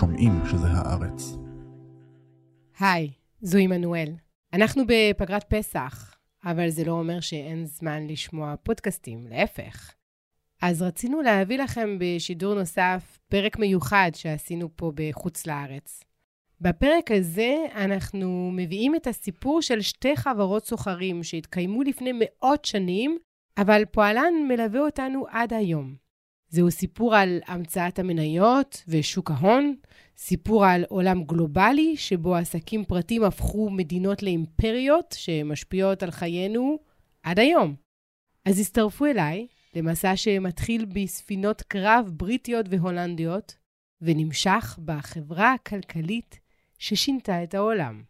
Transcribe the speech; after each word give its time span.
שומעים 0.00 0.32
שזה 0.50 0.66
הארץ. 0.66 1.36
היי, 2.78 3.10
זו 3.40 3.58
עמנואל. 3.58 4.12
אנחנו 4.52 4.82
בפגרת 4.86 5.44
פסח, 5.54 6.14
אבל 6.44 6.68
זה 6.68 6.84
לא 6.84 6.92
אומר 6.92 7.20
שאין 7.20 7.66
זמן 7.66 8.06
לשמוע 8.06 8.54
פודקאסטים, 8.62 9.26
להפך. 9.30 9.92
אז 10.62 10.82
רצינו 10.82 11.22
להביא 11.22 11.58
לכם 11.58 11.98
בשידור 12.00 12.54
נוסף 12.54 13.18
פרק 13.28 13.58
מיוחד 13.58 14.10
שעשינו 14.14 14.68
פה 14.76 14.92
בחוץ 14.94 15.46
לארץ. 15.46 16.04
בפרק 16.60 17.10
הזה 17.10 17.56
אנחנו 17.74 18.50
מביאים 18.52 18.94
את 18.94 19.06
הסיפור 19.06 19.62
של 19.62 19.80
שתי 19.80 20.16
חברות 20.16 20.66
סוחרים 20.66 21.22
שהתקיימו 21.22 21.82
לפני 21.82 22.10
מאות 22.14 22.64
שנים, 22.64 23.18
אבל 23.58 23.84
פועלן 23.84 24.34
מלווה 24.48 24.80
אותנו 24.80 25.26
עד 25.30 25.52
היום. 25.52 26.09
זהו 26.50 26.70
סיפור 26.70 27.16
על 27.16 27.40
המצאת 27.46 27.98
המניות 27.98 28.84
ושוק 28.88 29.30
ההון, 29.30 29.74
סיפור 30.16 30.66
על 30.66 30.84
עולם 30.88 31.24
גלובלי 31.24 31.96
שבו 31.96 32.36
עסקים 32.36 32.84
פרטיים 32.84 33.24
הפכו 33.24 33.70
מדינות 33.70 34.22
לאימפריות 34.22 35.14
שמשפיעות 35.18 36.02
על 36.02 36.10
חיינו 36.10 36.78
עד 37.22 37.38
היום. 37.38 37.74
אז 38.44 38.60
הצטרפו 38.60 39.06
אליי 39.06 39.46
למסע 39.74 40.16
שמתחיל 40.16 40.84
בספינות 40.84 41.62
קרב 41.62 42.10
בריטיות 42.14 42.66
והולנדיות, 42.70 43.54
ונמשך 44.02 44.78
בחברה 44.84 45.54
הכלכלית 45.54 46.40
ששינתה 46.78 47.42
את 47.42 47.54
העולם. 47.54 48.02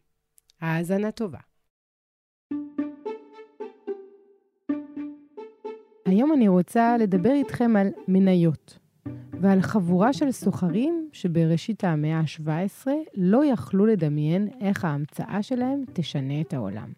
האזנה 0.61 1.11
טובה. 1.11 1.39
היום 6.11 6.33
אני 6.33 6.49
רוצה 6.49 6.97
לדבר 6.97 7.33
איתכם 7.33 7.77
על 7.77 7.89
מניות, 8.09 8.79
ועל 9.41 9.61
חבורה 9.61 10.13
של 10.13 10.33
סוחרים 10.33 11.09
שבראשית 11.13 11.85
המאה 11.85 12.19
ה-17 12.19 12.87
לא 13.17 13.45
יכלו 13.45 13.87
לדמיין 13.87 14.49
איך 14.61 14.85
ההמצאה 14.85 15.43
שלהם 15.43 15.83
תשנה 15.93 16.41
את 16.41 16.55
העולם. 16.55 16.93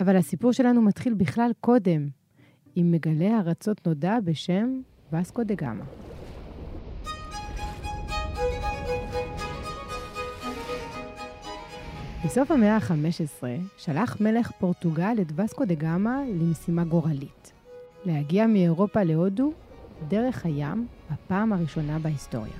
אבל 0.00 0.16
הסיפור 0.16 0.52
שלנו 0.52 0.82
מתחיל 0.82 1.14
בכלל 1.14 1.50
קודם, 1.60 2.08
עם 2.74 2.90
מגלה 2.90 3.38
ארצות 3.38 3.86
נודע 3.86 4.20
בשם 4.24 4.80
וסקו 5.12 5.44
דה 5.44 5.54
גאמה. 5.54 5.84
בסוף 12.24 12.50
המאה 12.50 12.76
ה-15 12.76 13.44
שלח 13.76 14.20
מלך 14.20 14.50
פורטוגל 14.50 15.16
את 15.20 15.32
וסקו 15.36 15.64
דה 15.64 15.74
גאמה 15.74 16.22
למשימה 16.28 16.84
גורלית. 16.84 17.41
להגיע 18.04 18.46
מאירופה 18.46 19.02
להודו 19.02 19.52
דרך 20.08 20.46
הים 20.46 20.86
בפעם 21.12 21.52
הראשונה 21.52 21.98
בהיסטוריה. 21.98 22.52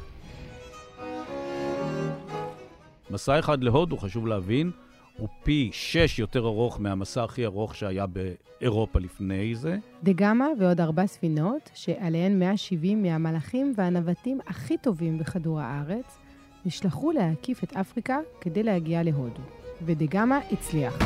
מסע 3.11 3.39
אחד 3.39 3.65
להודו, 3.65 3.97
חשוב 3.97 4.27
להבין, 4.27 4.71
הוא 5.19 5.29
פי 5.43 5.71
שש 5.73 6.19
יותר 6.19 6.47
ארוך 6.47 6.81
מהמסע 6.81 7.25
הכי 7.25 7.45
ארוך 7.45 7.75
שהיה 7.77 8.07
באירופה 8.07 8.99
לפני 9.01 9.55
זה. 9.55 9.79
דה 10.03 10.12
גאמה 10.12 10.47
ועוד 10.59 10.81
ארבע 10.81 11.07
ספינות, 11.07 11.71
שעליהן 11.75 12.39
170 12.39 13.03
מהמלאכים 13.03 13.73
והנווטים 13.77 14.41
הכי 14.47 14.79
טובים 14.79 15.19
בכדור 15.19 15.61
הארץ, 15.61 16.19
נשלחו 16.65 17.12
להקיף 17.12 17.65
את 17.65 17.77
אפריקה 17.77 18.19
כדי 18.41 18.62
להגיע 18.62 19.03
להודו. 19.03 19.43
ודה 19.84 20.06
גאמה 20.06 20.39
הצליח. 20.53 20.99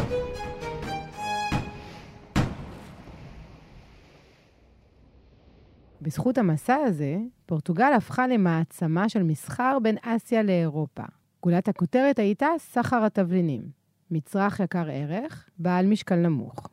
בזכות 6.03 6.39
המסע 6.39 6.75
הזה, 6.75 7.19
פורטוגל 7.47 7.93
הפכה 7.97 8.27
למעצמה 8.27 9.09
של 9.09 9.23
מסחר 9.23 9.79
בין 9.83 9.97
אסיה 10.03 10.43
לאירופה. 10.43 11.03
גולת 11.43 11.69
הכותרת 11.69 12.19
הייתה 12.19 12.47
סחר 12.59 13.05
התבלינים, 13.05 13.63
מצרך 14.11 14.61
יקר 14.61 14.87
ערך, 14.91 15.49
בעל 15.59 15.87
משקל 15.87 16.17
נמוך. 16.17 16.69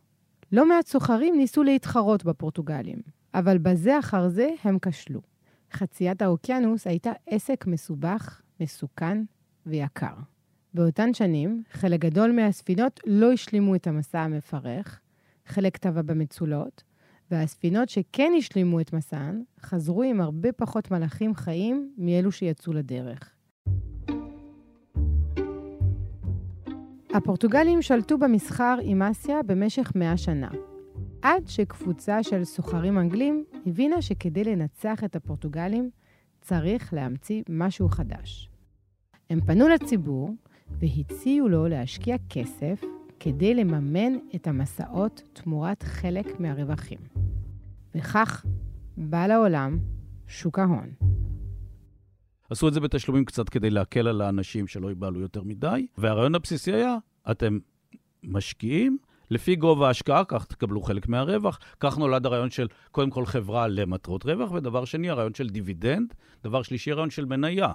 לא 0.52 0.70
מעט 0.70 0.88
סוחרים 0.88 1.38
ניסו 1.38 1.64
להתחרות 1.64 2.24
בפורטוגלים, 2.24 3.02
אבל 3.34 3.58
בזה 3.58 4.00
אחר 4.00 4.30
זה 4.30 4.50
הם 4.64 4.78
כשלו. 4.82 5.22
חציית 5.72 6.22
האוקיינוס 6.22 6.88
הייתה 6.88 7.12
עסק 7.28 7.68
מסובך, 7.68 8.42
מסוכן 8.60 9.24
ויקר. 9.66 10.14
באותן 10.74 11.14
שנים, 11.14 11.64
חלק 11.72 12.00
גדול 12.00 12.32
מהספינות 12.32 13.00
לא 13.06 13.32
השלימו 13.32 13.76
את 13.76 13.88
המסע 13.88 14.20
המפרך, 14.20 15.00
חלק 15.46 15.78
טבע 15.78 16.02
במצולות, 16.02 16.84
והספינות 17.32 17.90
שכן 17.90 18.32
השלימו 18.38 18.80
את 18.80 18.94
מסען, 18.94 19.44
חזרו 19.62 20.04
עם 20.04 20.22
הרבה 20.22 20.52
פחות 20.52 20.92
מלאכים 20.92 21.36
חיים 21.36 21.94
מאלו 21.98 22.32
שיצאו 22.32 22.74
לדרך. 22.74 23.36
הפורטוגלים 27.14 27.82
שלטו 27.82 28.18
במסחר 28.18 28.78
עם 28.82 29.02
אסיה 29.02 29.44
במשך 29.44 29.92
מאה 29.96 30.18
שנה, 30.18 30.50
עד 31.22 31.48
שקבוצה 31.48 32.24
של 32.24 32.44
סוחרים 32.44 33.00
אנגלים 33.00 33.44
הבינה 33.66 34.02
שכדי 34.02 34.44
לנצח 34.44 35.04
את 35.04 35.16
הפורטוגלים 35.16 35.90
צריך 36.42 36.94
להמציא 36.94 37.44
משהו 37.50 37.90
חדש. 37.90 38.50
הם 39.30 39.42
פנו 39.42 39.68
לציבור 39.68 40.30
והציעו 40.70 41.50
לו 41.50 41.68
להשקיע 41.68 42.16
כסף 42.30 42.84
כדי 43.20 43.54
לממן 43.54 44.14
את 44.36 44.48
המסעות 44.48 45.22
תמורת 45.34 45.84
חלק 45.84 46.40
מהרווחים. 46.40 47.13
וכך 47.96 48.46
בא 48.98 49.28
לעולם 49.28 49.80
שוק 50.28 50.60
ההון. 50.60 50.94
עשו 52.50 52.68
את 52.68 52.74
זה 52.74 52.80
בתשלומים 52.80 53.26
קצת 53.26 53.50
כדי 53.50 53.70
להקל 53.70 54.08
על 54.08 54.22
האנשים 54.22 54.68
שלא 54.68 54.88
ייבהלו 54.88 55.20
יותר 55.20 55.44
מדי, 55.44 55.88
והרעיון 55.98 56.36
הבסיסי 56.36 56.74
היה, 56.74 56.98
אתם 57.32 57.60
משקיעים, 58.24 58.98
לפי 59.30 59.56
גובה 59.56 59.88
ההשקעה, 59.88 60.26
כך 60.26 60.46
תקבלו 60.46 60.82
חלק 60.82 61.08
מהרווח. 61.08 61.60
כך 61.80 61.98
נולד 61.98 62.26
הרעיון 62.26 62.50
של 62.50 62.68
קודם 62.92 63.10
כל 63.10 63.26
חברה 63.26 63.68
למטרות 63.68 64.26
רווח, 64.26 64.52
ודבר 64.52 64.86
שני, 64.86 65.10
הרעיון 65.10 65.34
של 65.34 65.50
דיבידנד, 65.50 66.14
דבר 66.44 66.62
שלישי, 66.62 66.92
הרעיון 66.92 67.10
של 67.10 67.26
מניה. 67.26 67.72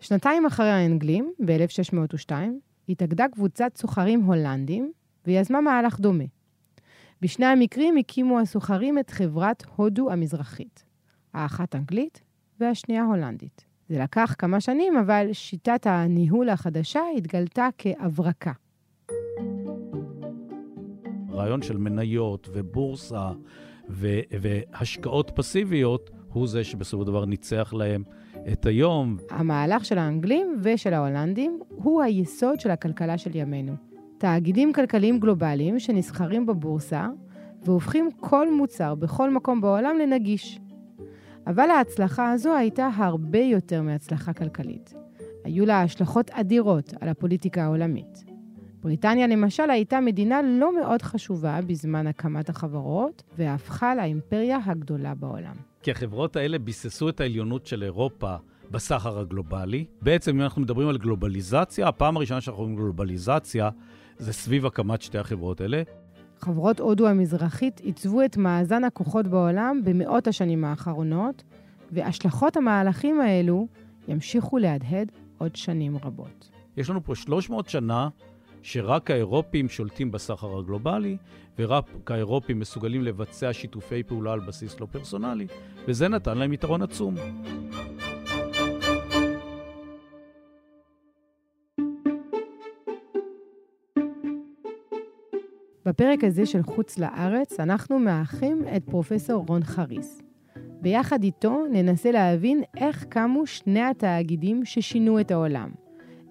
שנתיים 0.00 0.46
אחרי 0.46 0.70
האנגלים, 0.70 1.32
ב-1602, 1.44 2.32
התאגדה 2.88 3.26
קבוצת 3.32 3.72
סוחרים 3.76 4.20
הולנדים 4.20 4.92
ויזמה 5.26 5.60
מהלך 5.60 6.00
דומה. 6.00 6.24
בשני 7.22 7.46
המקרים 7.46 7.96
הקימו 7.96 8.40
הסוחרים 8.40 8.98
את 8.98 9.10
חברת 9.10 9.64
הודו 9.76 10.10
המזרחית, 10.10 10.84
האחת 11.34 11.74
אנגלית 11.74 12.22
והשנייה 12.60 13.04
הולנדית. 13.04 13.64
זה 13.88 13.98
לקח 13.98 14.34
כמה 14.38 14.60
שנים, 14.60 14.96
אבל 14.96 15.28
שיטת 15.32 15.86
הניהול 15.86 16.48
החדשה 16.48 17.00
התגלתה 17.16 17.68
כהברקה. 17.78 18.52
רעיון 21.30 21.62
של 21.62 21.76
מניות 21.76 22.48
ובורסה 22.52 23.30
ו- 23.88 24.20
והשקעות 24.40 25.30
פסיביות 25.34 26.10
הוא 26.32 26.46
זה 26.48 26.64
שבסופו 26.64 27.02
של 27.02 27.06
דבר 27.06 27.24
ניצח 27.24 27.72
להם 27.72 28.04
את 28.52 28.66
היום. 28.66 29.16
המהלך 29.30 29.84
של 29.84 29.98
האנגלים 29.98 30.56
ושל 30.62 30.94
ההולנדים 30.94 31.60
הוא 31.68 32.02
היסוד 32.02 32.60
של 32.60 32.70
הכלכלה 32.70 33.18
של 33.18 33.36
ימינו. 33.36 33.91
תאגידים 34.22 34.72
כלכליים 34.72 35.20
גלובליים 35.20 35.78
שנסחרים 35.78 36.46
בבורסה 36.46 37.08
והופכים 37.64 38.08
כל 38.20 38.54
מוצר 38.54 38.94
בכל 38.94 39.30
מקום 39.30 39.60
בעולם 39.60 39.98
לנגיש. 39.98 40.60
אבל 41.46 41.70
ההצלחה 41.70 42.32
הזו 42.32 42.54
הייתה 42.54 42.88
הרבה 42.96 43.38
יותר 43.38 43.82
מהצלחה 43.82 44.32
כלכלית. 44.32 44.94
היו 45.44 45.66
לה 45.66 45.82
השלכות 45.82 46.30
אדירות 46.30 46.94
על 47.00 47.08
הפוליטיקה 47.08 47.64
העולמית. 47.64 48.24
בריטניה 48.82 49.26
למשל 49.26 49.70
הייתה 49.70 50.00
מדינה 50.00 50.42
לא 50.42 50.80
מאוד 50.80 51.02
חשובה 51.02 51.60
בזמן 51.66 52.06
הקמת 52.06 52.48
החברות, 52.48 53.22
והפכה 53.38 53.94
לאימפריה 53.94 54.58
הגדולה 54.64 55.14
בעולם. 55.14 55.54
כי 55.82 55.90
החברות 55.90 56.36
האלה 56.36 56.58
ביססו 56.58 57.08
את 57.08 57.20
העליונות 57.20 57.66
של 57.66 57.82
אירופה 57.82 58.34
בסחר 58.70 59.18
הגלובלי. 59.18 59.84
בעצם, 60.02 60.30
אם 60.30 60.40
אנחנו 60.40 60.62
מדברים 60.62 60.88
על 60.88 60.98
גלובליזציה, 60.98 61.88
הפעם 61.88 62.16
הראשונה 62.16 62.40
שאנחנו 62.40 62.62
רואים 62.62 62.76
גלובליזציה 62.76 63.70
זה 64.18 64.32
סביב 64.32 64.66
הקמת 64.66 65.02
שתי 65.02 65.18
החברות 65.18 65.60
האלה. 65.60 65.82
חברות 66.38 66.80
הודו 66.80 67.08
המזרחית 67.08 67.80
עיצבו 67.80 68.24
את 68.24 68.36
מאזן 68.36 68.84
הכוחות 68.84 69.26
בעולם 69.26 69.80
במאות 69.84 70.26
השנים 70.26 70.64
האחרונות, 70.64 71.42
והשלכות 71.92 72.56
המהלכים 72.56 73.20
האלו 73.20 73.66
ימשיכו 74.08 74.58
להדהד 74.58 75.12
עוד 75.38 75.56
שנים 75.56 75.96
רבות. 75.96 76.50
יש 76.76 76.90
לנו 76.90 77.04
פה 77.04 77.14
300 77.14 77.68
שנה 77.68 78.08
שרק 78.62 79.10
האירופים 79.10 79.68
שולטים 79.68 80.10
בסחר 80.10 80.58
הגלובלי, 80.58 81.16
ורק 81.58 82.10
האירופים 82.10 82.58
מסוגלים 82.58 83.02
לבצע 83.02 83.52
שיתופי 83.52 84.02
פעולה 84.02 84.32
על 84.32 84.40
בסיס 84.40 84.80
לא 84.80 84.86
פרסונלי, 84.90 85.46
וזה 85.88 86.08
נתן 86.08 86.38
להם 86.38 86.52
יתרון 86.52 86.82
עצום. 86.82 87.14
בפרק 95.92 96.24
הזה 96.24 96.46
של 96.46 96.62
חוץ 96.62 96.98
לארץ 96.98 97.60
אנחנו 97.60 97.98
מארחים 97.98 98.64
את 98.76 98.84
פרופסור 98.84 99.44
רון 99.48 99.64
חריס. 99.64 100.22
ויחד 100.82 101.22
איתו 101.22 101.64
ננסה 101.72 102.10
להבין 102.10 102.62
איך 102.76 103.04
קמו 103.04 103.46
שני 103.46 103.82
התאגידים 103.82 104.64
ששינו 104.64 105.20
את 105.20 105.30
העולם. 105.30 105.70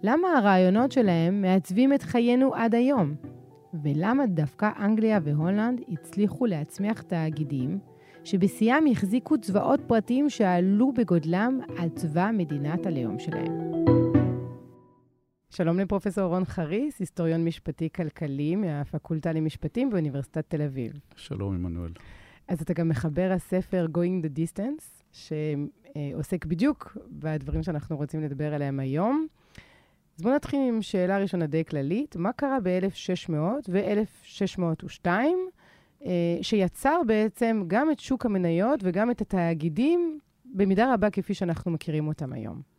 למה 0.04 0.28
הרעיונות 0.38 0.92
שלהם 0.92 1.42
מעצבים 1.42 1.94
את 1.94 2.02
חיינו 2.02 2.56
עד 2.56 2.76
היום? 2.76 3.14
ולמה 3.84 4.26
דווקא 4.26 4.70
אנגליה 4.80 5.20
והולנד 5.24 5.82
הצליחו 5.90 6.46
להצמיח 6.46 7.02
תאגידים 7.02 7.80
שבשיאם 8.24 8.86
החזיקו 8.92 9.38
צבאות 9.38 9.80
פרטיים 9.88 10.30
שעלו 10.30 10.92
בגודלם 10.92 11.60
על 11.78 11.90
צבא 11.90 12.32
מדינת 12.34 12.86
הלאום 12.86 13.20
שלהם. 13.20 14.01
שלום 15.54 15.80
לפרופסור 15.80 16.24
רון 16.24 16.46
חריס, 16.46 17.00
היסטוריון 17.00 17.46
משפטי-כלכלי 17.46 18.56
מהפקולטה 18.56 19.34
למשפטים 19.34 19.90
באוניברסיטת 19.90 20.50
תל 20.50 20.62
אביב. 20.62 20.92
שלום, 21.16 21.54
עמנואל. 21.54 21.92
אז 22.48 22.62
אתה 22.62 22.74
גם 22.74 22.90
מחבר 22.90 23.32
הספר 23.36 23.88
Going 23.94 24.26
the 24.26 24.30
Distance, 24.38 25.04
שעוסק 25.12 26.46
בדיוק 26.46 26.98
בדברים 27.10 27.64
שאנחנו 27.64 27.98
רוצים 27.98 28.22
לדבר 28.22 28.54
עליהם 28.54 28.80
היום. 28.80 29.28
אז 30.18 30.24
בואו 30.24 30.36
נתחיל 30.36 30.60
עם 30.68 30.82
שאלה 30.82 31.18
ראשונה 31.18 31.48
די 31.48 31.66
כללית. 31.66 32.16
מה 32.16 32.32
קרה 32.34 32.58
ב-1600 32.64 33.34
ו-1602, 33.70 35.08
שיצר 36.42 37.02
בעצם 37.08 37.64
גם 37.68 37.92
את 37.92 38.00
שוק 38.00 38.26
המניות 38.26 38.80
וגם 38.84 39.12
את 39.12 39.22
התאגידים, 39.22 40.20
במידה 40.46 40.94
רבה 40.94 41.10
כפי 41.10 41.34
שאנחנו 41.34 41.72
מכירים 41.72 42.08
אותם 42.08 42.34
היום? 42.34 42.71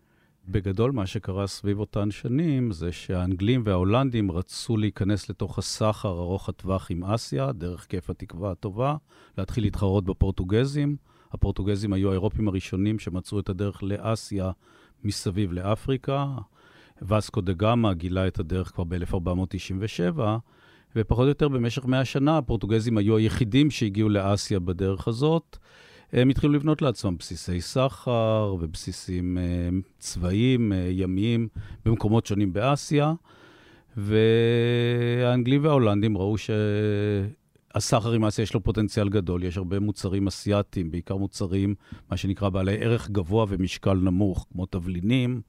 בגדול, 0.49 0.93
מה 0.93 1.07
שקרה 1.07 1.47
סביב 1.47 1.79
אותן 1.79 2.11
שנים 2.11 2.73
זה 2.73 2.93
שהאנגלים 2.93 3.63
וההולנדים 3.65 4.31
רצו 4.31 4.77
להיכנס 4.77 5.31
לתוך 5.31 5.59
הסחר 5.59 6.09
ארוך 6.09 6.49
הטווח 6.49 6.91
עם 6.91 7.05
אסיה, 7.05 7.53
דרך 7.53 7.87
כיף 7.87 8.11
התקווה 8.11 8.51
הטובה, 8.51 8.97
להתחיל 9.39 9.65
להתחרות 9.65 10.05
בפורטוגזים. 10.05 10.97
הפורטוגזים 11.33 11.93
היו 11.93 12.11
האירופים 12.11 12.49
הראשונים 12.49 12.99
שמצאו 12.99 13.41
את 13.41 13.49
הדרך 13.49 13.83
לאסיה 13.83 14.51
מסביב 15.05 15.53
לאפריקה. 15.53 16.27
וסקו 17.09 17.41
דה 17.41 17.53
גמא 17.53 17.93
גילה 17.93 18.27
את 18.27 18.39
הדרך 18.39 18.73
כבר 18.75 18.85
ב-1497, 18.85 20.21
ופחות 20.97 21.23
או 21.23 21.29
יותר 21.29 21.49
במשך 21.49 21.85
מאה 21.85 22.05
שנה 22.05 22.39
הפורטוגזים 22.39 22.99
היו 22.99 23.17
היחידים 23.17 23.71
שהגיעו 23.71 24.09
לאסיה 24.09 24.61
בדרך 24.61 25.09
הזאת. 25.09 25.59
הם 26.13 26.29
התחילו 26.29 26.53
לבנות 26.53 26.83
לעצמם 26.83 27.17
בסיסי 27.19 27.61
סחר 27.61 28.57
ובסיסים 28.61 29.39
אה, 29.39 29.43
צבאיים, 29.99 30.73
אה, 30.73 30.89
ימיים, 30.91 31.49
במקומות 31.85 32.27
שונים 32.27 32.53
באסיה. 32.53 33.13
והאנגלים 33.97 35.65
וההולנדים 35.65 36.19
ראו 36.19 36.37
שהסחר 37.75 38.13
עם 38.13 38.25
אסיה 38.25 38.43
יש 38.43 38.55
לו 38.55 38.63
פוטנציאל 38.63 39.09
גדול, 39.09 39.45
יש 39.45 39.57
הרבה 39.57 39.81
מוצרים 39.81 40.27
אסייתיים, 40.27 40.91
בעיקר 40.91 41.17
מוצרים, 41.17 41.75
מה 42.11 42.17
שנקרא 42.17 42.49
בעלי 42.49 42.85
ערך 42.85 43.11
גבוה 43.11 43.47
ומשקל 43.49 43.95
נמוך, 43.95 44.47
כמו 44.53 44.67
תבלינים, 44.67 45.41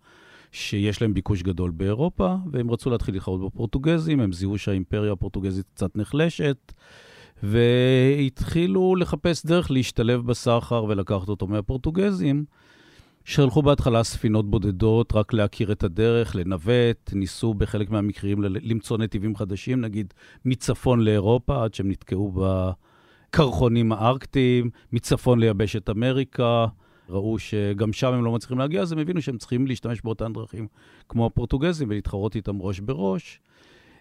שיש 0.52 1.02
להם 1.02 1.14
ביקוש 1.14 1.44
גדול 1.44 1.72
באירופה, 1.72 2.36
והם 2.52 2.72
רצו 2.72 2.90
להתחיל 2.90 3.14
להתחרות 3.16 3.42
בפורטוגזים, 3.42 4.20
הם 4.20 4.34
זיהו 4.34 4.58
שהאימפריה 4.58 5.12
הפורטוגזית 5.12 5.66
קצת 5.74 5.96
נחלשת, 5.96 6.74
והתחילו 7.44 8.96
לחפש 8.96 9.46
דרך 9.46 9.72
להשתלב 9.72 10.22
בסחר 10.26 10.84
ולקחת 10.84 11.30
אותו 11.30 11.48
מהפורטוגזים, 11.48 12.46
שהלכו 13.26 13.62
בהתחלה 13.62 14.04
ספינות 14.04 14.50
בודדות, 14.50 15.14
רק 15.14 15.34
להכיר 15.34 15.72
את 15.72 15.84
הדרך, 15.84 16.36
לנווט, 16.36 17.14
ניסו 17.14 17.54
בחלק 17.54 17.90
מהמקרים 17.90 18.44
למצוא 18.44 18.98
נתיבים 18.98 19.36
חדשים, 19.36 19.82
נגיד 19.82 20.14
מצפון 20.46 21.00
לאירופה, 21.00 21.64
עד 21.64 21.74
שהם 21.74 21.92
נתקעו 21.92 22.34
בקרחונים 23.30 23.92
הארקטיים, 23.92 24.70
מצפון 24.94 25.40
ליבשת 25.40 25.90
אמריקה. 25.90 26.66
ראו 27.10 27.40
שגם 27.40 27.94
שם 27.94 28.14
הם 28.14 28.26
לא 28.26 28.32
מצליחים 28.32 28.60
להגיע, 28.60 28.82
אז 28.82 28.92
הם 28.92 29.00
הבינו 29.00 29.22
שהם 29.22 29.38
צריכים 29.38 29.68
להשתמש 29.68 30.02
באותן 30.02 30.34
דרכים 30.34 30.68
כמו 31.10 31.26
הפורטוגזים 31.26 31.90
ולהתחרות 31.90 32.36
איתם 32.36 32.62
ראש 32.62 32.80
בראש. 32.80 33.40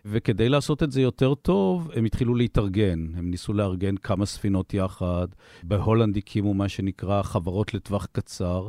וכדי 0.05 0.49
לעשות 0.49 0.83
את 0.83 0.93
זה 0.93 1.01
יותר 1.01 1.35
טוב, 1.35 1.91
הם 1.95 2.05
התחילו 2.05 2.35
להתארגן. 2.35 3.07
הם 3.17 3.31
ניסו 3.31 3.53
לארגן 3.53 3.97
כמה 3.97 4.27
ספינות 4.27 4.75
יחד. 4.75 5.27
בהולנד 5.63 6.17
הקימו 6.17 6.55
מה 6.55 6.69
שנקרא 6.69 7.23
חברות 7.23 7.75
לטווח 7.75 8.07
קצר. 8.13 8.67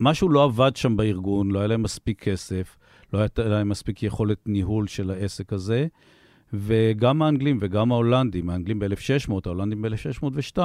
משהו 0.00 0.28
לא 0.28 0.44
עבד 0.44 0.76
שם 0.76 0.96
בארגון, 0.96 1.50
לא 1.50 1.58
היה 1.58 1.68
להם 1.68 1.82
מספיק 1.82 2.22
כסף, 2.22 2.76
לא 3.12 3.18
הייתה 3.18 3.44
להם 3.44 3.68
מספיק 3.68 4.02
יכולת 4.02 4.38
ניהול 4.46 4.86
של 4.86 5.10
העסק 5.10 5.52
הזה. 5.52 5.86
וגם 6.52 7.22
האנגלים 7.22 7.58
וגם 7.60 7.92
ההולנדים, 7.92 8.50
האנגלים 8.50 8.78
ב-1600, 8.78 9.32
ההולנדים 9.46 9.82
ב-1602, 9.82 10.58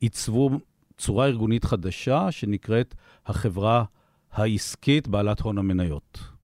עיצבו 0.00 0.50
צורה 0.98 1.26
ארגונית 1.26 1.64
חדשה 1.64 2.30
שנקראת 2.30 2.94
החברה 3.26 3.84
העסקית 4.32 5.08
בעלת 5.08 5.40
הון 5.40 5.58
המניות. 5.58 6.37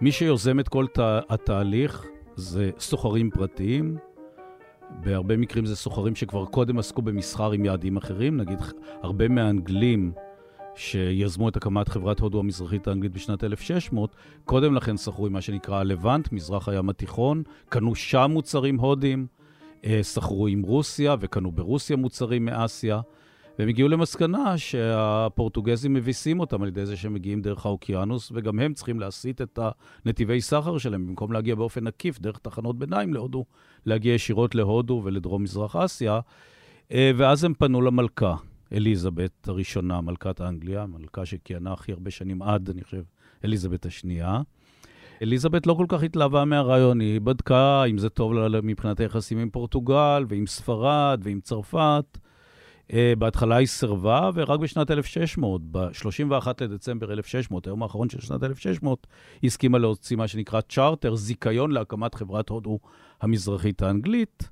מי 0.00 0.12
שיוזם 0.12 0.60
את 0.60 0.68
כל 0.68 0.86
תה, 0.86 1.20
התהליך 1.28 2.06
זה 2.36 2.70
סוחרים 2.78 3.30
פרטיים. 3.30 3.96
בהרבה 4.90 5.36
מקרים 5.36 5.66
זה 5.66 5.76
סוחרים 5.76 6.14
שכבר 6.14 6.44
קודם 6.44 6.78
עסקו 6.78 7.02
במסחר 7.02 7.52
עם 7.52 7.64
יעדים 7.64 7.96
אחרים. 7.96 8.36
נגיד, 8.36 8.58
הרבה 9.02 9.28
מהאנגלים 9.28 10.12
שיזמו 10.74 11.48
את 11.48 11.56
הקמת 11.56 11.88
חברת 11.88 12.20
הודו 12.20 12.38
המזרחית 12.38 12.88
האנגלית 12.88 13.12
בשנת 13.12 13.44
1600, 13.44 14.16
קודם 14.44 14.74
לכן 14.74 14.96
סחרו 14.96 15.26
עם 15.26 15.32
מה 15.32 15.40
שנקרא 15.40 15.78
הלבנט, 15.78 16.32
מזרח 16.32 16.68
הים 16.68 16.88
התיכון, 16.88 17.42
קנו 17.68 17.94
שם 17.94 18.30
מוצרים 18.30 18.76
הודיים, 18.78 19.26
אה, 19.84 19.98
סחרו 20.02 20.46
עם 20.46 20.62
רוסיה 20.62 21.16
וקנו 21.20 21.52
ברוסיה 21.52 21.96
מוצרים 21.96 22.44
מאסיה. 22.44 23.00
והם 23.58 23.68
הגיעו 23.68 23.88
למסקנה 23.88 24.58
שהפורטוגזים 24.58 25.94
מביסים 25.94 26.40
אותם 26.40 26.62
על 26.62 26.68
ידי 26.68 26.86
זה 26.86 26.96
שהם 26.96 27.14
מגיעים 27.14 27.40
דרך 27.40 27.66
האוקיינוס, 27.66 28.32
וגם 28.34 28.58
הם 28.58 28.74
צריכים 28.74 29.00
להסיט 29.00 29.42
את 29.42 29.58
הנתיבי 30.04 30.40
סחר 30.40 30.78
שלהם, 30.78 31.06
במקום 31.06 31.32
להגיע 31.32 31.54
באופן 31.54 31.86
עקיף 31.86 32.18
דרך 32.18 32.38
תחנות 32.38 32.78
ביניים 32.78 33.14
להודו, 33.14 33.44
להגיע 33.86 34.14
ישירות 34.14 34.54
להודו 34.54 35.00
ולדרום-מזרח 35.04 35.76
אסיה. 35.76 36.20
אה, 36.92 37.10
ואז 37.16 37.44
הם 37.44 37.54
פנו 37.54 37.82
למלכה, 37.82 38.36
אליזבת 38.72 39.48
הראשונה, 39.48 40.00
מלכת 40.00 40.40
אנגליה, 40.40 40.86
מלכה 40.86 41.26
שכיהנה 41.26 41.72
הכי 41.72 41.92
הרבה 41.92 42.10
שנים 42.10 42.42
עד, 42.42 42.70
אני 42.70 42.84
חושב, 42.84 43.02
אליזבת 43.44 43.86
השנייה. 43.86 44.40
אליזבת 45.22 45.66
לא 45.66 45.74
כל 45.74 45.86
כך 45.88 46.02
התלהבה 46.02 46.44
מהרעיון, 46.44 47.00
היא 47.00 47.20
בדקה 47.20 47.84
אם 47.84 47.98
זה 47.98 48.08
טוב 48.08 48.32
לה 48.32 48.60
מבחינת 48.60 49.00
היחסים 49.00 49.38
עם 49.38 49.50
פורטוגל 49.50 50.24
ועם 50.28 50.46
ספרד 50.46 51.20
ועם 51.22 51.40
צרפת. 51.40 52.18
Uh, 52.90 52.94
בהתחלה 53.18 53.56
היא 53.56 53.66
סירבה, 53.66 54.30
ורק 54.34 54.60
בשנת 54.60 54.90
1600, 54.90 55.62
ב-31 55.70 56.46
לדצמבר 56.60 57.12
1600, 57.12 57.66
היום 57.66 57.82
האחרון 57.82 58.08
של 58.08 58.20
שנת 58.20 58.44
1600, 58.44 59.06
היא 59.42 59.48
הסכימה 59.48 59.78
להוציא 59.78 60.16
מה 60.16 60.28
שנקרא 60.28 60.60
צ'רטר, 60.60 61.14
זיכיון 61.14 61.70
להקמת 61.70 62.14
חברת 62.14 62.48
הודו 62.48 62.78
המזרחית 63.20 63.82
האנגלית. 63.82 64.48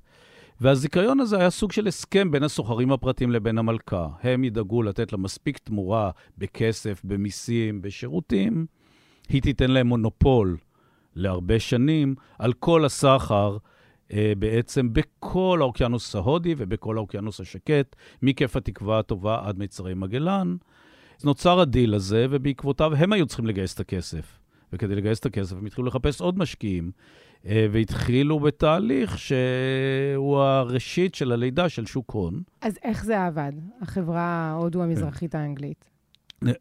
והזיכיון 0.60 1.20
הזה 1.20 1.38
היה 1.38 1.50
סוג 1.50 1.72
של 1.72 1.86
הסכם 1.86 2.30
בין 2.30 2.42
הסוחרים 2.42 2.92
הפרטיים 2.92 3.30
לבין 3.30 3.58
המלכה. 3.58 4.08
הם 4.22 4.44
ידאגו 4.44 4.82
לתת 4.82 5.12
לה 5.12 5.18
מספיק 5.18 5.58
תמורה 5.58 6.10
בכסף, 6.38 7.00
במיסים, 7.04 7.82
בשירותים. 7.82 8.66
היא 9.28 9.42
תיתן 9.42 9.70
להם 9.70 9.86
מונופול 9.86 10.56
להרבה 11.14 11.60
שנים 11.60 12.14
על 12.38 12.52
כל 12.52 12.84
הסחר 12.84 13.52
אה, 13.52 13.58
בעצם 14.38 14.92
בכל 14.92 15.58
האוקיינוס 15.60 16.14
ההודי 16.14 16.54
ובכל 16.58 16.96
האוקיינוס 16.96 17.40
השקט, 17.40 17.96
מכף 18.22 18.56
התקווה 18.56 18.98
הטובה 18.98 19.40
עד 19.44 19.58
מיצרי 19.58 19.94
מגלן. 19.94 20.56
נוצר 21.24 21.60
הדיל 21.60 21.94
הזה, 21.94 22.26
ובעקבותיו 22.30 22.94
הם 22.94 23.12
היו 23.12 23.26
צריכים 23.26 23.46
לגייס 23.46 23.74
את 23.74 23.80
הכסף. 23.80 24.38
וכדי 24.72 24.94
לגייס 24.94 25.18
את 25.18 25.26
הכסף 25.26 25.56
הם 25.56 25.66
התחילו 25.66 25.86
לחפש 25.86 26.20
עוד 26.20 26.38
משקיעים, 26.38 26.90
אה, 27.46 27.66
והתחילו 27.72 28.40
בתהליך 28.40 29.18
שהוא 29.18 30.38
הראשית 30.38 31.14
של 31.14 31.32
הלידה 31.32 31.68
של 31.68 31.86
שוק 31.86 32.10
הון. 32.10 32.42
אז 32.60 32.78
איך 32.82 33.04
זה 33.04 33.26
עבד, 33.26 33.52
החברה 33.80 34.22
ההודו 34.22 34.82
המזרחית 34.82 35.34
האנגלית? 35.34 35.93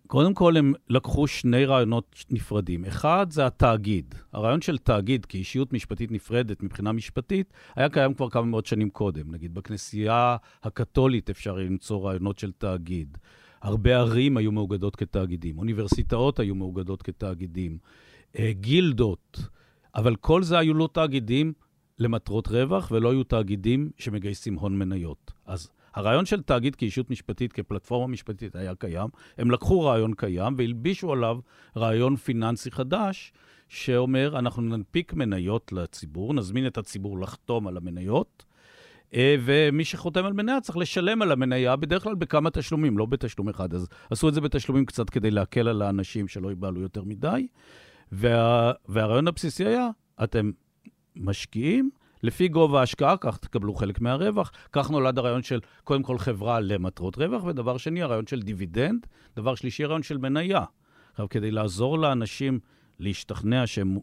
קודם 0.07 0.33
כל, 0.33 0.57
הם 0.57 0.73
לקחו 0.89 1.27
שני 1.27 1.65
רעיונות 1.65 2.25
נפרדים. 2.29 2.85
אחד 2.85 3.27
זה 3.29 3.45
התאגיד. 3.45 4.15
הרעיון 4.33 4.61
של 4.61 4.77
תאגיד 4.77 5.25
כאישיות 5.25 5.73
משפטית 5.73 6.11
נפרדת 6.11 6.63
מבחינה 6.63 6.91
משפטית, 6.91 7.53
היה 7.75 7.89
קיים 7.89 8.13
כבר 8.13 8.29
כמה 8.29 8.45
מאות 8.45 8.65
שנים 8.65 8.89
קודם. 8.89 9.31
נגיד, 9.31 9.53
בכנסייה 9.53 10.37
הקתולית 10.63 11.29
אפשר 11.29 11.55
למצוא 11.55 12.05
רעיונות 12.05 12.39
של 12.39 12.51
תאגיד. 12.51 13.17
הרבה 13.61 13.97
ערים 13.97 14.37
היו 14.37 14.51
מאוגדות 14.51 14.95
כתאגידים, 14.95 15.57
אוניברסיטאות 15.57 16.39
היו 16.39 16.55
מאוגדות 16.55 17.01
כתאגידים, 17.01 17.77
אה, 18.39 18.51
גילדות, 18.53 19.39
אבל 19.95 20.15
כל 20.15 20.43
זה 20.43 20.57
היו 20.57 20.73
לא 20.73 20.89
תאגידים 20.93 21.53
למטרות 21.99 22.47
רווח 22.47 22.91
ולא 22.91 23.11
היו 23.11 23.23
תאגידים 23.23 23.91
שמגייסים 23.97 24.55
הון 24.55 24.79
מניות. 24.79 25.31
אז 25.45 25.69
הרעיון 25.93 26.25
של 26.25 26.41
תאגיד 26.41 26.75
כאישות 26.75 27.09
משפטית, 27.09 27.53
כפלטפורמה 27.53 28.07
משפטית, 28.07 28.55
היה 28.55 28.75
קיים. 28.75 29.07
הם 29.37 29.51
לקחו 29.51 29.81
רעיון 29.81 30.13
קיים 30.13 30.55
והלבישו 30.57 31.11
עליו 31.11 31.39
רעיון 31.77 32.15
פיננסי 32.15 32.71
חדש, 32.71 33.33
שאומר, 33.69 34.39
אנחנו 34.39 34.61
ננפיק 34.61 35.13
מניות 35.13 35.71
לציבור, 35.71 36.33
נזמין 36.33 36.67
את 36.67 36.77
הציבור 36.77 37.19
לחתום 37.19 37.67
על 37.67 37.77
המניות, 37.77 38.45
אה, 39.13 39.35
ומי 39.45 39.85
שחותם 39.85 40.25
על 40.25 40.33
מניה 40.33 40.61
צריך 40.61 40.77
לשלם 40.77 41.21
על 41.21 41.31
המניה, 41.31 41.75
בדרך 41.75 42.03
כלל 42.03 42.15
בכמה 42.15 42.49
תשלומים, 42.49 42.97
לא 42.97 43.05
בתשלום 43.05 43.49
אחד. 43.49 43.73
אז 43.73 43.87
עשו 44.09 44.29
את 44.29 44.33
זה 44.33 44.41
בתשלומים 44.41 44.85
קצת 44.85 45.09
כדי 45.09 45.31
להקל 45.31 45.67
על 45.67 45.81
האנשים 45.81 46.27
שלא 46.27 46.49
ייבהלו 46.49 46.81
יותר 46.81 47.03
מדי. 47.03 47.47
וה, 48.11 48.71
והרעיון 48.89 49.27
הבסיסי 49.27 49.65
היה, 49.65 49.89
אתם 50.23 50.51
משקיעים, 51.15 51.89
לפי 52.23 52.47
גובה 52.47 52.79
ההשקעה, 52.79 53.17
כך 53.17 53.37
תקבלו 53.37 53.73
חלק 53.73 54.01
מהרווח. 54.01 54.51
כך 54.71 54.91
נולד 54.91 55.17
הרעיון 55.17 55.43
של, 55.43 55.59
קודם 55.83 56.03
כל, 56.03 56.17
חברה 56.17 56.59
למטרות 56.59 57.17
רווח, 57.17 57.43
ודבר 57.43 57.77
שני, 57.77 58.01
הרעיון 58.01 58.27
של 58.27 58.41
דיבידנד. 58.41 59.07
דבר 59.35 59.55
שלישי, 59.55 59.83
הרעיון 59.83 60.03
של 60.03 60.17
מניה. 60.17 60.63
עכשיו, 61.11 61.29
כדי 61.29 61.51
לעזור 61.51 61.99
לאנשים 61.99 62.59
להשתכנע 62.99 63.67
שהם 63.67 63.97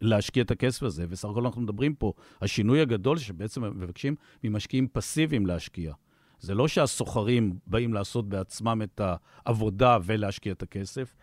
להשקיע 0.00 0.42
את 0.42 0.50
הכסף 0.50 0.82
הזה, 0.82 1.06
וסך 1.08 1.28
הכל 1.28 1.46
אנחנו 1.46 1.62
מדברים 1.62 1.94
פה, 1.94 2.12
השינוי 2.40 2.80
הגדול 2.80 3.18
שבעצם 3.18 3.62
מבקשים 3.62 4.14
ממשקיעים 4.44 4.88
פסיביים 4.92 5.46
להשקיע. 5.46 5.92
זה 6.40 6.54
לא 6.54 6.68
שהסוחרים 6.68 7.58
באים 7.66 7.94
לעשות 7.94 8.28
בעצמם 8.28 8.82
את 8.82 9.00
העבודה 9.04 9.98
ולהשקיע 10.04 10.52
את 10.52 10.62
הכסף, 10.62 11.14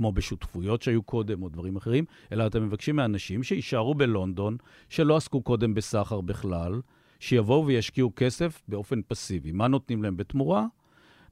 כמו 0.00 0.12
בשותפויות 0.12 0.82
שהיו 0.82 1.02
קודם 1.02 1.42
או 1.42 1.48
דברים 1.48 1.76
אחרים, 1.76 2.04
אלא 2.32 2.46
אתם 2.46 2.66
מבקשים 2.66 2.96
מאנשים 2.96 3.42
שיישארו 3.42 3.94
בלונדון, 3.94 4.56
שלא 4.88 5.16
עסקו 5.16 5.42
קודם 5.42 5.74
בסחר 5.74 6.20
בכלל, 6.20 6.80
שיבואו 7.18 7.66
וישקיעו 7.66 8.12
כסף 8.16 8.62
באופן 8.68 9.00
פסיבי. 9.08 9.52
מה 9.52 9.68
נותנים 9.68 10.02
להם 10.02 10.16
בתמורה? 10.16 10.66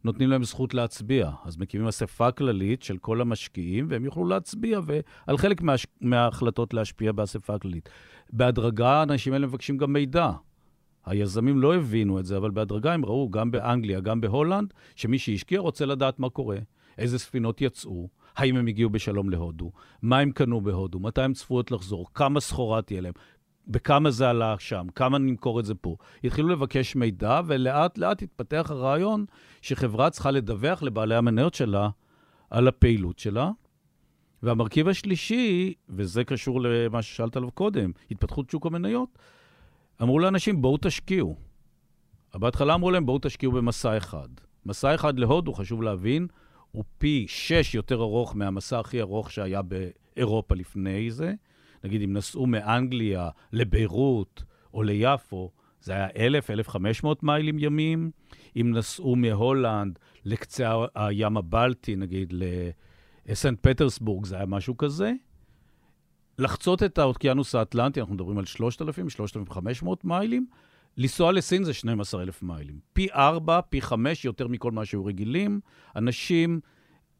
נותנים 0.05 0.31
להם 0.31 0.45
זכות 0.45 0.75
להצביע. 0.75 1.31
אז 1.45 1.57
מקימים 1.57 1.87
אספה 1.89 2.31
כללית 2.31 2.83
של 2.83 2.99
כל 2.99 3.21
המשקיעים, 3.21 3.87
והם 3.89 4.05
יוכלו 4.05 4.25
להצביע 4.25 4.81
ועל 4.85 5.39
חלק 5.39 5.63
מה, 5.63 5.75
מההחלטות 6.01 6.75
להשפיע 6.75 7.13
באספה 7.13 7.55
הכללית. 7.55 7.89
בהדרגה 8.33 8.89
האנשים 8.89 9.33
האלה 9.33 9.47
מבקשים 9.47 9.77
גם 9.77 9.93
מידע. 9.93 10.31
היזמים 11.07 11.59
לא 11.59 11.75
הבינו 11.75 12.19
את 12.19 12.27
זה, 12.27 12.37
אבל 12.37 12.51
בהדרגה 12.51 12.93
הם 12.93 13.05
ראו, 13.05 13.31
גם 13.31 13.51
באנגליה, 13.51 14.01
גם 14.01 14.21
בהולנד, 14.21 14.75
שמי 14.97 15.19
שהשקיע 15.19 15.61
רוצה 15.61 15.87
לדעת 15.87 16.19
מה 16.19 16.31
קורה, 16.31 16.59
איזה 16.99 17.19
ספינות 17.19 17.61
יצאו, 17.61 18.09
האם 18.39 18.57
הם 18.57 18.67
הגיעו 18.67 18.91
בשלום 18.91 19.31
להודו, 19.31 19.73
מה 20.03 20.19
הם 20.19 20.31
קנו 20.31 20.61
בהודו, 20.61 20.99
מתי 20.99 21.23
הם 21.23 21.33
צפויות 21.33 21.71
לחזור, 21.71 22.07
כמה 22.15 22.41
סחורה 22.41 22.83
תהיה 22.83 23.01
להם, 23.01 23.13
בכמה 23.67 24.11
זה 24.11 24.31
עלה 24.31 24.55
שם, 24.59 24.87
כמה 24.95 25.19
נמכור 25.19 25.61
את 25.61 25.65
זה 25.65 25.75
פה. 25.75 25.97
התחילו 26.25 26.49
לבקש 26.49 26.97
מידע, 26.97 27.41
ולאט 27.47 27.99
לאט 27.99 28.23
התפתח 28.23 28.67
הרעיון 28.71 29.25
שחברה 29.63 30.11
צריכה 30.11 30.31
לדווח 30.31 30.83
לבעלי 30.83 31.15
המניות 31.15 31.55
שלה 31.55 31.89
על 32.51 32.69
הפעילות 32.69 33.19
שלה. 33.19 33.51
והמרכיב 34.43 34.89
השלישי, 34.89 35.75
וזה 35.89 36.25
קשור 36.25 36.61
למה 36.61 37.03
ששאלת 37.03 37.37
עליו 37.37 37.51
קודם, 37.51 37.93
התפתחות 38.11 38.51
שוק 38.51 38.67
המניות, 38.67 39.19
אמרו 40.03 40.19
לאנשים, 40.19 40.63
בואו 40.63 40.79
תשקיעו. 40.81 41.37
בהתחלה 42.35 42.75
אמרו 42.75 42.91
להם, 42.91 43.07
בואו 43.07 43.19
תשקיעו 43.23 43.53
במסע 43.53 43.97
אחד. 43.97 44.29
מסע 44.67 44.95
אחד 44.95 45.19
להודו, 45.19 45.53
חשוב 45.53 45.83
להבין, 45.83 46.27
הוא 46.73 46.85
פי 46.99 47.25
שש 47.29 47.75
יותר 47.75 48.03
ארוך 48.03 48.37
מהמסע 48.37 48.81
הכי 48.81 49.01
ארוך 49.01 49.33
שהיה 49.33 49.61
באירופה 49.63 50.55
לפני 50.55 51.11
זה. 51.11 51.35
נגיד, 51.85 52.03
אם 52.03 52.13
נסעו 52.13 52.47
מאנגליה 52.47 53.29
לביירות 53.53 54.45
או 54.75 54.83
ליפו, 54.83 55.51
זה 55.81 55.93
היה 55.93 56.09
1,000-1,500 56.69 57.07
מיילים 57.23 57.59
ימים. 57.59 58.11
אם 58.57 58.73
נסעו 58.75 59.17
מהולנד 59.17 59.99
לקצה 60.25 60.75
הים 60.95 61.37
הבלטי, 61.37 61.97
נגיד 61.97 62.35
לסנט 63.27 63.59
פטרסבורג, 63.61 64.25
זה 64.25 64.37
היה 64.37 64.47
משהו 64.47 64.77
כזה. 64.77 65.13
לחצות 66.39 66.83
את 66.83 66.99
האוקיינוס 66.99 67.55
האטלנטי, 67.55 68.01
אנחנו 68.01 68.15
מדברים 68.15 68.39
על 68.39 68.45
3,000-3,500 69.85 69.87
מיילים. 70.05 70.47
לנסוע 70.99 71.33
לסין 71.33 71.65
זה 71.65 71.75
12,000 71.75 72.43
מיילים. 72.43 72.79
פי 72.93 73.07
4, 73.13 73.61
פי 73.61 73.81
5 73.81 74.25
יותר 74.25 74.49
מכל 74.49 74.73
מה 74.73 74.85
שהיו 74.85 75.05
רגילים. 75.05 75.61
אנשים 75.97 76.61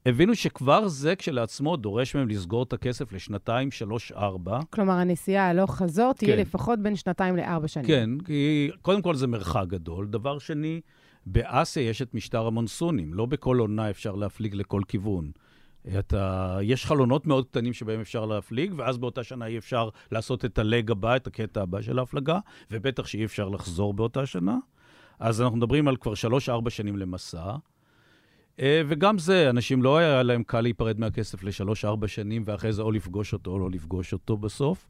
הבינו 0.07 0.35
שכבר 0.35 0.89
זה 0.89 1.17
כשלעצמו 1.17 1.77
דורש 1.77 2.15
מהם 2.15 2.29
לסגור 2.29 2.63
את 2.63 2.73
הכסף 2.73 3.13
לשנתיים, 3.13 3.71
שלוש, 3.71 4.13
ארבע. 4.13 4.61
כלומר, 4.71 4.93
הנסיעה 4.93 5.49
הלוך 5.49 5.77
חזור 5.77 6.13
תהיה 6.13 6.37
כן. 6.37 6.41
לפחות 6.41 6.79
בין 6.79 6.97
שנתיים 6.97 7.37
לארבע 7.37 7.69
שנים. 7.69 7.87
כן, 7.87 8.11
כי 8.25 8.71
קודם 8.83 9.03
כל 9.03 9.15
זה 9.15 9.27
מרחק 9.27 9.65
גדול. 9.69 10.07
דבר 10.07 10.39
שני, 10.39 10.81
באסיה 11.27 11.89
יש 11.89 12.03
את 12.03 12.15
משטר 12.15 12.47
המונסונים. 12.47 13.15
לא 13.15 13.27
בכל 13.27 13.59
עונה 13.59 13.91
אפשר 13.91 14.15
להפליג 14.15 14.55
לכל 14.55 14.83
כיוון. 14.89 15.31
אתה, 15.99 16.59
יש 16.63 16.87
חלונות 16.87 17.27
מאוד 17.27 17.47
קטנים 17.47 17.73
שבהם 17.73 18.01
אפשר 18.01 18.27
להפליג, 18.27 18.73
ואז 18.77 18.99
באותה 18.99 19.25
שנה 19.25 19.47
אי 19.47 19.59
אפשר 19.59 19.89
לעשות 20.13 20.45
את 20.45 20.59
הלג 20.59 20.91
הבא, 20.91 21.17
את 21.17 21.27
הקטע 21.27 21.63
הבא 21.63 21.83
של 21.83 21.99
ההפלגה, 21.99 22.39
ובטח 22.71 23.07
שאי 23.07 23.25
אפשר 23.25 23.49
לחזור 23.49 23.95
באותה 23.95 24.27
שנה. 24.27 24.57
אז 25.19 25.41
אנחנו 25.41 25.57
מדברים 25.57 25.89
על 25.89 25.97
כבר 25.97 26.15
שלוש-ארבע 26.15 26.71
שנים 26.71 26.97
למסע. 26.97 27.57
אה, 28.61 28.83
וגם 28.89 29.19
זה, 29.19 29.51
אנשים 29.51 29.83
לא 29.83 29.99
היה 29.99 30.23
להם 30.23 30.43
קל 30.43 30.61
להיפרד 30.61 31.01
מהכסף 31.01 31.43
לשלוש-ארבע 31.43 32.09
שנים, 32.09 32.43
ואחרי 32.47 32.73
זה 32.73 32.83
או 32.83 32.93
לפגוש 32.93 33.33
אותו 33.33 33.51
או 33.51 33.59
לא 33.59 33.71
לפגוש 33.71 34.13
אותו 34.13 34.37
בסוף. 34.37 34.89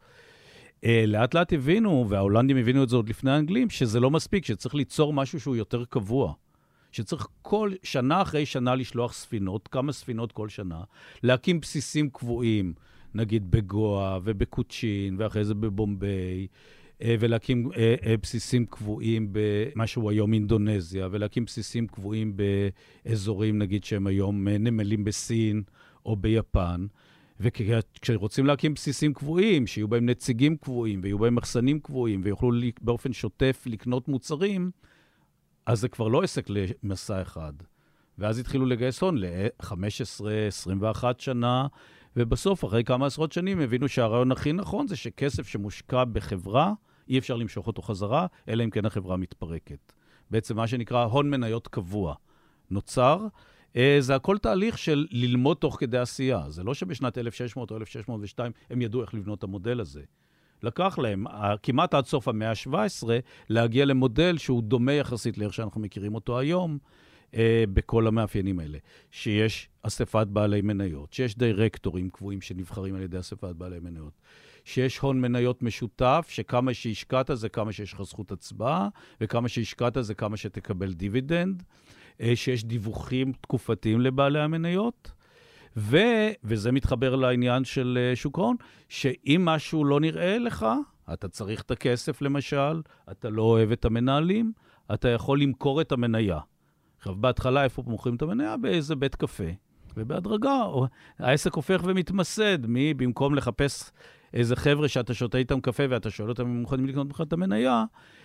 אה, 0.84 1.04
לאט 1.06 1.34
לאט 1.34 1.52
הבינו, 1.52 2.06
וההולנדים 2.08 2.56
הבינו 2.56 2.82
את 2.82 2.88
זה 2.88 2.96
עוד 2.96 3.08
לפני 3.08 3.30
האנגלים, 3.30 3.70
שזה 3.70 4.00
לא 4.00 4.10
מספיק, 4.10 4.44
שצריך 4.44 4.74
ליצור 4.74 5.12
משהו 5.12 5.40
שהוא 5.40 5.56
יותר 5.56 5.84
קבוע. 5.84 6.34
שצריך 6.92 7.28
כל 7.42 7.72
שנה 7.82 8.22
אחרי 8.22 8.46
שנה 8.46 8.74
לשלוח 8.74 9.12
ספינות, 9.12 9.68
כמה 9.68 9.92
ספינות 9.92 10.32
כל 10.32 10.48
שנה, 10.48 10.80
להקים 11.22 11.60
בסיסים 11.60 12.10
קבועים, 12.10 12.72
נגיד 13.14 13.50
בגואה 13.50 14.18
ובקוצ'ין, 14.24 15.16
ואחרי 15.18 15.44
זה 15.44 15.54
בבומביי, 15.54 16.46
אה, 17.02 17.14
ולהקים 17.20 17.70
אה, 17.76 17.94
אה, 18.06 18.14
בסיסים 18.22 18.66
קבועים 18.66 19.28
במה 19.32 19.86
שהוא 19.86 20.10
היום 20.10 20.32
אינדונזיה, 20.32 21.08
ולהקים 21.10 21.44
בסיסים 21.44 21.86
קבועים 21.86 22.36
באזורים, 22.36 23.58
נגיד, 23.58 23.84
שהם 23.84 24.06
היום 24.06 24.48
נמלים 24.48 25.04
בסין 25.04 25.62
או 26.06 26.16
ביפן. 26.16 26.86
וכשרוצים 27.40 28.46
להקים 28.46 28.74
בסיסים 28.74 29.14
קבועים, 29.14 29.66
שיהיו 29.66 29.88
בהם 29.88 30.06
נציגים 30.06 30.56
קבועים, 30.56 31.00
ויהיו 31.02 31.18
בהם 31.18 31.34
מחסנים 31.34 31.80
קבועים, 31.80 32.20
ויוכלו 32.24 32.50
באופן 32.80 33.12
שוטף 33.12 33.62
לקנות 33.66 34.08
מוצרים, 34.08 34.70
אז 35.68 35.80
זה 35.80 35.88
כבר 35.88 36.08
לא 36.08 36.22
עסק 36.22 36.46
למסע 36.82 37.22
אחד. 37.22 37.52
ואז 38.18 38.38
התחילו 38.38 38.66
לגייס 38.66 39.00
הון 39.00 39.18
ל-15, 39.18 40.26
21 40.48 41.20
שנה, 41.20 41.66
ובסוף, 42.16 42.64
אחרי 42.64 42.84
כמה 42.84 43.06
עשרות 43.06 43.32
שנים, 43.32 43.60
הבינו 43.60 43.88
שהרעיון 43.88 44.32
הכי 44.32 44.52
נכון 44.52 44.86
זה 44.86 44.96
שכסף 44.96 45.46
שמושקע 45.46 46.04
בחברה, 46.04 46.72
אי 47.08 47.18
אפשר 47.18 47.36
למשוך 47.36 47.66
אותו 47.66 47.82
חזרה, 47.82 48.26
אלא 48.48 48.64
אם 48.64 48.70
כן 48.70 48.84
החברה 48.86 49.16
מתפרקת. 49.16 49.92
בעצם 50.30 50.56
מה 50.56 50.66
שנקרא 50.66 51.04
הון 51.04 51.30
מניות 51.30 51.68
קבוע 51.68 52.14
נוצר. 52.70 53.26
אה, 53.76 53.96
זה 54.00 54.14
הכל 54.14 54.38
תהליך 54.38 54.78
של 54.78 55.06
ללמוד 55.10 55.56
תוך 55.56 55.76
כדי 55.80 55.98
עשייה. 55.98 56.44
זה 56.48 56.64
לא 56.64 56.74
שבשנת 56.74 57.18
1600 57.18 57.70
או 57.70 57.76
1602 57.76 58.52
הם 58.70 58.82
ידעו 58.82 59.02
איך 59.02 59.14
לבנות 59.14 59.38
את 59.38 59.44
המודל 59.44 59.80
הזה. 59.80 60.02
לקח 60.62 60.98
להם 60.98 61.24
כמעט 61.62 61.94
עד 61.94 62.06
סוף 62.06 62.28
המאה 62.28 62.50
ה-17 62.50 63.08
להגיע 63.48 63.84
למודל 63.84 64.38
שהוא 64.38 64.62
דומה 64.62 64.92
יחסית 64.92 65.38
לאיך 65.38 65.54
שאנחנו 65.54 65.80
מכירים 65.80 66.14
אותו 66.14 66.38
היום, 66.38 66.78
אה, 67.34 67.64
בכל 67.72 68.06
המאפיינים 68.06 68.58
האלה. 68.58 68.78
שיש 69.10 69.68
אספת 69.82 70.26
בעלי 70.26 70.60
מניות, 70.60 71.12
שיש 71.12 71.38
דירקטורים 71.38 72.10
קבועים 72.10 72.40
שנבחרים 72.40 72.94
על 72.94 73.02
ידי 73.02 73.18
אספת 73.18 73.54
בעלי 73.56 73.80
מניות, 73.80 74.12
שיש 74.64 74.98
הון 74.98 75.20
מניות 75.20 75.62
משותף, 75.62 76.26
שכמה 76.30 76.74
שהשקעת 76.74 77.30
זה 77.34 77.48
כמה 77.48 77.72
שיש 77.72 77.92
לך 77.92 78.02
זכות 78.02 78.32
הצבעה, 78.32 78.88
וכמה 79.20 79.48
שהשקעת 79.48 79.96
זה 80.00 80.14
כמה 80.14 80.36
שתקבל 80.36 80.92
דיבידנד, 80.92 81.62
אה, 82.20 82.36
שיש 82.36 82.64
דיווחים 82.64 83.32
תקופתיים 83.32 84.00
לבעלי 84.00 84.40
המניות. 84.40 85.12
ו, 85.76 85.96
וזה 86.44 86.72
מתחבר 86.72 87.16
לעניין 87.16 87.64
של 87.64 87.98
אה, 88.00 88.16
שוק 88.16 88.38
ההון, 88.38 88.56
שאם 88.88 89.42
משהו 89.44 89.84
לא 89.84 90.00
נראה 90.00 90.38
לך, 90.38 90.66
אתה 91.12 91.28
צריך 91.28 91.62
את 91.62 91.70
הכסף 91.70 92.22
למשל, 92.22 92.82
אתה 93.10 93.30
לא 93.30 93.42
אוהב 93.42 93.72
את 93.72 93.84
המנהלים, 93.84 94.52
אתה 94.94 95.08
יכול 95.08 95.40
למכור 95.40 95.80
את 95.80 95.92
המניה. 95.92 96.38
עכשיו, 96.98 97.14
בהתחלה, 97.14 97.64
איפה 97.64 97.82
מוכרים 97.86 98.16
את 98.16 98.22
המניה? 98.22 98.56
באיזה 98.56 98.96
בית 98.96 99.14
קפה. 99.14 99.44
ובהדרגה, 99.96 100.62
העסק 101.18 101.54
הופך 101.54 101.80
ומתמסד, 101.84 102.66
מי 102.66 102.94
במקום 102.94 103.34
לחפש 103.34 103.90
איזה 104.34 104.56
חבר'ה 104.56 104.88
שאתה 104.88 105.14
שותה 105.14 105.38
איתם 105.38 105.60
קפה 105.60 105.82
ואתה 105.90 106.10
שואל 106.10 106.28
אותם 106.28 106.42
אם 106.42 106.48
הם 106.48 106.60
מוכנים 106.60 106.86
לקנות 106.86 107.10
לך 107.10 107.20
את 107.20 107.32
המניה, 107.32 107.84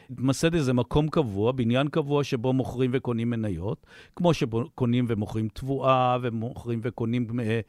מתמסד 0.10 0.53
איזה 0.53 0.74
מקום 0.74 1.07
קבוע, 1.10 1.51
בניין 1.51 1.88
קבוע 1.88 2.24
שבו 2.24 2.53
מוכרים 2.53 2.91
וקונים 2.93 3.29
מניות, 3.29 3.86
כמו 4.15 4.33
שקונים 4.33 5.05
ומוכרים 5.07 5.48
תבואה 5.53 6.17
ומוכרים 6.22 6.79
וקונים 6.83 7.39
אה, 7.39 7.60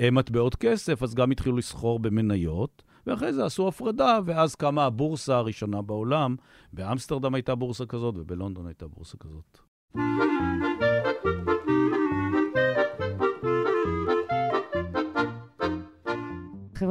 אה, 0.00 0.10
מטבעות 0.10 0.54
כסף, 0.54 1.02
אז 1.02 1.14
גם 1.14 1.30
התחילו 1.30 1.56
לסחור 1.56 1.98
במניות. 1.98 2.82
ואחרי 3.06 3.32
זה 3.32 3.44
עשו 3.44 3.68
הפרדה, 3.68 4.18
ואז 4.24 4.54
קמה 4.54 4.84
הבורסה 4.84 5.36
הראשונה 5.36 5.82
בעולם. 5.82 6.36
באמסטרדם 6.72 7.34
הייתה 7.34 7.54
בורסה 7.54 7.86
כזאת 7.86 8.14
ובלונדון 8.18 8.66
הייתה 8.66 8.86
בורסה 8.86 9.16
כזאת. 9.16 9.58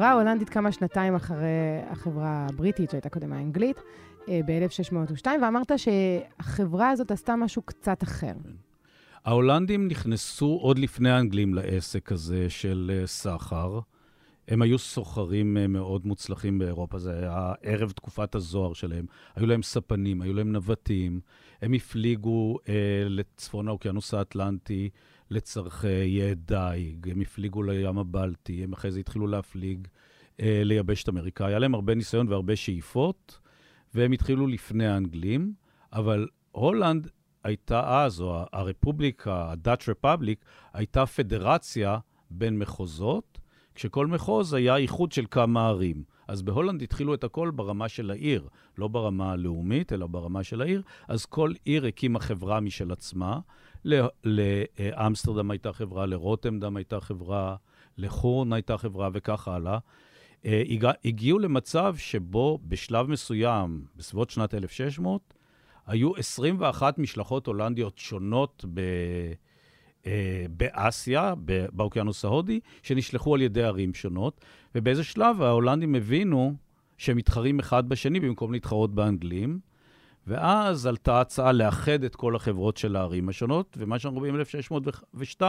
החברה 0.03 0.15
ההולנדית 0.15 0.49
קמה 0.49 0.71
שנתיים 0.71 1.15
אחרי 1.15 1.81
החברה 1.89 2.47
הבריטית, 2.49 2.89
שהייתה 2.89 3.09
קודם 3.09 3.33
האנגלית, 3.33 3.81
אה, 4.29 4.39
ב-1602, 4.45 5.27
ואמרת 5.41 5.71
שהחברה 5.77 6.89
הזאת 6.89 7.11
עשתה 7.11 7.35
משהו 7.35 7.61
קצת 7.61 8.03
אחר. 8.03 8.33
ההולנדים 9.25 9.87
נכנסו 9.87 10.57
עוד 10.61 10.79
לפני 10.79 11.11
האנגלים 11.11 11.53
לעסק 11.53 12.11
הזה 12.11 12.49
של 12.49 12.91
אה, 12.93 13.07
סחר. 13.07 13.79
הם 14.47 14.61
היו 14.61 14.77
סוחרים 14.77 15.57
אה, 15.57 15.67
מאוד 15.67 16.05
מוצלחים 16.05 16.59
באירופה, 16.59 16.99
זה 16.99 17.19
היה 17.19 17.53
ערב 17.61 17.91
תקופת 17.91 18.35
הזוהר 18.35 18.73
שלהם. 18.73 19.05
היו 19.35 19.45
להם 19.45 19.63
ספנים, 19.63 20.21
היו 20.21 20.33
להם 20.33 20.51
נווטים, 20.51 21.19
הם 21.61 21.73
הפליגו 21.73 22.57
אה, 22.69 22.73
לצפון 23.05 23.67
האוקיינוס 23.67 24.13
האטלנטי 24.13 24.89
לצורכי 25.29 26.35
דייג, 26.35 27.09
הם 27.11 27.21
הפליגו 27.21 27.63
לים 27.63 27.97
הבלטי, 27.97 28.63
הם 28.63 28.73
אחרי 28.73 28.91
זה 28.91 28.99
התחילו 28.99 29.27
להפליג 29.27 29.87
אה, 30.39 30.61
ליבשת 30.63 31.09
אמריקה. 31.09 31.45
היה 31.45 31.59
להם 31.59 31.73
הרבה 31.73 31.95
ניסיון 31.95 32.27
והרבה 32.27 32.55
שאיפות, 32.55 33.39
והם 33.93 34.11
התחילו 34.11 34.47
לפני 34.47 34.87
האנגלים, 34.87 35.53
אבל 35.93 36.27
הולנד 36.51 37.07
הייתה 37.43 38.03
אז, 38.03 38.21
או 38.21 38.45
הרפובליקה, 38.53 39.35
ה-Dutch 39.35 39.89
Republic, 39.89 40.45
הייתה 40.73 41.05
פדרציה 41.05 41.97
בין 42.29 42.59
מחוזות, 42.59 43.39
כשכל 43.75 44.07
מחוז 44.07 44.53
היה 44.53 44.75
איחוד 44.75 45.11
של 45.11 45.25
כמה 45.31 45.67
ערים. 45.67 46.03
אז 46.27 46.41
בהולנד 46.41 46.81
התחילו 46.81 47.13
את 47.13 47.23
הכל 47.23 47.51
ברמה 47.51 47.89
של 47.89 48.11
העיר, 48.11 48.47
לא 48.77 48.87
ברמה 48.87 49.31
הלאומית, 49.31 49.93
אלא 49.93 50.07
ברמה 50.07 50.43
של 50.43 50.61
העיר. 50.61 50.81
אז 51.07 51.25
כל 51.25 51.51
עיר 51.63 51.85
הקימה 51.85 52.19
חברה 52.19 52.59
משל 52.59 52.91
עצמה. 52.91 53.39
לאמסטרדם 54.23 55.51
הייתה 55.51 55.73
חברה, 55.73 56.05
לרוטמדם 56.05 56.77
הייתה 56.77 56.99
חברה, 56.99 57.55
לחורן 57.97 58.53
הייתה 58.53 58.77
חברה 58.77 59.09
וכך 59.13 59.47
הלאה. 59.47 59.77
אה, 60.45 60.63
הגיעו 61.05 61.39
למצב 61.39 61.95
שבו 61.97 62.59
בשלב 62.67 63.09
מסוים, 63.09 63.85
בסביבות 63.95 64.29
שנת 64.29 64.53
1600, 64.53 65.33
היו 65.87 66.15
21 66.15 66.97
משלחות 66.97 67.47
הולנדיות 67.47 67.97
שונות 67.97 68.65
ב... 68.73 68.79
אה, 70.05 70.45
באסיה, 70.49 71.33
באוקיינוס 71.71 72.25
ההודי, 72.25 72.59
שנשלחו 72.83 73.35
על 73.35 73.41
ידי 73.41 73.63
ערים 73.63 73.93
שונות, 73.93 74.45
ובאיזה 74.75 75.03
שלב 75.03 75.41
ההולנדים 75.41 75.95
הבינו 75.95 76.53
שהם 76.97 77.17
מתחרים 77.17 77.59
אחד 77.59 77.89
בשני 77.89 78.19
במקום 78.19 78.53
להתחרות 78.53 78.95
באנגלים, 78.95 79.59
ואז 80.27 80.85
עלתה 80.85 81.21
הצעה 81.21 81.51
לאחד 81.51 82.03
את 82.03 82.15
כל 82.15 82.35
החברות 82.35 82.77
של 82.77 82.95
הערים 82.95 83.29
השונות, 83.29 83.77
ומה 83.79 83.99
שאנחנו 83.99 84.19
רואים 84.19 84.35
ב-1602 84.37 85.41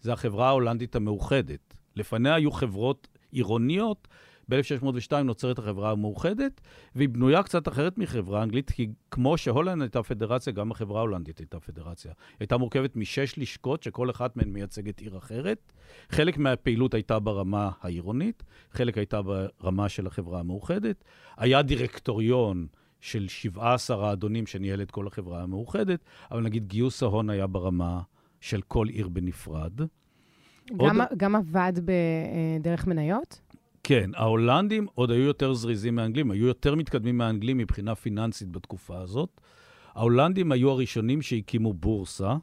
זה 0.00 0.12
החברה 0.12 0.48
ההולנדית 0.48 0.96
המאוחדת. 0.96 1.74
לפניה 1.96 2.34
היו 2.34 2.50
חברות 2.50 3.08
עירוניות 3.32 4.08
ב-1602 4.48 5.16
נוצרת 5.24 5.58
החברה 5.58 5.90
המאוחדת, 5.90 6.60
והיא 6.94 7.08
בנויה 7.08 7.42
קצת 7.42 7.68
אחרת 7.68 7.98
מחברה 7.98 8.42
אנגלית, 8.42 8.70
כי 8.70 8.88
כמו 9.10 9.38
שהולנד 9.38 9.82
הייתה 9.82 10.02
פדרציה, 10.02 10.52
גם 10.52 10.70
החברה 10.70 10.98
ההולנדית 10.98 11.38
הייתה 11.38 11.60
פדרציה. 11.60 12.12
הייתה 12.40 12.56
מורכבת 12.56 12.96
משש 12.96 13.34
לשכות, 13.36 13.82
שכל 13.82 14.10
אחת 14.10 14.36
מהן 14.36 14.48
מייצגת 14.48 15.00
עיר 15.00 15.18
אחרת. 15.18 15.72
חלק 16.10 16.38
מהפעילות 16.38 16.94
הייתה 16.94 17.18
ברמה 17.18 17.70
העירונית, 17.80 18.42
חלק 18.72 18.98
הייתה 18.98 19.20
ברמה 19.22 19.88
של 19.88 20.06
החברה 20.06 20.40
המאוחדת. 20.40 21.04
היה 21.36 21.62
דירקטוריון 21.62 22.66
של 23.00 23.28
17 23.28 24.08
האדונים 24.08 24.46
שניהל 24.46 24.82
את 24.82 24.90
כל 24.90 25.06
החברה 25.06 25.42
המאוחדת, 25.42 26.00
אבל 26.30 26.42
נגיד 26.42 26.66
גיוס 26.66 27.02
ההון 27.02 27.30
היה 27.30 27.46
ברמה 27.46 28.00
של 28.40 28.60
כל 28.62 28.88
עיר 28.88 29.08
בנפרד. 29.08 29.72
גם, 30.76 31.00
עוד... 31.00 31.08
גם 31.16 31.36
עבד 31.36 31.72
בדרך 31.84 32.86
מניות? 32.86 33.40
כן, 33.82 34.10
ההולנדים 34.14 34.86
עוד 34.94 35.10
היו 35.10 35.22
יותר 35.22 35.54
זריזים 35.54 35.94
מהאנגלים, 35.94 36.30
היו 36.30 36.46
יותר 36.46 36.74
מתקדמים 36.74 37.18
מהאנגלים 37.18 37.58
מבחינה 37.58 37.94
פיננסית 37.94 38.48
בתקופה 38.48 38.98
הזאת. 38.98 39.40
ההולנדים 39.94 40.52
היו 40.52 40.70
הראשונים 40.70 41.22
שהקימו 41.22 41.72
בורסה. 41.72 42.36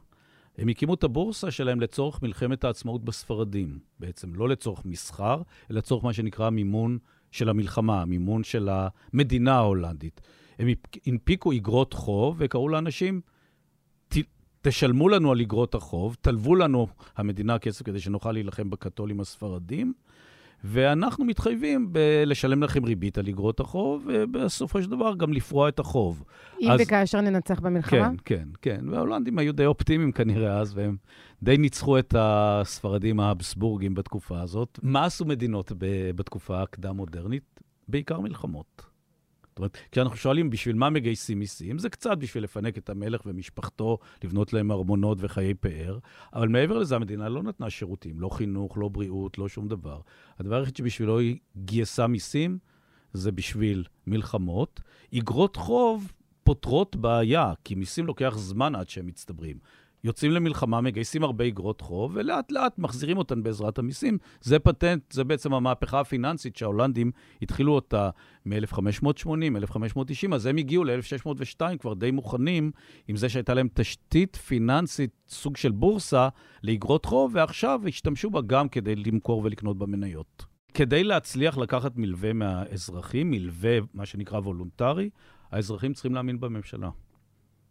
הם 0.58 0.68
הקימו 0.68 0.94
את 0.94 1.04
הבורסה 1.04 1.50
שלהם 1.50 1.80
לצורך 1.80 2.22
מלחמת 2.22 2.64
העצמאות 2.64 3.04
בספרדים, 3.04 3.78
בעצם 4.00 4.34
לא 4.34 4.48
לצורך 4.48 4.84
מסחר, 4.84 5.42
אלא 5.70 5.78
לצורך 5.78 6.04
מה 6.04 6.12
שנקרא 6.12 6.50
מימון 6.50 6.98
של 7.30 7.48
המלחמה, 7.48 8.04
מימון 8.04 8.44
של 8.44 8.68
המדינה 8.72 9.54
ההולנדית. 9.54 10.20
הם 10.58 10.68
הנפיקו 11.06 11.52
איגרות 11.52 11.92
חוב 11.92 12.36
וקראו 12.38 12.68
לאנשים, 12.68 13.20
תשלמו 14.62 15.08
לנו 15.08 15.32
על 15.32 15.40
איגרות 15.40 15.74
החוב, 15.74 16.16
תלוו 16.20 16.54
לנו 16.54 16.86
המדינה 17.16 17.58
כסף 17.58 17.82
כדי 17.82 18.00
שנוכל 18.00 18.32
להילחם 18.32 18.70
בקתולים 18.70 19.20
הספרדים, 19.20 19.92
ואנחנו 20.64 21.24
מתחייבים 21.24 21.92
ב- 21.92 22.22
לשלם 22.26 22.62
לכם 22.62 22.84
ריבית 22.84 23.18
על 23.18 23.28
אגרות 23.28 23.60
החוב, 23.60 24.06
ובסופו 24.06 24.82
של 24.82 24.90
דבר 24.90 25.14
גם 25.14 25.32
לפרוע 25.32 25.68
את 25.68 25.78
החוב. 25.78 26.24
אם 26.60 26.70
אז... 26.70 26.80
וכאשר 26.80 27.20
ננצח 27.20 27.60
במלחמה? 27.60 28.08
כן, 28.08 28.14
כן, 28.24 28.48
כן. 28.62 28.88
וההולנדים 28.88 29.38
היו 29.38 29.52
די 29.52 29.66
אופטימיים 29.66 30.12
כנראה 30.12 30.58
אז, 30.58 30.76
והם 30.76 30.96
די 31.42 31.56
ניצחו 31.56 31.98
את 31.98 32.14
הספרדים 32.18 33.20
האבסבורגים 33.20 33.94
בתקופה 33.94 34.40
הזאת. 34.40 34.78
מה 34.82 35.04
עשו 35.04 35.24
מדינות 35.24 35.72
ב- 35.78 36.10
בתקופה 36.10 36.62
הקדם-מודרנית? 36.62 37.60
בעיקר 37.88 38.20
מלחמות. 38.20 38.82
זאת 39.58 39.60
אומרת, 39.60 39.78
כשאנחנו 39.92 40.16
שואלים 40.16 40.50
בשביל 40.50 40.76
מה 40.76 40.90
מגייסים 40.90 41.38
מיסים, 41.38 41.78
זה 41.78 41.88
קצת 41.88 42.18
בשביל 42.18 42.44
לפנק 42.44 42.78
את 42.78 42.90
המלך 42.90 43.20
ומשפחתו, 43.26 43.98
לבנות 44.24 44.52
להם 44.52 44.72
ארמונות 44.72 45.18
וחיי 45.20 45.54
פאר, 45.54 45.98
אבל 46.34 46.48
מעבר 46.48 46.78
לזה 46.78 46.96
המדינה 46.96 47.28
לא 47.28 47.42
נתנה 47.42 47.70
שירותים, 47.70 48.20
לא 48.20 48.28
חינוך, 48.28 48.78
לא 48.78 48.88
בריאות, 48.88 49.38
לא 49.38 49.48
שום 49.48 49.68
דבר. 49.68 50.00
הדבר 50.38 50.58
היחיד 50.58 50.76
שבשבילו 50.76 51.18
היא 51.18 51.36
גייסה 51.56 52.06
מיסים, 52.06 52.58
זה 53.12 53.32
בשביל 53.32 53.84
מלחמות. 54.06 54.80
אגרות 55.18 55.56
חוב 55.56 56.12
פותרות 56.44 56.96
בעיה, 56.96 57.52
כי 57.64 57.74
מיסים 57.74 58.06
לוקח 58.06 58.34
זמן 58.36 58.74
עד 58.74 58.88
שהם 58.88 59.06
מצטברים. 59.06 59.58
יוצאים 60.04 60.32
למלחמה, 60.32 60.80
מגייסים 60.80 61.22
הרבה 61.22 61.46
אגרות 61.46 61.80
חוב, 61.80 62.12
ולאט 62.14 62.52
לאט 62.52 62.78
מחזירים 62.78 63.18
אותן 63.18 63.42
בעזרת 63.42 63.78
המיסים. 63.78 64.18
זה 64.40 64.58
פטנט, 64.58 65.12
זה 65.12 65.24
בעצם 65.24 65.54
המהפכה 65.54 66.00
הפיננסית 66.00 66.56
שההולנדים 66.56 67.10
התחילו 67.42 67.72
אותה 67.72 68.10
מ-1580, 68.46 69.28
1590, 69.56 70.32
אז 70.32 70.46
הם 70.46 70.56
הגיעו 70.56 70.84
ל-1602 70.84 71.76
כבר 71.78 71.94
די 71.94 72.10
מוכנים 72.10 72.70
עם 73.08 73.16
זה 73.16 73.28
שהייתה 73.28 73.54
להם 73.54 73.68
תשתית 73.74 74.36
פיננסית, 74.36 75.10
סוג 75.28 75.56
של 75.56 75.70
בורסה, 75.70 76.28
לאגרות 76.62 77.04
חוב, 77.04 77.30
ועכשיו 77.34 77.80
השתמשו 77.88 78.30
בה 78.30 78.40
גם 78.40 78.68
כדי 78.68 78.96
למכור 78.96 79.40
ולקנות 79.44 79.78
במניות. 79.78 80.46
כדי 80.74 81.04
להצליח 81.04 81.58
לקחת 81.58 81.96
מלווה 81.96 82.32
מהאזרחים, 82.32 83.30
מלווה, 83.30 83.78
מה 83.94 84.06
שנקרא 84.06 84.38
וולונטרי, 84.38 85.10
האזרחים 85.50 85.92
צריכים 85.92 86.14
להאמין 86.14 86.40
בממשלה. 86.40 86.90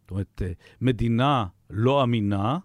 זאת 0.00 0.10
אומרת, 0.10 0.42
אה, 0.44 0.52
מדינה 0.80 1.46
לא 1.70 2.02
אמינה, 2.02 2.58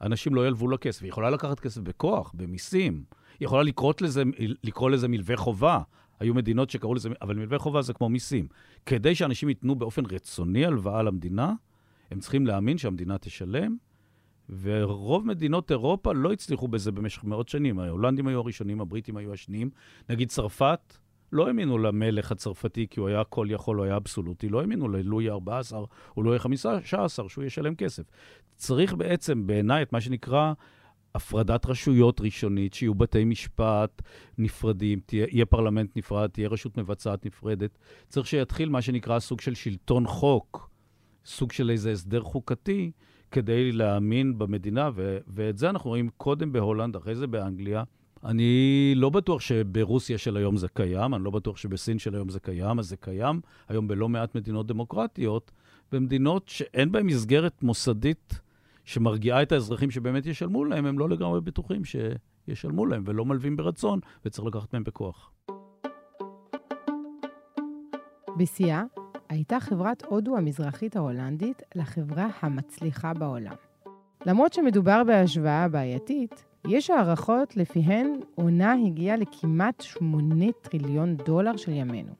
אנשים 0.00 0.34
לא 0.34 0.46
ילוו 0.46 0.68
לה 0.68 0.76
כסף. 0.76 1.02
היא 1.02 1.08
יכולה 1.08 1.30
לקחת 1.30 1.60
כסף 1.60 1.80
בכוח, 1.80 2.32
במיסים. 2.34 3.04
היא 3.40 3.46
יכולה 3.46 3.62
לזה, 4.00 4.22
לקרוא 4.64 4.90
לזה 4.90 5.08
מלווה 5.08 5.36
חובה. 5.36 5.80
היו 6.20 6.34
מדינות 6.34 6.70
שקראו 6.70 6.94
לזה, 6.94 7.08
אבל 7.22 7.36
מלווה 7.36 7.58
חובה 7.58 7.82
זה 7.82 7.92
כמו 7.92 8.08
מיסים. 8.08 8.48
כדי 8.86 9.14
שאנשים 9.14 9.48
ייתנו 9.48 9.74
באופן 9.74 10.06
רצוני 10.06 10.66
הלוואה 10.66 11.02
למדינה, 11.02 11.52
הם 12.10 12.20
צריכים 12.20 12.46
להאמין 12.46 12.78
שהמדינה 12.78 13.18
תשלם, 13.18 13.76
ורוב 14.60 15.26
מדינות 15.26 15.70
אירופה 15.70 16.12
לא 16.12 16.32
הצליחו 16.32 16.68
בזה 16.68 16.92
במשך 16.92 17.24
מאות 17.24 17.48
שנים. 17.48 17.78
ההולנדים 17.78 18.26
היו 18.26 18.38
הראשונים, 18.38 18.80
הבריטים 18.80 19.16
היו 19.16 19.32
השניים. 19.32 19.70
נגיד 20.08 20.28
צרפת, 20.28 20.96
לא 21.32 21.46
האמינו 21.46 21.78
למלך 21.78 22.32
הצרפתי 22.32 22.86
כי 22.90 23.00
הוא 23.00 23.08
היה 23.08 23.24
כל 23.24 23.46
יכול, 23.50 23.76
הוא 23.76 23.84
היה 23.84 23.96
אבסולוטי, 23.96 24.48
לא 24.48 24.60
האמינו 24.60 24.88
ללואי 24.88 25.30
ה-14 25.30 25.76
או 26.16 26.22
לואי 26.22 26.36
ה-15 26.36 27.28
שהוא 27.28 27.44
ישלם 27.44 27.74
כסף. 27.74 28.02
צריך 28.56 28.94
בעצם, 28.94 29.46
בעיניי, 29.46 29.82
את 29.82 29.92
מה 29.92 30.00
שנקרא 30.00 30.52
הפרדת 31.14 31.66
רשויות 31.66 32.20
ראשונית, 32.20 32.74
שיהיו 32.74 32.94
בתי 32.94 33.24
משפט 33.24 34.02
נפרדים, 34.38 35.00
תהיה, 35.06 35.26
יהיה 35.30 35.46
פרלמנט 35.46 35.96
נפרד, 35.96 36.30
תהיה 36.30 36.48
רשות 36.48 36.78
מבצעת 36.78 37.26
נפרדת. 37.26 37.78
צריך 38.08 38.26
שיתחיל 38.26 38.68
מה 38.68 38.82
שנקרא 38.82 39.18
סוג 39.18 39.40
של 39.40 39.54
שלטון 39.54 40.06
חוק, 40.06 40.70
סוג 41.24 41.52
של 41.52 41.70
איזה 41.70 41.92
הסדר 41.92 42.22
חוקתי, 42.22 42.90
כדי 43.30 43.72
להאמין 43.72 44.38
במדינה, 44.38 44.90
ו- 44.94 45.18
ואת 45.26 45.58
זה 45.58 45.70
אנחנו 45.70 45.90
רואים 45.90 46.10
קודם 46.16 46.52
בהולנד, 46.52 46.96
אחרי 46.96 47.14
זה 47.14 47.26
באנגליה. 47.26 47.82
אני 48.24 48.92
לא 48.96 49.10
בטוח 49.10 49.40
שברוסיה 49.40 50.18
של 50.18 50.36
היום 50.36 50.56
זה 50.56 50.68
קיים, 50.68 51.14
אני 51.14 51.24
לא 51.24 51.30
בטוח 51.30 51.56
שבסין 51.56 51.98
של 51.98 52.14
היום 52.14 52.28
זה 52.28 52.40
קיים, 52.40 52.78
אז 52.78 52.88
זה 52.88 52.96
קיים 52.96 53.40
היום 53.68 53.88
בלא 53.88 54.08
מעט 54.08 54.34
מדינות 54.34 54.66
דמוקרטיות, 54.66 55.50
במדינות 55.92 56.48
שאין 56.48 56.92
בהן 56.92 57.06
מסגרת 57.06 57.62
מוסדית 57.62 58.40
שמרגיעה 58.84 59.42
את 59.42 59.52
האזרחים 59.52 59.90
שבאמת 59.90 60.26
ישלמו 60.26 60.64
להם, 60.64 60.86
הם 60.86 60.98
לא 60.98 61.08
לגמרי 61.08 61.40
בטוחים 61.40 61.82
שישלמו 61.84 62.86
להם 62.86 63.02
ולא 63.06 63.24
מלווים 63.24 63.56
ברצון, 63.56 64.00
וצריך 64.24 64.46
לקחת 64.46 64.72
מהם 64.72 64.84
בכוח. 64.84 65.30
בשיאה 68.38 68.84
הייתה 69.28 69.60
חברת 69.60 70.04
הודו 70.04 70.36
המזרחית 70.36 70.96
ההולנדית 70.96 71.62
לחברה 71.74 72.26
המצליחה 72.40 73.14
בעולם. 73.14 73.54
למרות 74.26 74.52
שמדובר 74.52 75.04
בהשוואה 75.04 75.68
בעייתית, 75.68 76.47
יש 76.70 76.90
הערכות 76.90 77.56
לפיהן 77.56 78.12
עונה 78.34 78.74
הגיעה 78.86 79.16
לכמעט 79.16 79.80
8 79.80 80.44
טריליון 80.62 81.16
דולר 81.16 81.56
של 81.56 81.72
ימינו. 81.72 82.12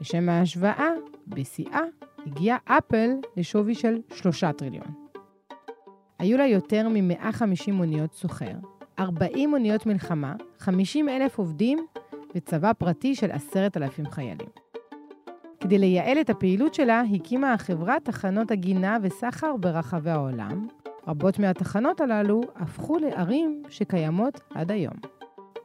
לשם 0.00 0.28
ההשוואה, 0.28 0.88
בשיאה 1.28 1.80
הגיעה 2.26 2.58
אפל 2.64 3.10
לשווי 3.36 3.74
של 3.74 3.98
3 4.14 4.44
טריליון. 4.44 4.86
היו 6.18 6.38
לה 6.38 6.46
יותר 6.46 6.88
מ-150 6.88 7.72
אוניות 7.78 8.12
סוחר, 8.12 8.52
40 8.98 9.52
אוניות 9.52 9.86
מלחמה, 9.86 10.34
50 10.58 11.08
אלף 11.08 11.38
עובדים 11.38 11.78
וצבא 12.34 12.72
פרטי 12.72 13.14
של 13.14 13.30
10,000 13.30 14.06
חיילים. 14.06 14.48
כדי 15.60 15.78
לייעל 15.78 16.20
את 16.20 16.30
הפעילות 16.30 16.74
שלה, 16.74 17.02
הקימה 17.14 17.52
החברה 17.52 17.96
תחנות 18.04 18.50
הגינה 18.50 18.98
וסחר 19.02 19.56
ברחבי 19.56 20.10
העולם. 20.10 20.66
רבות 21.06 21.38
מהתחנות 21.38 22.00
הללו 22.00 22.40
הפכו 22.56 22.98
לערים 22.98 23.62
שקיימות 23.68 24.40
עד 24.54 24.70
היום. 24.70 24.94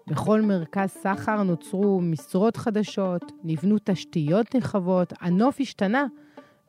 בכל 0.07 0.41
מרכז 0.41 0.89
סחר 0.89 1.43
נוצרו 1.43 2.01
משרות 2.01 2.57
חדשות, 2.57 3.31
נבנו 3.43 3.75
תשתיות 3.83 4.55
נרחבות, 4.55 5.13
הנוף 5.21 5.57
השתנה, 5.59 6.05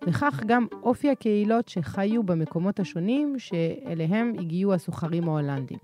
וכך 0.07 0.43
גם 0.47 0.67
אופי 0.83 1.11
הקהילות 1.11 1.69
שחיו 1.69 2.23
במקומות 2.23 2.81
השונים 2.81 3.39
שאליהם 3.39 4.33
הגיעו 4.39 4.75
הסוחרים 4.75 5.29
ההולנדים. 5.29 5.79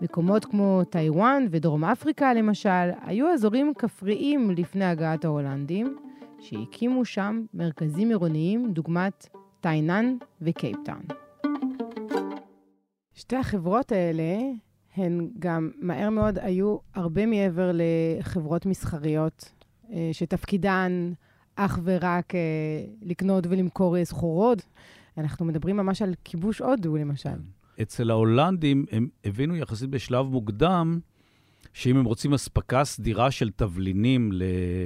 מקומות 0.00 0.44
כמו 0.44 0.82
טיוואן 0.90 1.46
ודרום 1.50 1.84
אפריקה, 1.84 2.34
למשל, 2.34 2.90
היו 3.02 3.32
אזורים 3.32 3.72
כפריים 3.78 4.50
לפני 4.50 4.84
הגעת 4.84 5.24
ההולנדים, 5.24 5.96
שהקימו 6.40 7.04
שם 7.04 7.42
מרכזים 7.54 8.08
עירוניים 8.08 8.72
דוגמת 8.72 9.28
טיינן 9.60 10.16
וקייפטאון. 10.42 11.25
שתי 13.16 13.36
החברות 13.36 13.92
האלה 13.92 14.38
הן 14.96 15.28
גם 15.38 15.70
מהר 15.80 16.10
מאוד 16.10 16.38
היו 16.38 16.76
הרבה 16.94 17.26
מעבר 17.26 17.70
לחברות 17.74 18.66
מסחריות, 18.66 19.52
אה, 19.92 20.08
שתפקידן 20.12 21.12
אך 21.56 21.78
ורק 21.84 22.34
אה, 22.34 22.40
לקנות 23.02 23.46
ולמכור 23.46 24.04
סחורות. 24.04 24.62
אנחנו 25.18 25.44
מדברים 25.44 25.76
ממש 25.76 26.02
על 26.02 26.14
כיבוש 26.24 26.58
הודו, 26.58 26.96
למשל. 26.96 27.38
אצל 27.82 28.10
ההולנדים 28.10 28.86
הם 28.92 29.08
הבינו 29.24 29.56
יחסית 29.56 29.90
בשלב 29.90 30.26
מוקדם, 30.26 31.00
שאם 31.72 31.96
הם 31.96 32.04
רוצים 32.04 32.34
אספקה 32.34 32.84
סדירה 32.84 33.30
של 33.30 33.50
תבלינים 33.50 34.30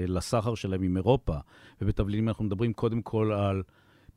לסחר 0.07 0.55
שלהם 0.55 0.83
עם 0.83 0.97
אירופה, 0.97 1.37
ובתבלינים 1.81 2.29
אנחנו 2.29 2.45
מדברים 2.45 2.73
קודם 2.73 3.03
כל 3.03 3.33
על 3.33 3.63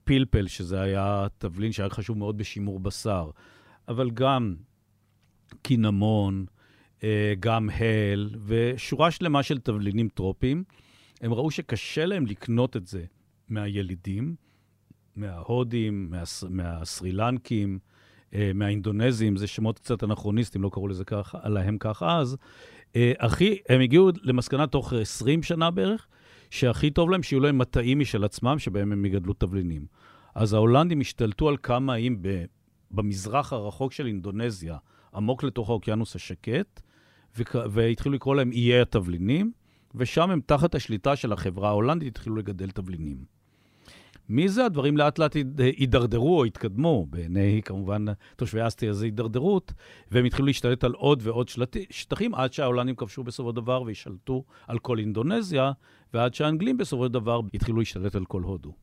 פלפל, 0.04 0.48
שזה 0.48 0.82
היה 0.82 1.28
תבלין 1.38 1.72
שהיה 1.72 1.90
חשוב 1.90 2.18
מאוד 2.18 2.38
בשימור 2.38 2.80
בשר, 2.80 3.30
אבל 3.88 4.12
גם 4.12 4.56
קינמון, 5.62 6.46
אה, 7.04 7.34
גם 7.40 7.70
הל, 7.70 8.30
ושורה 8.46 9.12
שלמה 9.12 9.44
של 9.44 9.60
תבלינים 9.60 10.10
טרופיים. 10.10 10.64
הם 11.22 11.34
ראו 11.34 11.52
שקשה 11.52 12.06
להם 12.06 12.26
לקנות 12.26 12.78
את 12.78 12.88
זה 12.88 13.06
מהילידים, 13.50 14.36
מההודים, 15.16 16.08
מהס... 16.10 16.44
מהסרילנקים, 16.50 17.80
אה, 18.34 18.52
מהאינדונזים, 18.56 19.38
זה 19.38 19.48
שמות 19.48 19.80
קצת 19.80 20.04
אנכרוניסטיים, 20.04 20.64
לא 20.64 20.70
קראו 20.74 20.88
לזה 20.88 21.06
ככה, 21.06 21.50
להם 21.50 21.78
כך 21.80 22.04
אז. 22.04 22.38
הכי, 22.96 23.52
אה, 23.70 23.76
הם 23.76 23.82
הגיעו 23.82 24.10
למסקנה 24.24 24.68
תוך 24.68 24.94
20 24.94 25.44
שנה 25.44 25.72
בערך, 25.72 26.08
שהכי 26.50 26.92
טוב 26.92 27.10
להם 27.10 27.24
שיהיו 27.24 27.40
להם 27.40 27.58
מטעים 27.58 28.00
משל 28.00 28.24
עצמם, 28.24 28.60
שבהם 28.60 28.92
הם 28.92 29.06
יגדלו 29.06 29.34
תבלינים. 29.34 29.86
אז 30.36 30.54
ההולנדים 30.54 31.02
השתלטו 31.02 31.50
על 31.50 31.58
כמה 31.64 31.96
איים 31.96 32.22
במזרח 32.94 33.54
הרחוק 33.54 33.92
של 33.92 34.08
אינדונזיה, 34.08 34.78
עמוק 35.16 35.44
לתוך 35.44 35.70
האוקיינוס 35.70 36.16
השקט, 36.16 36.82
והתחילו 37.72 38.16
לקרוא 38.16 38.36
להם 38.36 38.52
איי 38.52 38.82
התבלינים, 38.82 39.52
ושם 39.96 40.30
הם 40.32 40.42
תחת 40.46 40.76
השליטה 40.76 41.16
של 41.16 41.34
החברה 41.34 41.70
ההולנדית 41.70 42.08
התחילו 42.08 42.36
לגדל 42.36 42.72
תבלינים. 42.72 43.26
מזה 44.30 44.66
הדברים 44.66 44.98
לאט 44.98 45.20
לאט 45.20 45.36
הידרדרו 45.58 46.40
או 46.40 46.46
התקדמו, 46.46 47.06
בעיני 47.10 47.62
כמובן 47.66 48.06
תושבי 48.36 48.68
אסטיה 48.68 48.94
זה 48.94 49.06
הידרדרות, 49.06 49.74
והם 50.12 50.26
התחילו 50.26 50.46
להשתלט 50.46 50.84
על 50.84 50.92
עוד 50.92 51.20
ועוד 51.24 51.50
שלט... 51.50 51.78
שטחים 51.90 52.36
עד 52.36 52.54
שההולנדים 52.54 52.96
כבשו 52.96 53.24
בסופו 53.24 53.50
של 53.50 53.56
דבר 53.56 53.82
וישלטו 53.82 54.44
על 54.68 54.80
כל 54.80 55.00
אינדונזיה, 55.00 55.72
ועד 56.14 56.34
שהאנגלים 56.34 56.78
בסופו 56.78 57.06
של 57.06 57.12
דבר 57.12 57.42
התחילו 57.54 57.80
להשתלט 57.80 58.16
על 58.16 58.26
כל 58.26 58.42
הודו. 58.42 58.74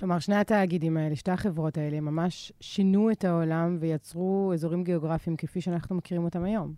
כלומר, 0.00 0.18
שני 0.18 0.36
התאגידים 0.36 0.96
האלה, 0.96 1.16
שתי 1.16 1.30
החברות 1.30 1.78
האלה, 1.78 2.00
ממש 2.00 2.52
שינו 2.60 3.10
את 3.10 3.24
העולם 3.24 3.76
ויצרו 3.80 4.50
אזורים 4.54 4.84
גיאוגרפיים 4.84 5.36
כפי 5.36 5.60
שאנחנו 5.60 5.96
מכירים 5.96 6.24
אותם 6.24 6.44
היום. 6.44 6.74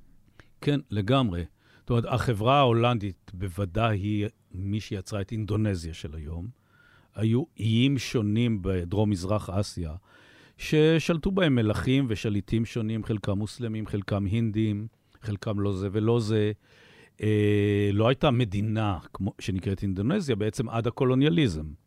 כן, 0.60 0.80
לגמרי. 0.90 1.44
זאת 1.80 1.90
אומרת, 1.90 2.04
החברה 2.08 2.58
ההולנדית 2.58 3.30
בוודאי 3.34 3.98
היא 3.98 4.26
מי 4.54 4.80
שיצרה 4.80 5.20
את 5.20 5.32
אינדונזיה 5.32 5.94
של 5.94 6.14
היום. 6.14 6.46
היו 7.14 7.42
איים 7.58 7.98
שונים 7.98 8.58
בדרום-מזרח 8.62 9.50
אסיה, 9.50 9.94
ששלטו 10.58 11.30
בהם 11.30 11.54
מלכים 11.54 12.06
ושליטים 12.08 12.64
שונים, 12.64 13.04
חלקם 13.04 13.38
מוסלמים, 13.38 13.86
חלקם 13.86 14.24
הינדים, 14.24 14.86
חלקם 15.22 15.60
לא 15.60 15.72
זה 15.72 15.88
ולא 15.92 16.20
זה. 16.20 16.52
אה, 17.22 17.90
לא 17.92 18.08
הייתה 18.08 18.30
מדינה 18.30 18.98
כמו, 19.14 19.32
שנקראת 19.38 19.82
אינדונזיה 19.82 20.36
בעצם 20.36 20.68
עד 20.68 20.86
הקולוניאליזם. 20.86 21.81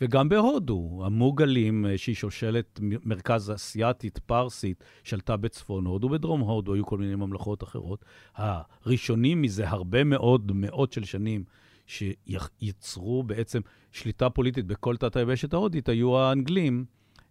וגם 0.00 0.28
בהודו, 0.28 1.02
המוגלים, 1.04 1.86
אה, 1.86 1.98
שהיא 1.98 2.14
שושלת 2.14 2.80
מרכז 2.82 3.52
אסייתית, 3.54 4.18
פרסית, 4.18 4.84
שלטה 5.04 5.36
בצפון 5.36 5.86
הודו, 5.86 6.08
בדרום 6.08 6.40
הודו 6.40 6.74
היו 6.74 6.86
כל 6.86 6.98
מיני 6.98 7.14
ממלכות 7.14 7.62
אחרות. 7.62 8.04
הראשונים 8.34 9.42
מזה 9.42 9.68
הרבה 9.68 10.04
מאוד, 10.04 10.52
מאות 10.54 10.92
של 10.92 11.04
שנים, 11.04 11.44
שיצרו 11.86 13.22
בעצם 13.22 13.60
שליטה 13.92 14.30
פוליטית 14.30 14.66
בכל 14.66 14.96
תת-היבשת 14.96 15.54
ההודית, 15.54 15.88
היו 15.88 16.18
האנגלים, 16.18 16.84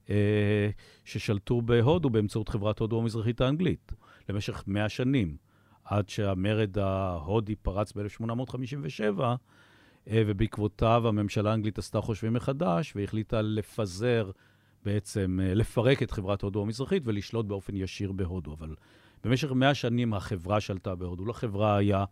אה, 0.09 0.69
ששלטו 1.05 1.61
בהודו 1.61 2.09
באמצעות 2.09 2.49
חברת 2.49 2.79
הודו 2.79 2.99
המזרחית 2.99 3.41
האנגלית, 3.41 3.91
למשך 4.29 4.63
מאה 4.67 4.89
שנים, 4.89 5.37
עד 5.83 6.09
שהמרד 6.09 6.77
ההודי 6.77 7.55
פרץ 7.55 7.93
ב-1857, 7.93 9.19
אה, 9.19 9.35
ובעקבותיו 10.11 11.07
הממשלה 11.07 11.51
האנגלית 11.51 11.77
עשתה 11.77 12.01
חושבים 12.01 12.33
מחדש 12.33 12.93
והחליטה 12.95 13.41
לפזר, 13.41 14.31
בעצם 14.85 15.39
אה, 15.43 15.53
לפרק 15.53 16.03
את 16.03 16.11
חברת 16.11 16.41
הודו 16.41 16.61
המזרחית 16.61 17.03
ולשלוט 17.05 17.45
באופן 17.45 17.75
ישיר 17.75 18.11
בהודו. 18.11 18.53
אבל 18.53 18.75
במשך 19.23 19.51
מאה 19.51 19.73
שנים 19.73 20.13
החברה 20.13 20.59
שלטה 20.59 20.95
בהודו. 20.95 21.25
לחברה 21.25 21.77
היה 21.77 22.05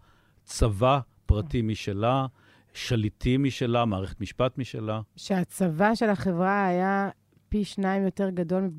צבא 0.44 1.00
פרטי 1.26 1.62
משלה, 1.62 2.26
שליטים 2.74 3.44
משלה, 3.44 3.86
מערכת 3.86 4.22
משפט 4.22 4.58
משלה. 4.58 5.02
שהצבא 5.16 5.96
של 5.96 6.10
החברה 6.10 6.66
היה 6.66 7.10
פי 7.50 7.64
שניים 7.64 8.04
יותר 8.04 8.30
גדול 8.30 8.70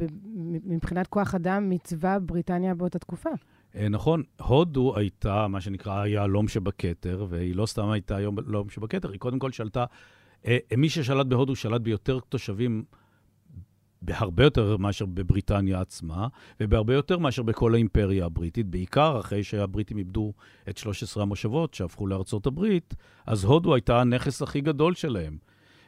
מבחינת 0.65 1.07
כוח 1.07 1.35
אדם 1.35 1.71
מצבא 1.71 2.19
בריטניה 2.19 2.75
באותה 2.75 2.99
תקופה. 2.99 3.31
אה, 3.75 3.89
נכון, 3.89 4.23
הודו 4.41 4.97
הייתה 4.97 5.49
מה 5.49 5.61
שנקרא 5.61 6.01
היהלום 6.01 6.49
שבכתר, 6.49 7.27
והיא 7.29 7.57
לא 7.57 7.67
סתם 7.67 7.89
הייתה 7.89 8.17
היהלום 8.17 8.71
שבכתר, 8.71 9.11
היא 9.11 9.21
קודם 9.21 9.39
כל 9.39 9.53
שלטה, 9.53 9.85
אה, 10.47 10.59
מי 10.77 10.89
ששלט 10.89 11.27
בהודו 11.27 11.57
שלט 11.57 11.81
ביותר 11.81 12.19
תושבים, 12.29 12.85
בהרבה 14.03 14.45
יותר 14.45 14.77
מאשר 14.77 15.07
בבריטניה 15.07 15.81
עצמה, 15.81 16.29
ובהרבה 16.61 16.95
יותר 16.95 17.19
מאשר 17.19 17.43
בכל 17.43 17.75
האימפריה 17.75 18.27
הבריטית, 18.27 18.67
בעיקר 18.67 19.21
אחרי 19.21 19.45
שהבריטים 19.45 19.99
איבדו 19.99 20.33
את 20.69 20.77
13 20.77 21.23
המושבות 21.23 21.75
שהפכו 21.75 22.07
לארצות 22.07 22.47
הברית, 22.47 22.95
אז 23.27 23.45
הודו 23.45 23.75
הייתה 23.75 24.01
הנכס 24.01 24.43
הכי 24.43 24.61
גדול 24.61 24.95
שלהם. 24.95 25.39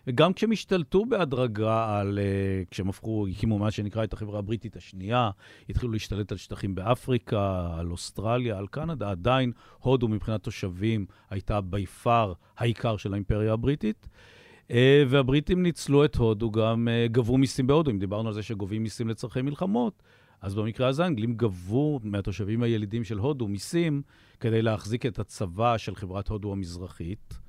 וגם 0.07 0.33
כשהם 0.33 0.53
השתלטו 0.53 1.07
בהדרגה 1.07 1.99
על, 1.99 2.19
uh, 2.19 2.69
כשהם 2.71 2.89
הפכו, 2.89 3.27
הקימו 3.31 3.59
מה 3.59 3.71
שנקרא 3.71 4.05
את 4.05 4.13
החברה 4.13 4.39
הבריטית 4.39 4.77
השנייה, 4.77 5.31
התחילו 5.69 5.93
להשתלט 5.93 6.33
על 6.33 6.39
שטחים 6.39 6.75
באפריקה, 6.75 7.71
על 7.79 7.91
אוסטרליה, 7.91 8.59
על 8.59 8.67
קנדה, 8.67 9.11
עדיין 9.11 9.53
הודו 9.79 10.09
מבחינת 10.09 10.43
תושבים 10.43 11.07
הייתה 11.31 11.61
בי 11.61 11.87
פאר 11.87 12.33
העיקר 12.57 12.97
של 12.97 13.13
האימפריה 13.13 13.53
הבריטית. 13.53 14.09
Uh, 14.69 14.73
והבריטים 15.09 15.63
ניצלו 15.63 16.05
את 16.05 16.17
הודו, 16.17 16.51
גם 16.51 16.89
uh, 16.89 17.13
גבו 17.13 17.39
מיסים 17.39 17.67
בהודו. 17.67 17.91
אם 17.91 17.99
דיברנו 17.99 18.29
על 18.29 18.35
זה 18.35 18.43
שגובים 18.43 18.83
מיסים 18.83 19.09
לצורכי 19.09 19.43
מלחמות, 19.43 20.03
אז 20.41 20.55
במקרה 20.55 20.89
הזה 20.89 21.05
האנגלים 21.05 21.35
גבו 21.35 22.01
מהתושבים 22.03 22.63
הילידים 22.63 23.05
של 23.05 23.19
הודו 23.19 23.49
מיסים 23.49 24.03
כדי 24.41 24.63
להחזיק 24.63 25.07
את 25.07 25.19
הצבא 25.19 25.79
של 25.79 25.95
חברת 25.95 26.29
הודו 26.29 26.53
המזרחית. 26.53 27.41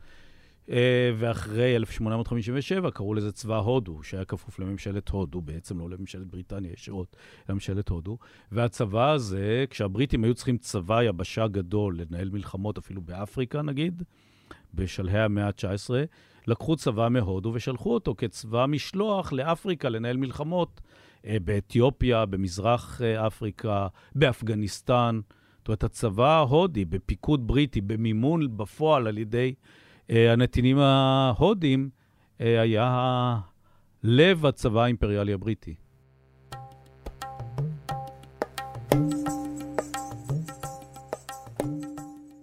אה, 0.70 1.12
ואחרי 1.18 1.76
1857 1.76 2.92
קראו 2.92 3.14
לזה 3.14 3.32
צבא 3.32 3.58
הודו, 3.58 4.04
שהיה 4.04 4.26
כפוף 4.26 4.60
לממשלת 4.60 5.10
הודו, 5.10 5.42
בעצם 5.42 5.80
לא 5.80 5.90
לממשלת 5.90 6.28
בריטניה 6.28 6.72
ישירות, 6.72 7.16
לממשלת 7.50 7.90
הודו. 7.90 8.18
והצבא 8.52 9.12
הזה, 9.12 9.66
כשהבריטים 9.70 10.24
היו 10.24 10.34
צריכים 10.34 10.58
צבא 10.58 11.04
יבשה 11.04 11.48
גדול 11.48 12.00
לנהל 12.00 12.30
מלחמות, 12.30 12.78
אפילו 12.78 13.02
באפריקה 13.02 13.62
נגיד, 13.62 14.04
בשלהי 14.74 15.20
המאה 15.20 15.48
ה-19, 15.48 15.90
לקחו 16.48 16.76
צבא 16.76 17.08
מהודו 17.10 17.52
ושלחו 17.54 17.94
אותו 17.94 18.16
כצבא 18.18 18.66
משלוח 18.66 19.34
לאפריקה 19.34 19.90
לנהל 19.90 20.18
מלחמות 20.18 20.82
אה, 21.26 21.38
באתיופיה, 21.44 22.26
במזרח 22.26 23.02
אה, 23.02 23.28
אפריקה, 23.28 23.88
באפגניסטן. 24.16 25.20
זאת 25.58 25.68
אומרת, 25.68 25.84
הצבא 25.84 26.38
ההודי, 26.38 26.86
בפיקוד 26.86 27.48
בריטי, 27.48 27.82
במימון 27.82 28.58
בפועל 28.58 29.08
על 29.08 29.18
ידי 29.18 29.54
הנתינים 30.10 30.78
ההודים, 30.80 31.90
אה, 32.42 32.62
היה 32.62 33.38
לב 34.04 34.46
הצבא 34.46 34.82
האימפריאלי 34.82 35.34
הבריטי. 35.34 35.76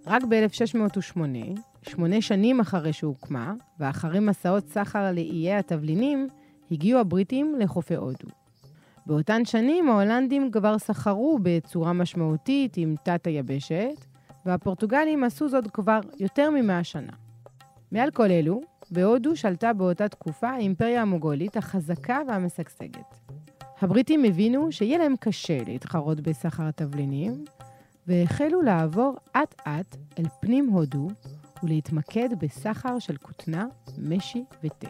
רק 0.06 0.22
ב-1608, 0.28 1.20
שמונה 1.82 2.20
שנים 2.20 2.60
אחרי 2.60 2.92
שהוקמה, 2.92 3.54
ואחרי 3.80 4.20
מסעות 4.20 4.68
סחר 4.68 5.12
לאיי 5.12 5.54
התבלינים, 5.54 6.28
הגיעו 6.70 7.00
הבריטים 7.00 7.54
לחופי 7.58 7.94
הודו. 7.94 8.28
באותן 9.06 9.44
שנים 9.44 9.88
ההולנדים 9.88 10.50
כבר 10.50 10.78
סחרו 10.78 11.38
בצורה 11.42 11.92
משמעותית 11.92 12.76
עם 12.76 12.94
תת-היבשת, 13.02 14.04
והפורטוגלים 14.46 15.24
עשו 15.24 15.48
זאת 15.48 15.70
כבר 15.70 16.00
יותר 16.18 16.50
ממאה 16.50 16.84
שנה. 16.84 17.12
מעל 17.92 18.10
כל 18.10 18.30
אלו, 18.30 18.60
בהודו 18.90 19.36
שלטה 19.36 19.72
באותה 19.72 20.08
תקופה 20.08 20.48
האימפריה 20.48 21.02
המוגולית 21.02 21.56
החזקה 21.56 22.18
והמשגשגת. 22.28 23.18
הבריטים 23.80 24.24
הבינו 24.24 24.72
שיהיה 24.72 24.98
להם 24.98 25.14
קשה 25.20 25.58
להתחרות 25.66 26.20
בסחר 26.20 26.62
התבלינים, 26.62 27.44
והחלו 28.06 28.62
לעבור 28.62 29.16
אט-אט 29.32 29.96
אל 30.18 30.24
פנים 30.40 30.68
הודו 30.68 31.08
ולהתמקד 31.62 32.28
בסחר 32.40 32.98
של 32.98 33.16
כותנה, 33.16 33.66
משי 33.98 34.44
ותה. 34.64 34.88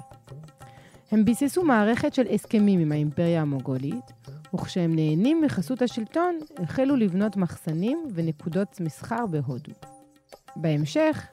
הם 1.11 1.25
ביססו 1.25 1.65
מערכת 1.65 2.15
של 2.15 2.27
הסכמים 2.31 2.81
עם 2.81 2.93
האימפריה 2.93 3.43
המוגולית, 3.43 4.13
וכשהם 4.55 4.95
נהנים 4.95 5.41
מחסות 5.41 5.83
השלטון, 5.83 6.39
החלו 6.63 6.97
לבנות 6.97 7.37
מחסנים 7.37 7.99
ונקודות 8.15 8.81
מסחר 8.81 9.27
בהודו. 9.27 9.73
בהמשך, 10.57 11.29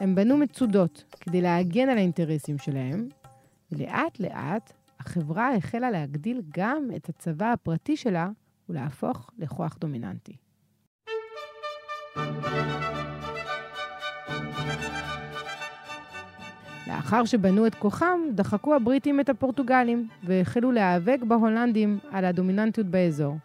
הם 0.00 0.14
בנו 0.14 0.36
מצודות 0.36 1.04
כדי 1.20 1.40
להגן 1.40 1.88
על 1.88 1.98
האינטרסים 1.98 2.58
שלהם, 2.58 3.08
ולאט 3.72 4.20
לאט 4.20 4.72
החברה 5.00 5.54
החלה 5.54 5.90
להגדיל 5.90 6.42
גם 6.54 6.88
את 6.96 7.08
הצבא 7.08 7.52
הפרטי 7.52 7.96
שלה 7.96 8.28
ולהפוך 8.68 9.30
לכוח 9.38 9.76
דומיננטי. 9.80 10.36
לאחר 16.86 17.24
שבנו 17.24 17.66
את 17.66 17.74
כוחם, 17.74 18.20
דחקו 18.34 18.74
הבריטים 18.74 19.20
את 19.20 19.28
הפורטוגלים, 19.28 20.08
והחלו 20.24 20.72
להיאבק 20.72 21.18
בהולנדים 21.28 21.98
על 22.10 22.24
הדומיננטיות 22.24 22.86
באזור. 22.86 23.36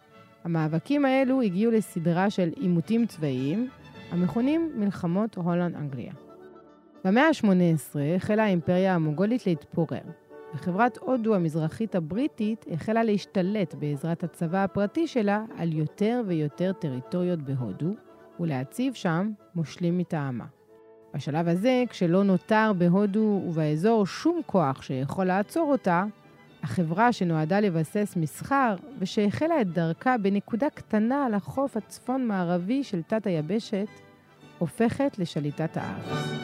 המאבקים 0.44 1.04
האלו 1.04 1.42
הגיעו 1.42 1.72
לסדרה 1.72 2.30
של 2.30 2.50
עימותים 2.56 3.06
צבאיים, 3.06 3.68
המכונים 4.10 4.72
מלחמות 4.76 5.36
הולנד-אנגליה. 5.36 6.23
במאה 7.04 7.28
ה-18 7.28 7.98
החלה 8.16 8.44
האימפריה 8.44 8.94
המוגולית 8.94 9.46
להתפורר, 9.46 10.00
וחברת 10.54 10.98
הודו 10.98 11.34
המזרחית 11.34 11.94
הבריטית 11.94 12.64
החלה 12.72 13.02
להשתלט 13.02 13.74
בעזרת 13.74 14.24
הצבא 14.24 14.64
הפרטי 14.64 15.06
שלה 15.06 15.44
על 15.56 15.72
יותר 15.72 16.22
ויותר 16.26 16.72
טריטוריות 16.72 17.42
בהודו, 17.42 17.90
ולהציב 18.40 18.94
שם 18.94 19.30
מושלים 19.54 19.98
מטעמה. 19.98 20.44
בשלב 21.14 21.48
הזה, 21.48 21.84
כשלא 21.88 22.24
נותר 22.24 22.72
בהודו 22.78 23.42
ובאזור 23.48 24.06
שום 24.06 24.40
כוח 24.46 24.82
שיכול 24.82 25.24
לעצור 25.24 25.72
אותה, 25.72 26.04
החברה 26.62 27.12
שנועדה 27.12 27.60
לבסס 27.60 28.14
מסחר 28.16 28.74
ושהחלה 28.98 29.60
את 29.60 29.72
דרכה 29.72 30.18
בנקודה 30.18 30.70
קטנה 30.70 31.26
על 31.26 31.34
החוף 31.34 31.76
הצפון-מערבי 31.76 32.84
של 32.84 33.02
תת-היבשת, 33.02 33.88
הופכת 34.58 35.18
לשליטת 35.18 35.76
הארץ. 35.76 36.34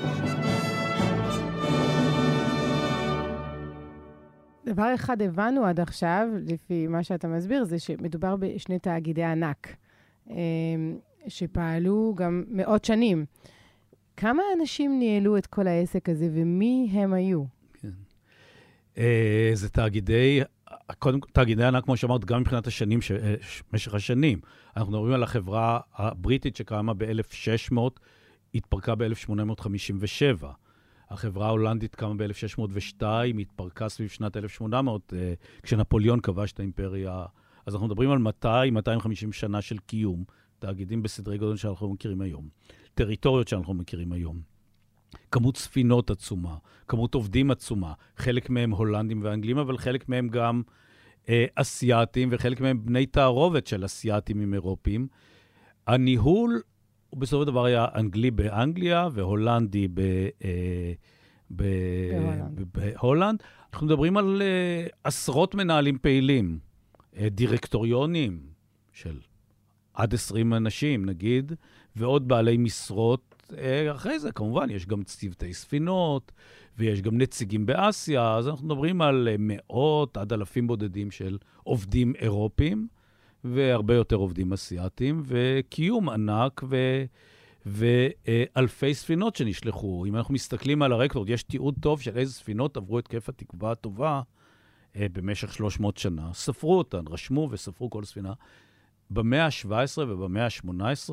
דבר 4.64 4.94
אחד 4.94 5.22
הבנו 5.22 5.64
עד 5.64 5.80
עכשיו, 5.80 6.28
לפי 6.46 6.86
מה 6.86 7.02
שאתה 7.02 7.28
מסביר, 7.28 7.64
זה 7.64 7.78
שמדובר 7.78 8.36
בשני 8.36 8.78
תאגידי 8.78 9.24
ענק, 9.24 9.76
אה, 10.30 10.36
שפעלו 11.28 12.14
גם 12.16 12.44
מאות 12.48 12.84
שנים. 12.84 13.24
כמה 14.16 14.42
אנשים 14.60 14.98
ניהלו 14.98 15.36
את 15.36 15.46
כל 15.46 15.66
העסק 15.66 16.08
הזה 16.08 16.28
ומי 16.32 16.88
הם 16.92 17.12
היו? 17.12 17.44
כן. 17.80 17.88
Uh, 18.94 18.98
זה 19.54 19.68
תאגידי, 19.68 20.40
קודם 20.98 21.20
כל, 21.20 21.28
תאגידי 21.32 21.64
ענק, 21.64 21.84
כמו 21.84 21.96
שאמרת, 21.96 22.24
גם 22.24 22.40
מבחינת 22.40 22.66
השנים, 22.66 23.02
ש, 23.02 23.12
אה, 23.12 23.34
משך 23.72 23.94
השנים. 23.94 24.40
אנחנו 24.76 24.92
מדברים 24.92 25.12
על 25.12 25.22
החברה 25.22 25.80
הבריטית 25.94 26.56
שקמה 26.56 26.94
ב-1600, 26.94 27.78
התפרקה 28.54 28.94
ב-1857. 28.94 30.46
החברה 31.10 31.46
ההולנדית 31.46 31.94
קמה 31.94 32.14
ב-1602, 32.14 33.04
התפרקה 33.40 33.88
סביב 33.88 34.08
שנת 34.08 34.36
1800, 34.36 35.12
uh, 35.12 35.16
אה, 35.16 35.34
כשנפוליאון 35.62 36.20
כבש 36.20 36.52
את 36.52 36.60
האימפריה. 36.60 37.24
אז 37.66 37.74
אנחנו 37.74 37.86
מדברים 37.86 38.10
על 38.10 38.18
200-250 38.44 39.32
שנה 39.32 39.62
של 39.62 39.78
קיום, 39.78 40.24
תאגידים 40.58 41.02
בסדרי 41.02 41.38
גודל 41.38 41.56
שאנחנו 41.56 41.88
מכירים 41.88 42.20
היום. 42.20 42.48
טריטוריות 42.94 43.48
שאנחנו 43.48 43.74
מכירים 43.74 44.12
היום. 44.12 44.49
כמות 45.32 45.56
ספינות 45.56 46.10
עצומה, 46.10 46.56
כמות 46.88 47.14
עובדים 47.14 47.50
עצומה, 47.50 47.92
חלק 48.16 48.50
מהם 48.50 48.70
הולנדים 48.70 49.20
ואנגלים, 49.22 49.58
אבל 49.58 49.78
חלק 49.78 50.08
מהם 50.08 50.28
גם 50.28 50.62
אה, 51.28 51.44
אסייתים, 51.54 52.28
וחלק 52.32 52.60
מהם 52.60 52.86
בני 52.86 53.06
תערובת 53.06 53.66
של 53.66 53.84
אסייתים 53.84 54.40
עם 54.40 54.54
אירופים. 54.54 55.06
הניהול, 55.86 56.62
בסופו 57.14 57.42
של 57.42 57.46
דבר 57.46 57.64
היה 57.64 57.86
אנגלי 57.94 58.30
באנגליה 58.30 59.08
והולנדי 59.12 59.88
ב, 59.88 60.00
אה, 60.44 60.92
ב, 61.50 61.64
בהולנד. 62.10 62.66
בהולנד. 62.74 63.42
אנחנו 63.72 63.86
מדברים 63.86 64.16
על 64.16 64.42
אה, 64.42 64.86
עשרות 65.04 65.54
מנהלים 65.54 65.98
פעילים, 65.98 66.58
אה, 67.16 67.28
דירקטוריונים 67.28 68.40
של 68.92 69.18
עד 69.94 70.14
20 70.14 70.54
אנשים, 70.54 71.06
נגיד, 71.06 71.52
ועוד 71.96 72.28
בעלי 72.28 72.56
משרות. 72.56 73.39
אה, 73.58 73.92
אחרי 73.92 74.18
זה, 74.18 74.32
כמובן, 74.32 74.70
יש 74.70 74.86
גם 74.86 75.02
צוותי 75.02 75.54
ספינות, 75.54 76.32
ויש 76.78 77.02
גם 77.02 77.18
נציגים 77.18 77.66
באסיה, 77.66 78.34
אז 78.34 78.48
אנחנו 78.48 78.66
מדברים 78.66 79.02
על 79.02 79.28
אה, 79.30 79.36
מאות 79.38 80.16
עד 80.16 80.32
אלפים 80.32 80.66
בודדים 80.66 81.10
של 81.10 81.38
עובדים 81.62 82.12
אירופים, 82.18 82.88
והרבה 83.44 83.94
יותר 83.94 84.16
עובדים 84.16 84.52
אסיאתיים, 84.52 85.22
וקיום 85.26 86.08
ענק 86.08 86.62
ו... 86.68 86.76
ואלפי 87.66 88.94
ספינות 88.94 89.36
שנשלחו. 89.36 90.04
אם 90.06 90.16
אנחנו 90.16 90.34
מסתכלים 90.34 90.82
על 90.82 90.92
הרקורד, 90.92 91.28
יש 91.28 91.42
תיעוד 91.42 91.74
טוב 91.80 92.00
של 92.00 92.18
איזה 92.18 92.32
ספינות 92.32 92.76
עברו 92.76 92.98
את 92.98 93.08
כיף 93.08 93.28
התקווה 93.28 93.72
הטובה 93.72 94.22
אה, 94.96 95.06
במשך 95.12 95.52
300 95.52 95.96
שנה. 95.96 96.32
ספרו 96.32 96.78
אותן, 96.78 97.02
רשמו 97.08 97.48
וספרו 97.50 97.90
כל 97.90 98.04
ספינה. 98.04 98.32
במאה 99.10 99.46
ה-17 99.46 99.98
ובמאה 99.98 100.44
ה-18, 100.44 101.10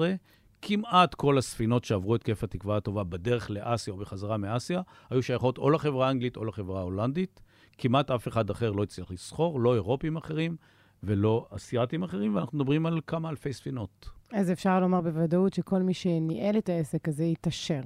כמעט 0.61 1.15
כל 1.15 1.37
הספינות 1.37 1.83
שעברו 1.83 2.15
את 2.15 2.23
כיף 2.23 2.43
התקווה 2.43 2.77
הטובה 2.77 3.03
בדרך 3.03 3.51
לאסיה 3.51 3.93
או 3.93 3.97
בחזרה 3.97 4.37
מאסיה, 4.37 4.81
היו 5.09 5.23
שייכות 5.23 5.57
או 5.57 5.69
לחברה 5.69 6.07
האנגלית 6.07 6.37
או 6.37 6.45
לחברה 6.45 6.79
ההולנדית. 6.79 7.41
כמעט 7.77 8.11
אף 8.11 8.27
אחד 8.27 8.49
אחר 8.49 8.71
לא 8.71 8.83
הצליח 8.83 9.11
לסחור, 9.11 9.59
לא 9.59 9.73
אירופים 9.75 10.17
אחרים 10.17 10.55
ולא 11.03 11.47
אסיאתים 11.49 12.03
אחרים, 12.03 12.35
ואנחנו 12.35 12.57
מדברים 12.57 12.85
על 12.85 12.99
כמה 13.07 13.29
אלפי 13.29 13.53
ספינות. 13.53 14.09
אז 14.33 14.51
אפשר 14.51 14.79
לומר 14.79 15.01
בוודאות 15.01 15.53
שכל 15.53 15.81
מי 15.81 15.93
שניהל 15.93 16.57
את 16.57 16.69
העסק 16.69 17.07
הזה 17.07 17.23
התעשר. 17.23 17.81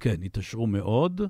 כן, 0.00 0.22
התעשרו 0.24 0.66
מאוד. 0.66 1.20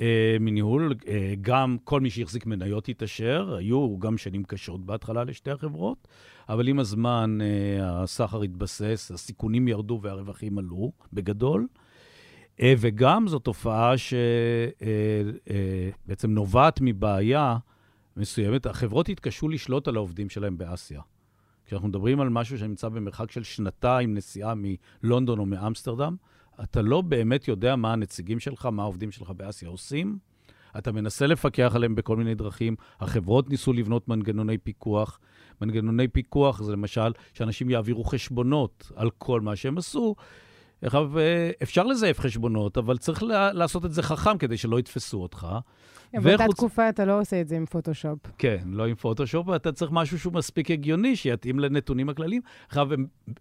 אה, 0.00 0.36
מניהול, 0.40 0.94
אה, 1.08 1.34
גם 1.40 1.76
כל 1.84 2.00
מי 2.00 2.10
שהחזיק 2.10 2.46
מניות 2.46 2.88
התעשר, 2.88 3.54
היו 3.54 3.98
גם 3.98 4.18
שנים 4.18 4.44
קשות 4.44 4.86
בהתחלה 4.86 5.24
לשתי 5.24 5.50
החברות, 5.50 6.08
אבל 6.48 6.68
עם 6.68 6.78
הזמן 6.78 7.38
אה, 7.40 8.02
הסחר 8.02 8.42
התבסס, 8.42 9.10
הסיכונים 9.14 9.68
ירדו 9.68 10.00
והרווחים 10.02 10.58
עלו, 10.58 10.92
בגדול. 11.12 11.66
אה, 12.60 12.74
וגם 12.78 13.28
זו 13.28 13.38
תופעה 13.38 13.94
שבעצם 13.98 14.18
אה, 16.28 16.34
נובעת 16.34 16.78
מבעיה 16.82 17.56
מסוימת. 18.16 18.66
החברות 18.66 19.08
התקשו 19.08 19.48
לשלוט 19.48 19.88
על 19.88 19.96
העובדים 19.96 20.28
שלהם 20.28 20.58
באסיה. 20.58 21.00
כשאנחנו 21.66 21.88
מדברים 21.88 22.20
על 22.20 22.28
משהו 22.28 22.58
שנמצא 22.58 22.88
במרחק 22.88 23.30
של 23.30 23.42
שנתיים 23.42 24.14
נסיעה 24.14 24.54
מלונדון 24.56 25.38
או 25.38 25.46
מאמסטרדם, 25.46 26.16
אתה 26.62 26.82
לא 26.82 27.00
באמת 27.00 27.48
יודע 27.48 27.76
מה 27.76 27.92
הנציגים 27.92 28.40
שלך, 28.40 28.66
מה 28.66 28.82
העובדים 28.82 29.10
שלך 29.10 29.30
באסיה 29.30 29.68
עושים. 29.68 30.18
אתה 30.78 30.92
מנסה 30.92 31.26
לפקח 31.26 31.72
עליהם 31.74 31.94
בכל 31.94 32.16
מיני 32.16 32.34
דרכים. 32.34 32.76
החברות 33.00 33.50
ניסו 33.50 33.72
לבנות 33.72 34.08
מנגנוני 34.08 34.58
פיקוח. 34.58 35.20
מנגנוני 35.60 36.08
פיקוח 36.08 36.62
זה 36.62 36.72
למשל 36.72 37.12
שאנשים 37.32 37.70
יעבירו 37.70 38.04
חשבונות 38.04 38.92
על 38.96 39.10
כל 39.10 39.40
מה 39.40 39.56
שהם 39.56 39.78
עשו, 39.78 40.14
אפשר 41.62 41.84
לזייף 41.84 42.20
חשבונות, 42.20 42.78
אבל 42.78 42.98
צריך 42.98 43.22
לעשות 43.52 43.84
את 43.84 43.92
זה 43.92 44.02
חכם 44.02 44.38
כדי 44.38 44.56
שלא 44.56 44.78
יתפסו 44.78 45.22
אותך. 45.22 45.46
באותה 46.22 46.44
וחוץ... 46.44 46.56
תקופה 46.56 46.88
אתה 46.88 47.04
לא 47.04 47.20
עושה 47.20 47.40
את 47.40 47.48
זה 47.48 47.56
עם 47.56 47.66
פוטושופ. 47.66 48.18
כן, 48.38 48.58
לא 48.66 48.86
עם 48.86 48.94
פוטושופ, 48.94 49.48
אתה 49.56 49.72
צריך 49.72 49.92
משהו 49.92 50.18
שהוא 50.18 50.32
מספיק 50.32 50.70
הגיוני, 50.70 51.16
שיתאים 51.16 51.58
לנתונים 51.58 52.08
הכלליים. 52.08 52.42
עכשיו, 52.68 52.88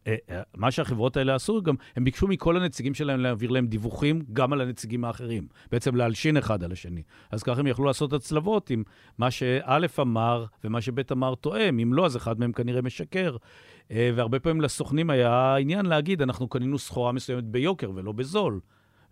אה, 0.08 0.16
אה, 0.30 0.42
מה 0.56 0.72
שהחברות 0.72 1.18
האלה 1.18 1.36
עשו, 1.36 1.62
גם 1.62 1.76
הם 1.96 2.04
ביקשו 2.04 2.28
מכל 2.28 2.58
הנציגים 2.58 2.94
שלהם 2.94 3.20
להעביר 3.20 3.50
להם 3.52 3.68
דיווחים 3.68 4.22
גם 4.34 4.54
על 4.54 4.62
הנציגים 4.62 5.06
האחרים. 5.06 5.48
בעצם 5.72 5.96
להלשין 5.96 6.38
אחד 6.38 6.64
על 6.64 6.72
השני. 6.72 7.02
אז 7.32 7.44
ככה 7.44 7.60
הם 7.60 7.68
יכלו 7.68 7.86
לעשות 7.86 8.14
הצלבות 8.14 8.70
עם 8.70 8.84
מה 9.18 9.32
שא' 9.32 9.88
אמר 10.00 10.46
ומה 10.64 10.82
שב' 10.82 11.12
אמר 11.12 11.36
תואם. 11.36 11.80
אם 11.80 11.94
לא, 11.94 12.06
אז 12.06 12.18
אחד 12.18 12.40
מהם 12.40 12.52
כנראה 12.52 12.82
משקר. 12.82 13.36
אה, 13.92 14.12
והרבה 14.16 14.40
פעמים 14.40 14.62
לסוכנים 14.62 15.10
היה 15.10 15.56
עניין 15.56 15.86
להגיד, 15.86 16.22
אנחנו 16.22 16.48
קנינו 16.48 16.80
סחורה 16.80 17.12
מסוימת 17.12 17.44
ביוקר 17.44 17.92
ולא 17.96 18.12
בזול, 18.12 18.60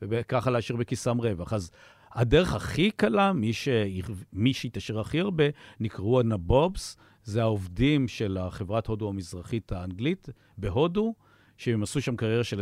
וככה 0.01 0.51
להשאיר 0.51 0.77
בכיסם 0.77 1.17
רווח. 1.17 1.53
אז 1.53 1.71
הדרך 2.12 2.53
הכי 2.53 2.91
קלה, 2.91 3.34
מי, 3.34 3.53
ש... 3.53 3.67
מי 4.34 4.53
שהתעשר 4.53 4.99
הכי 4.99 5.19
הרבה, 5.19 5.43
נקראו 5.79 6.19
הנבובס, 6.19 6.97
זה 7.23 7.41
העובדים 7.41 8.07
של 8.07 8.38
החברת 8.38 8.88
הודו 8.88 9.10
המזרחית 9.10 9.71
האנגלית 9.71 10.29
בהודו, 10.57 11.13
שהם 11.57 11.84
עשו 11.84 12.01
שם 12.01 12.15
קריירה 12.15 12.43
של 12.43 12.60
20-30 12.60 12.62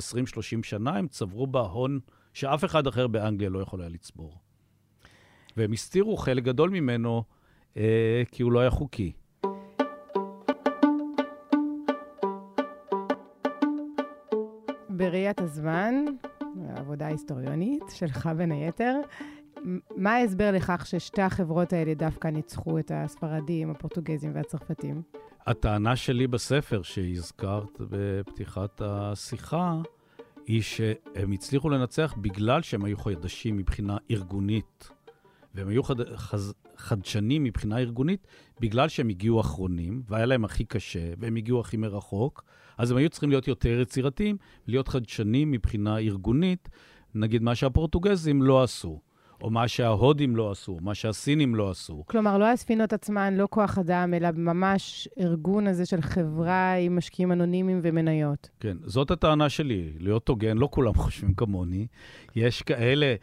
שנה, 0.63 0.98
הם 0.98 1.08
צברו 1.08 1.48
בה 1.48 1.62
הון 1.62 2.00
שאף 2.34 2.65
אחד 2.65 2.88
אחר 2.88 3.08
באנגליה 3.08 3.50
לא 3.50 3.60
יכול 3.60 3.82
היה 3.82 3.89
לצבור. 3.89 4.38
והם 5.58 5.72
הסתירו 5.72 6.17
חלק 6.17 6.43
גדול 6.43 6.69
ממנו 6.69 7.24
אה, 7.78 8.24
כי 8.32 8.43
הוא 8.43 8.52
לא 8.52 8.60
היה 8.60 8.69
חוקי. 8.69 9.12
בראיית 15.30 15.42
הזמן, 15.42 16.06
העבודה 16.70 17.06
ההיסטוריונית 17.06 17.84
שלך 17.89 18.30
בין 18.38 18.52
היתר, 18.52 18.96
מה 19.96 20.12
ההסבר 20.12 20.52
לכך 20.52 20.86
ששתי 20.86 21.22
החברות 21.22 21.74
האלה 21.74 21.94
דווקא 21.94 22.28
ניצחו 22.28 22.80
את 22.80 22.92
הספרדים, 22.96 23.72
הפורטוגזים 23.72 24.32
והצרפתים? 24.36 25.02
הטענה 25.48 25.96
שלי 25.96 26.28
בספר 26.28 26.82
שהזכרת 26.82 27.82
בפתיחת 27.89 28.82
השיחה, 28.86 29.76
היא 30.48 30.62
שהם 30.62 31.32
הצליחו 31.32 31.70
לנצח 31.70 32.13
בגלל 32.22 32.62
שהם 32.62 32.86
היו 32.86 32.98
חדשים 32.98 33.58
מבחינה 33.58 33.98
ארגונית. 34.12 34.89
והם 35.60 35.69
היו 35.69 35.84
חד... 35.84 36.15
חז... 36.15 36.54
חדשנים 36.78 37.43
מבחינה 37.43 37.78
ארגונית 37.78 38.28
בגלל 38.60 38.88
שהם 38.88 39.10
הגיעו 39.10 39.41
אחרונים, 39.41 40.02
והיה 40.08 40.26
להם 40.26 40.45
הכי 40.45 40.65
קשה, 40.65 41.13
והם 41.17 41.36
הגיעו 41.36 41.60
הכי 41.60 41.78
מרחוק, 41.78 42.43
אז 42.78 42.91
הם 42.91 42.98
היו 42.98 43.10
צריכים 43.10 43.30
להיות 43.30 43.48
יותר 43.48 43.80
יצירתיים, 43.82 44.38
להיות 44.67 44.88
חדשנים 44.88 45.52
מבחינה 45.52 45.98
ארגונית, 45.98 46.69
נגיד 47.15 47.43
מה 47.43 47.56
שהפורטוגזים 47.56 48.41
לא 48.41 48.63
עשו. 48.63 49.00
או 49.41 49.50
מה 49.50 49.67
שההודים 49.67 50.36
לא 50.36 50.52
עשו, 50.52 50.78
מה 50.82 50.95
שהסינים 50.95 51.56
לא 51.56 51.69
עשו. 51.69 52.04
כלומר, 52.08 52.38
לא 52.38 52.45
הספינות 52.45 52.93
עצמן, 52.93 53.34
לא 53.38 53.48
כוח 53.52 53.78
אדם, 53.78 54.13
אלא 54.13 54.30
ממש 54.36 55.08
ארגון 55.19 55.67
הזה 55.67 55.86
של 55.86 56.02
חברה 56.02 56.74
עם 56.74 56.95
משקיעים 56.95 57.32
אנונימיים 57.32 57.80
ומניות. 57.84 58.50
כן, 58.60 58.78
זאת 58.84 59.12
הטענה 59.12 59.50
שלי, 59.50 59.93
להיות 60.00 60.28
הוגן, 60.28 60.58
לא 60.58 60.69
כולם 60.72 60.93
חושבים 60.93 61.34
כמוני. 61.34 61.88
יש 62.36 62.62
כאלה, 62.62 63.15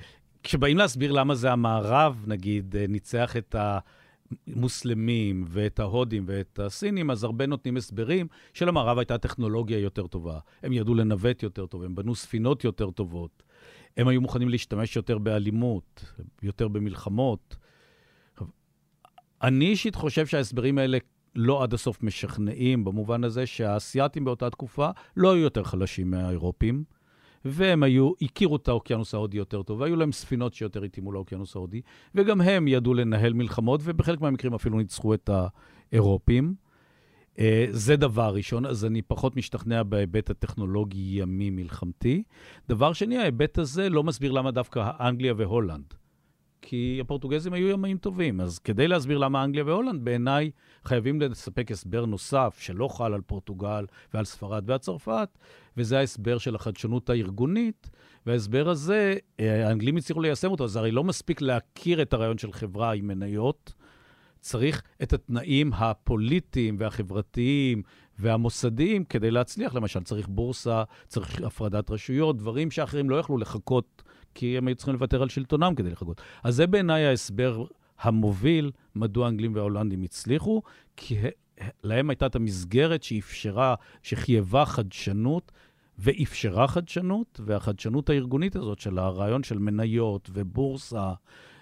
כשבאים 0.46 0.78
להסביר 0.78 1.12
למה 1.12 1.34
זה 1.34 1.52
המערב, 1.52 2.24
נגיד, 2.26 2.76
אה, 2.76 2.86
ניצח 2.86 3.36
את. 3.36 3.56
המוסלמים 4.46 5.44
ואת 5.48 5.80
ההודים 5.80 6.24
ואת 6.26 6.58
הסינים, 6.58 7.10
אז 7.10 7.24
הרבה 7.24 7.46
נותנים 7.46 7.76
הסברים 7.76 8.26
שלמערב 8.54 8.98
הייתה 8.98 9.18
טכנולוגיה 9.18 9.78
יותר 9.78 10.06
טובה. 10.06 10.38
הם 10.62 10.72
ידעו 10.72 10.94
לנווט 10.94 11.42
יותר 11.42 11.66
טוב, 11.66 11.82
הם 11.82 11.94
בנו 11.94 12.14
ספינות 12.14 12.64
יותר 12.64 12.90
טובות. 12.90 13.42
הם 13.96 14.08
היו 14.08 14.20
מוכנים 14.20 14.48
להשתמש 14.48 14.96
יותר 14.96 15.18
באלימות, 15.18 16.12
יותר 16.42 16.68
במלחמות. 16.68 17.56
אני 19.42 19.66
אישית 19.66 19.94
חושב 19.94 20.26
שההסברים 20.26 20.78
האלה 20.78 20.98
לא 21.34 21.62
עד 21.62 21.74
הסוף 21.74 22.02
משכנעים, 22.02 22.84
במובן 22.84 23.24
הזה 23.24 23.46
שהאסייתים 23.46 24.24
באותה 24.24 24.50
תקופה 24.50 24.90
לא 25.16 25.32
היו 25.32 25.42
יותר 25.42 25.64
חלשים 25.64 26.10
מהאירופים, 26.10 26.84
והם 27.48 27.82
היו, 27.82 28.12
הכירו 28.22 28.56
את 28.56 28.68
האוקיינוס 28.68 29.14
ההודי 29.14 29.36
יותר 29.36 29.62
טוב, 29.62 29.80
והיו 29.80 29.96
להם 29.96 30.12
ספינות 30.12 30.54
שיותר 30.54 30.82
התאימו 30.82 31.12
לאוקיינוס 31.12 31.56
ההודי, 31.56 31.80
וגם 32.14 32.40
הם 32.40 32.68
ידעו 32.68 32.94
לנהל 32.94 33.32
מלחמות, 33.32 33.80
ובחלק 33.84 34.20
מהמקרים 34.20 34.54
אפילו 34.54 34.78
ניצחו 34.78 35.14
את 35.14 35.30
האירופים. 35.92 36.54
אה, 37.38 37.66
זה 37.70 37.96
דבר 37.96 38.34
ראשון, 38.34 38.66
אז 38.66 38.84
אני 38.84 39.02
פחות 39.02 39.36
משתכנע 39.36 39.82
בהיבט 39.82 40.30
הטכנולוגי 40.30 41.20
ימי 41.20 41.50
מלחמתי. 41.50 42.22
דבר 42.68 42.92
שני, 42.92 43.18
ההיבט 43.18 43.58
הזה 43.58 43.88
לא 43.88 44.04
מסביר 44.04 44.32
למה 44.32 44.50
דווקא 44.50 44.90
אנגליה 45.00 45.34
והולנד. 45.36 45.94
כי 46.68 46.98
הפורטוגזים 47.00 47.52
היו 47.52 47.68
ימאים 47.68 47.98
טובים, 47.98 48.40
אז 48.40 48.58
כדי 48.58 48.88
להסביר 48.88 49.18
למה 49.18 49.44
אנגליה 49.44 49.64
והולנד, 49.64 50.04
בעיניי 50.04 50.50
חייבים 50.84 51.20
לספק 51.20 51.70
הסבר 51.70 52.06
נוסף 52.06 52.56
שלא 52.60 52.88
חל 52.88 53.14
על 53.14 53.20
פורטוגל 53.20 53.84
ועל 54.14 54.24
ספרד 54.24 54.70
ועל 54.70 54.78
צרפת, 54.78 55.28
וזה 55.76 55.98
ההסבר 55.98 56.38
של 56.38 56.54
החדשנות 56.54 57.10
הארגונית, 57.10 57.90
וההסבר 58.26 58.68
הזה, 58.68 59.14
אה, 59.40 59.68
האנגלים 59.68 59.96
הצליחו 59.96 60.20
ליישם 60.20 60.50
אותו, 60.50 60.64
אז 60.64 60.76
הרי 60.76 60.90
לא 60.90 61.04
מספיק 61.04 61.40
להכיר 61.40 62.02
את 62.02 62.12
הרעיון 62.12 62.38
של 62.38 62.52
חברה 62.52 62.92
עם 62.92 63.06
מניות, 63.06 63.72
צריך 64.40 64.82
את 65.02 65.12
התנאים 65.12 65.72
הפוליטיים 65.72 66.76
והחברתיים 66.78 67.82
והמוסדיים 68.18 69.04
כדי 69.04 69.30
להצליח. 69.30 69.74
למשל, 69.74 70.02
צריך 70.02 70.28
בורסה, 70.28 70.82
צריך 71.06 71.40
הפרדת 71.42 71.90
רשויות, 71.90 72.36
דברים 72.36 72.70
שאחרים 72.70 73.10
לא 73.10 73.16
יכלו 73.16 73.38
לחכות, 73.38 74.02
כי 74.36 74.58
הם 74.58 74.68
היו 74.68 74.76
צריכים 74.76 74.94
לוותר 74.94 75.22
על 75.22 75.28
שלטונם 75.28 75.74
כדי 75.76 75.90
לחכות. 75.90 76.20
אז 76.42 76.54
זה 76.54 76.66
בעיניי 76.66 77.06
ההסבר 77.06 77.64
המוביל 78.00 78.70
מדוע 78.94 79.26
האנגלים 79.26 79.54
וההולנדים 79.54 80.02
הצליחו, 80.02 80.62
כי 80.96 81.18
להם 81.84 82.10
הייתה 82.10 82.26
את 82.26 82.36
המסגרת 82.36 83.02
שאפשרה, 83.02 83.74
שחייבה 84.02 84.64
חדשנות. 84.64 85.52
ואפשרה 85.98 86.68
חדשנות, 86.68 87.40
והחדשנות 87.44 88.10
הארגונית 88.10 88.56
הזאת 88.56 88.78
של 88.78 88.98
הרעיון 88.98 89.42
של 89.42 89.58
מניות 89.58 90.30
ובורסה 90.32 91.12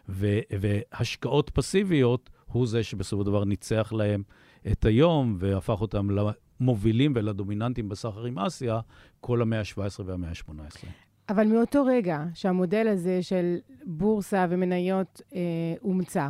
ו- 0.08 0.38
והשקעות 0.60 1.50
פסיביות, 1.50 2.30
הוא 2.46 2.66
זה 2.66 2.82
שבסופו 2.82 3.22
של 3.22 3.26
דבר 3.26 3.44
ניצח 3.44 3.92
להם 3.92 4.22
את 4.72 4.84
היום 4.84 5.36
והפך 5.38 5.80
אותם 5.80 6.08
למובילים 6.10 7.12
ולדומיננטים 7.16 7.88
בסחר 7.88 8.24
עם 8.24 8.38
אסיה 8.38 8.80
כל 9.20 9.42
המאה 9.42 9.60
ה-17 9.60 10.02
והמאה 10.04 10.28
ה-18. 10.28 10.86
אבל 11.28 11.46
מאותו 11.46 11.84
רגע 11.84 12.24
שהמודל 12.34 12.88
הזה 12.88 13.22
של 13.22 13.56
בורסה 13.84 14.46
ומניות 14.50 15.20
אה, 15.34 15.40
אומצה 15.82 16.28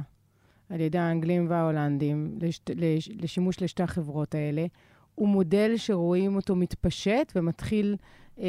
על 0.70 0.80
ידי 0.80 0.98
האנגלים 0.98 1.46
וההולנדים 1.50 2.38
לש, 2.40 2.60
לש, 2.74 3.10
לשימוש 3.22 3.62
לשתי 3.62 3.82
החברות 3.82 4.34
האלה, 4.34 4.66
הוא 5.14 5.28
מודל 5.28 5.76
שרואים 5.76 6.36
אותו 6.36 6.56
מתפשט 6.56 7.32
ומתחיל 7.36 7.96
אה, 8.38 8.44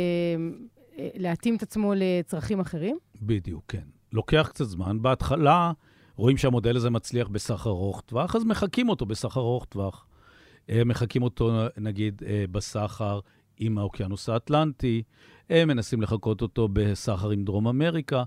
אה, 0.98 1.10
להתאים 1.16 1.56
את 1.56 1.64
עצמו 1.64 1.94
לצרכים 1.96 2.60
אחרים? 2.60 2.98
בדיוק, 3.22 3.64
כן. 3.68 3.84
לוקח 4.12 4.48
קצת 4.50 4.66
זמן. 4.66 5.02
בהתחלה 5.02 5.72
רואים 6.16 6.38
שהמודל 6.38 6.76
הזה 6.76 6.90
מצליח 6.90 7.28
בסחר 7.28 7.70
ארוך 7.70 8.02
טווח, 8.02 8.36
אז 8.36 8.44
מחקים 8.44 8.90
אותו 8.90 9.06
בסחר 9.06 9.40
ארוך 9.42 9.66
טווח. 9.66 10.08
אה, 10.70 10.84
מחקים 10.84 11.24
אותו, 11.24 11.52
נגיד, 11.78 12.22
אה, 12.26 12.46
בסחר 12.52 13.20
עם 13.58 13.78
האוקיינוס 13.78 14.30
האטלנטי, 14.30 15.04
הם 15.50 15.68
מנסים 15.68 16.02
לחקות 16.02 16.42
אותו 16.42 16.70
בסחר 16.74 17.30
עם 17.30 17.44
דרום 17.44 17.68
אמריקה, 17.68 18.24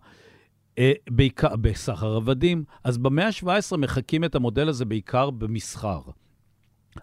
אה, 0.78 0.92
בעיקר 1.10 1.56
בסחר 1.56 2.16
עבדים. 2.16 2.64
אז 2.84 2.98
במאה 2.98 3.26
ה-17 3.26 3.76
מחקים 3.76 4.24
את 4.24 4.34
המודל 4.34 4.68
הזה 4.68 4.84
בעיקר 4.84 5.30
במסחר. 5.30 6.00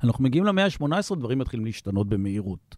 אנחנו 0.04 0.24
מגיעים 0.24 0.46
למאה 0.46 0.66
ה-18, 0.66 1.16
דברים 1.16 1.40
מתחילים 1.40 1.66
להשתנות 1.66 2.10
במהירות. 2.10 2.76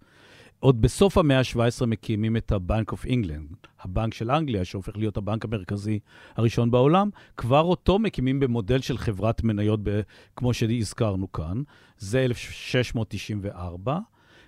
עוד 0.59 0.81
בסוף 0.81 1.17
המאה 1.17 1.39
ה-17 1.39 1.85
מקימים 1.85 2.37
את 2.37 2.51
ה-Bank 2.51 2.93
of 2.93 3.05
England, 3.07 3.67
הבנק 3.81 4.13
של 4.13 4.31
אנגליה, 4.31 4.65
שהופך 4.65 4.97
להיות 4.97 5.17
הבנק 5.17 5.45
המרכזי 5.45 5.99
הראשון 6.35 6.71
בעולם. 6.71 7.09
כבר 7.37 7.61
אותו 7.61 7.99
מקימים 7.99 8.39
במודל 8.39 8.81
של 8.81 8.97
חברת 8.97 9.43
מניות, 9.43 9.79
ב- 9.83 10.01
כמו 10.35 10.53
שהזכרנו 10.53 11.31
כאן. 11.31 11.61
זה 11.97 12.25
1694. 12.25 13.99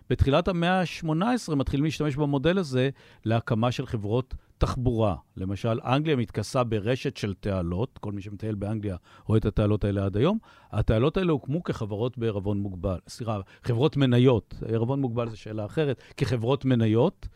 בתחילת 0.09 0.47
המאה 0.47 0.79
ה-18 0.79 1.55
מתחילים 1.55 1.83
להשתמש 1.83 2.15
במודל 2.15 2.57
הזה 2.57 2.89
להקמה 3.25 3.71
של 3.71 3.85
חברות 3.85 4.33
תחבורה. 4.57 5.15
למשל, 5.37 5.79
אנגליה 5.85 6.15
מתכסה 6.15 6.63
ברשת 6.63 7.17
של 7.17 7.33
תעלות, 7.33 7.97
כל 7.97 8.11
מי 8.11 8.21
שמטייל 8.21 8.55
באנגליה 8.55 8.95
רואה 9.25 9.37
את 9.39 9.45
התעלות 9.45 9.83
האלה 9.83 10.05
עד 10.05 10.17
היום. 10.17 10.37
התעלות 10.71 11.17
האלה 11.17 11.31
הוקמו 11.31 11.63
כחברות 11.63 12.17
בערבון 12.17 12.59
מוגבל, 12.59 12.97
סליחה, 13.07 13.39
חברות 13.63 13.97
מניות. 13.97 14.53
ערבון 14.67 15.01
מוגבל 15.01 15.29
זו 15.29 15.37
שאלה 15.37 15.65
אחרת, 15.65 16.03
כחברות 16.17 16.65
מניות. 16.65 17.27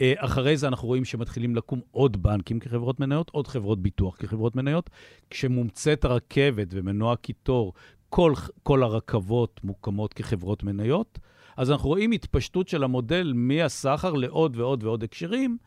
אה, 0.00 0.14
אחרי 0.16 0.56
זה 0.56 0.68
אנחנו 0.68 0.88
רואים 0.88 1.04
שמתחילים 1.04 1.56
לקום 1.56 1.80
עוד 1.90 2.22
בנקים 2.22 2.60
כחברות 2.60 3.00
מניות, 3.00 3.30
עוד 3.30 3.46
חברות 3.46 3.82
ביטוח 3.82 4.16
כחברות 4.16 4.56
מניות. 4.56 4.90
כשמומצאת 5.30 6.04
הרכבת 6.04 6.66
ומנוע 6.70 7.16
קיטור, 7.16 7.72
כל, 8.08 8.32
כל 8.62 8.82
הרכבות 8.82 9.60
מוקמות 9.64 10.14
כחברות 10.14 10.62
מניות. 10.62 11.18
אז 11.56 11.70
אנחנו 11.70 11.88
רואים 11.88 12.12
התפשטות 12.12 12.68
של 12.68 12.84
המודל 12.84 13.32
מהסחר 13.34 14.12
לעוד 14.12 14.56
ועוד 14.56 14.84
ועוד 14.84 15.02
הקשרים. 15.02 15.58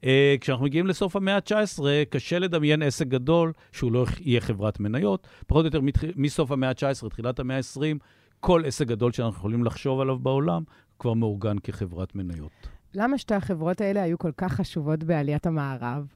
Uh, 0.00 0.04
כשאנחנו 0.40 0.64
מגיעים 0.64 0.86
לסוף 0.86 1.16
המאה 1.16 1.36
ה-19, 1.36 1.82
קשה 2.10 2.38
לדמיין 2.38 2.82
עסק 2.82 3.06
גדול 3.06 3.52
שהוא 3.72 3.92
לא 3.92 4.06
יהיה 4.20 4.40
חברת 4.40 4.80
מניות. 4.80 5.26
פחות 5.46 5.60
או 5.60 5.66
יותר 5.66 5.80
מסוף 6.16 6.50
המאה 6.50 6.68
ה-19, 6.68 7.08
תחילת 7.08 7.38
המאה 7.38 7.56
ה-20, 7.56 7.98
כל 8.40 8.62
עסק 8.66 8.86
גדול 8.86 9.12
שאנחנו 9.12 9.38
יכולים 9.38 9.64
לחשוב 9.64 10.00
עליו 10.00 10.18
בעולם 10.18 10.62
כבר 10.98 11.14
מאורגן 11.14 11.58
כחברת 11.58 12.14
מניות. 12.14 12.68
למה 12.94 13.18
שתי 13.18 13.34
החברות 13.34 13.80
האלה 13.80 14.02
היו 14.02 14.18
כל 14.18 14.32
כך 14.36 14.52
חשובות 14.52 15.04
בעליית 15.04 15.46
המערב? 15.46 16.06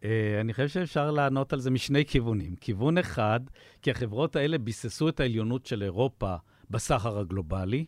Uh, 0.00 0.06
אני 0.40 0.52
חושב 0.52 0.68
שאפשר 0.68 1.10
לענות 1.10 1.52
על 1.52 1.60
זה 1.60 1.70
משני 1.70 2.04
כיוונים. 2.04 2.54
כיוון 2.60 2.98
אחד, 2.98 3.40
כי 3.82 3.90
החברות 3.90 4.36
האלה 4.36 4.58
ביססו 4.58 5.08
את 5.08 5.20
העליונות 5.20 5.66
של 5.66 5.82
אירופה 5.82 6.34
בסחר 6.70 7.18
הגלובלי. 7.18 7.84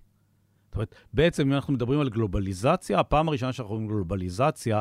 אומרת, 0.76 0.94
בעצם 1.12 1.46
אם 1.46 1.52
אנחנו 1.52 1.72
מדברים 1.72 2.00
על 2.00 2.08
גלובליזציה, 2.08 3.00
הפעם 3.00 3.28
הראשונה 3.28 3.52
שאנחנו 3.52 3.74
רואים 3.74 3.88
גלובליזציה 3.88 4.80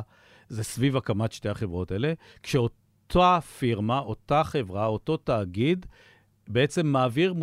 זה 0.49 0.63
סביב 0.63 0.97
הקמת 0.97 1.31
שתי 1.31 1.49
החברות 1.49 1.91
האלה, 1.91 2.13
כשאותה 2.43 3.39
פירמה, 3.59 3.99
אותה 3.99 4.43
חברה, 4.43 4.85
אותו 4.85 5.17
תאגיד, 5.17 5.85
בעצם 6.47 6.87
מעביר 6.87 7.33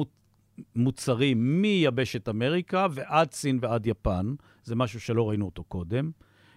מוצרים 0.77 1.63
מיבשת 1.63 2.29
אמריקה 2.29 2.87
ועד 2.91 3.33
סין 3.33 3.59
ועד 3.63 3.87
יפן. 3.87 4.35
זה 4.65 4.77
משהו 4.77 5.01
שלא 5.01 5.29
ראינו 5.29 5.45
אותו 5.45 5.65
קודם. 5.65 6.11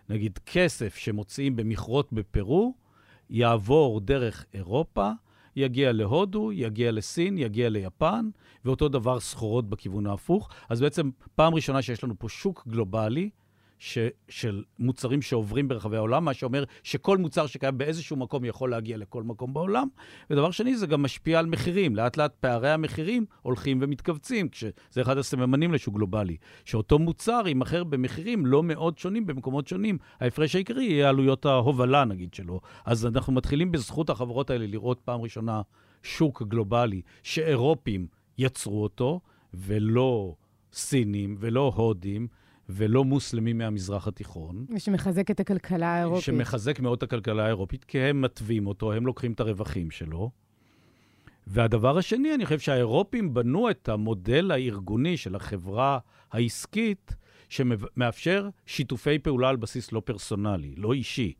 נגיד, 0.09 0.39
כסף 0.45 0.95
שמוציאים 0.95 1.55
במכרות 1.55 2.13
בפרו, 2.13 2.75
יעבור 3.29 3.99
דרך 3.99 4.45
אירופה, 4.53 5.11
יגיע 5.55 5.91
להודו, 5.91 6.51
יגיע 6.51 6.91
לסין, 6.91 7.37
יגיע 7.37 7.69
ליפן, 7.69 8.29
ואותו 8.65 8.89
דבר 8.89 9.19
סחורות 9.19 9.69
בכיוון 9.69 10.07
ההפוך. 10.07 10.49
אז 10.69 10.81
בעצם 10.81 11.09
פעם 11.35 11.55
ראשונה 11.55 11.81
שיש 11.81 12.03
לנו 12.03 12.13
פה 12.19 12.29
שוק 12.29 12.63
גלובלי, 12.67 13.29
ש, 13.79 13.97
של 14.29 14.63
מוצרים 14.79 15.21
שעוברים 15.21 15.67
ברחבי 15.67 15.97
העולם, 15.97 16.25
מה 16.25 16.33
שאומר 16.33 16.63
שכל 16.83 17.17
מוצר 17.17 17.47
שקיים 17.47 17.77
באיזשהו 17.77 18.17
מקום 18.17 18.45
יכול 18.45 18.71
להגיע 18.71 18.97
לכל 18.97 19.23
מקום 19.23 19.53
בעולם. 19.53 19.87
ודבר 20.29 20.51
שני, 20.51 20.77
זה 20.77 20.87
גם 20.87 21.03
משפיע 21.03 21.39
על 21.39 21.45
מחירים. 21.45 21.95
לאט 21.95 22.17
לאט 22.17 22.33
פערי 22.39 22.71
המחירים 22.71 23.25
הולכים 23.41 23.79
ומתכווצים, 23.81 24.49
כשזה 24.49 25.01
אחד 25.01 25.17
הסממנים 25.17 25.73
לשוק 25.73 25.95
גלובלי. 25.95 26.37
שאותו 26.65 26.99
מוצר 26.99 27.41
יימכר 27.47 27.83
במחירים 27.83 28.45
לא 28.45 28.63
מאוד 28.63 28.97
שונים 28.97 29.25
במקומות 29.25 29.67
שונים. 29.67 29.97
ההפרש 30.19 30.55
העיקרי 30.55 30.83
יהיה 30.83 31.09
עלויות 31.09 31.45
ההובלה, 31.45 32.05
נגיד, 32.05 32.33
שלו. 32.33 32.61
אז 32.85 33.05
אנחנו 33.05 33.33
מתחילים 33.33 33.71
בזכות 33.71 34.09
החברות 34.09 34.49
האלה 34.49 34.67
לראות 34.67 34.99
פעם 34.99 35.21
ראשונה 35.21 35.61
שוק 36.03 36.43
גלובלי 36.43 37.01
שאירופים 37.23 38.07
יצרו 38.37 38.83
אותו, 38.83 39.21
ולא 39.53 40.35
סינים 40.73 41.35
ולא 41.39 41.71
הודים. 41.75 42.27
ולא 42.69 43.03
מוסלמים 43.03 43.57
מהמזרח 43.57 44.07
התיכון. 44.07 44.65
ושמחזק 44.75 45.31
את 45.31 45.39
הכלכלה 45.39 45.87
האירופית. 45.87 46.23
שמחזק 46.23 46.79
מאוד 46.79 46.97
את 46.97 47.03
הכלכלה 47.03 47.45
האירופית, 47.45 47.83
כי 47.83 47.99
הם 47.99 48.21
מתווים 48.21 48.67
אותו, 48.67 48.93
הם 48.93 49.05
לוקחים 49.05 49.31
את 49.31 49.39
הרווחים 49.39 49.91
שלו. 49.91 50.31
והדבר 51.47 51.97
השני, 51.97 52.35
אני 52.35 52.45
חושב 52.45 52.59
שהאירופים 52.59 53.33
בנו 53.33 53.69
את 53.69 53.89
המודל 53.89 54.51
הארגוני 54.51 55.17
של 55.17 55.35
החברה 55.35 55.99
העסקית, 56.31 57.15
שמאפשר 57.49 58.49
שיתופי 58.65 59.19
פעולה 59.19 59.49
על 59.49 59.55
בסיס 59.55 59.91
לא 59.91 60.01
פרסונלי, 60.05 60.75
לא 60.77 60.93
אישי. 60.93 61.33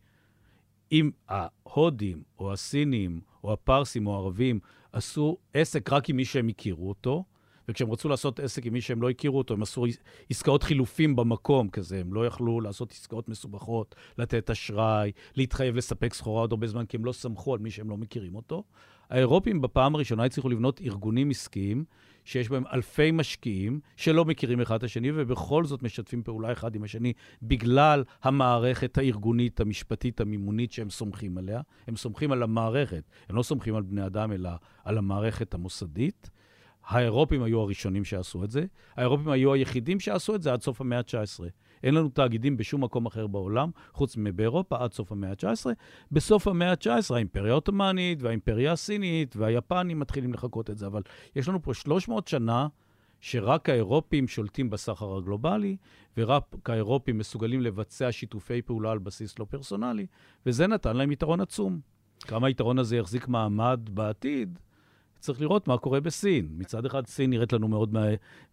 אם 0.91 1.11
ההודים, 1.29 2.23
או 2.39 2.53
הסינים, 2.53 3.21
או 3.43 3.53
הפרסים, 3.53 4.07
או 4.07 4.13
הערבים, 4.13 4.59
עשו 4.91 5.37
עסק 5.53 5.93
רק 5.93 6.09
עם 6.09 6.15
מי 6.15 6.25
שהם 6.25 6.47
הכירו 6.47 6.89
אותו, 6.89 7.23
וכשהם 7.69 7.91
רצו 7.91 8.09
לעשות 8.09 8.39
עסק 8.39 8.65
עם 8.65 8.73
מי 8.73 8.81
שהם 8.81 9.01
לא 9.01 9.09
הכירו 9.09 9.37
אותו, 9.37 9.53
הם 9.53 9.61
עשו 9.61 9.85
עסקאות 10.29 10.63
חילופים 10.63 11.15
במקום 11.15 11.69
כזה, 11.69 11.99
הם 11.99 12.13
לא 12.13 12.27
יכלו 12.27 12.61
לעשות 12.61 12.91
עסקאות 12.91 13.29
מסובכות, 13.29 13.95
לתת 14.17 14.49
אשראי, 14.49 15.11
להתחייב 15.35 15.75
לספק 15.75 16.13
סחורה 16.13 16.41
עוד 16.41 16.51
הרבה 16.51 16.67
זמן, 16.67 16.85
כי 16.85 16.97
הם 16.97 17.05
לא 17.05 17.11
סמכו 17.11 17.53
על 17.53 17.59
מי 17.59 17.71
שהם 17.71 17.89
לא 17.89 17.97
מכירים 17.97 18.35
אותו. 18.35 18.63
האירופים 19.09 19.61
בפעם 19.61 19.95
הראשונה 19.95 20.23
הצליחו 20.23 20.49
לבנות 20.49 20.81
ארגונים 20.81 21.29
עסקיים 21.29 21.85
שיש 22.23 22.49
בהם 22.49 22.63
אלפי 22.73 23.11
משקיעים 23.11 23.79
שלא 23.95 24.25
מכירים 24.25 24.61
אחד 24.61 24.75
את 24.75 24.83
השני, 24.83 25.11
ובכל 25.15 25.65
זאת 25.65 25.83
משתפים 25.83 26.23
פעולה 26.23 26.51
אחד 26.51 26.75
עם 26.75 26.83
השני 26.83 27.13
בגלל 27.41 28.03
המערכת 28.23 28.97
הארגונית, 28.97 29.59
המשפטית, 29.59 30.21
המימונית 30.21 30.71
שהם 30.71 30.89
סומכים 30.89 31.37
עליה. 31.37 31.61
הם 31.87 31.95
סומכים 31.95 32.31
על 32.31 32.43
המערכת, 32.43 33.03
הם 33.29 33.35
לא 33.35 33.43
סומכים 33.43 33.75
על 33.75 33.83
בני 33.83 34.05
אדם, 34.05 34.31
אלא 34.31 34.49
על 34.83 34.97
המערכת 34.97 35.53
המוסדית. 35.53 36.29
האירופים 36.87 37.43
היו 37.43 37.59
הראשונים 37.59 38.03
שעשו 38.03 38.43
את 38.43 38.51
זה. 38.51 38.65
האירופים 38.95 39.29
היו 39.29 39.53
היחידים 39.53 39.99
שעשו 39.99 40.35
את 40.35 40.41
זה 40.41 40.53
עד 40.53 40.61
סוף 40.61 40.81
המאה 40.81 40.97
ה-19. 40.99 41.43
אין 41.83 41.95
לנו 41.95 42.09
תאגידים 42.09 42.57
בשום 42.57 42.83
מקום 42.83 43.05
אחר 43.05 43.27
בעולם, 43.27 43.69
חוץ 43.93 44.17
מבאירופה, 44.17 44.83
עד 44.83 44.93
סוף 44.93 45.11
המאה 45.11 45.29
ה-19. 45.29 45.65
בסוף 46.11 46.47
המאה 46.47 46.71
ה-19 46.71 47.15
האימפריה 47.15 47.51
העות'מאנית 47.51 48.21
והאימפריה 48.21 48.71
הסינית 48.71 49.35
והיפנים 49.35 49.99
מתחילים 49.99 50.33
לחקות 50.33 50.69
את 50.69 50.77
זה, 50.77 50.87
אבל 50.87 51.01
יש 51.35 51.49
לנו 51.49 51.61
פה 51.61 51.73
300 51.73 52.27
שנה 52.27 52.67
שרק 53.21 53.69
האירופים 53.69 54.27
שולטים 54.27 54.69
בסחר 54.69 55.17
הגלובלי, 55.17 55.77
ורק 56.17 56.69
האירופים 56.69 57.17
מסוגלים 57.17 57.61
לבצע 57.61 58.11
שיתופי 58.11 58.61
פעולה 58.61 58.91
על 58.91 58.99
בסיס 58.99 59.39
לא 59.39 59.45
פרסונלי, 59.49 60.05
וזה 60.45 60.67
נתן 60.67 60.97
להם 60.97 61.11
יתרון 61.11 61.41
עצום. 61.41 61.79
כמה 62.21 62.47
היתרון 62.47 62.79
הזה 62.79 62.97
יחזיק 62.97 63.27
מעמד 63.27 63.79
בעתיד, 63.89 64.59
צריך 65.25 65.41
לראות 65.41 65.67
מה 65.67 65.77
קורה 65.77 66.01
בסין. 66.01 66.47
מצד 66.57 66.85
אחד, 66.85 67.07
סין 67.07 67.29
נראית 67.29 67.53
לנו 67.53 67.67
מאוד 67.67 67.95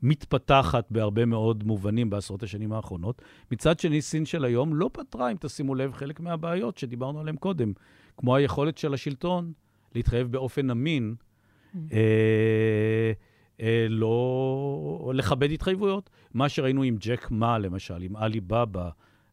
מתפתחת 0.02 0.86
בהרבה 0.90 1.24
מאוד 1.24 1.64
מובנים 1.64 2.10
בעשרות 2.10 2.42
השנים 2.42 2.72
האחרונות. 2.72 3.22
מצד 3.50 3.78
שני, 3.78 4.02
סין 4.02 4.24
של 4.24 4.44
היום 4.44 4.74
לא 4.74 4.90
פתרה, 4.92 5.30
אם 5.30 5.36
תשימו 5.40 5.74
לב, 5.74 5.92
חלק 5.92 6.20
מהבעיות 6.20 6.78
שדיברנו 6.78 7.20
עליהן 7.20 7.36
קודם, 7.36 7.72
כמו 8.16 8.36
היכולת 8.36 8.78
של 8.78 8.94
השלטון 8.94 9.52
להתחייב 9.94 10.32
באופן 10.32 10.70
אמין, 10.70 11.14
mm. 11.14 11.78
אה, 11.92 13.12
אה, 13.60 13.86
לא 13.88 15.12
לכבד 15.14 15.50
התחייבויות. 15.50 16.10
מה 16.34 16.48
שראינו 16.48 16.82
עם 16.82 16.96
ג'ק 17.00 17.30
מה, 17.30 17.58
למשל, 17.58 18.02
עם 18.02 18.16
עלי 18.16 18.40
בבא 18.40 18.90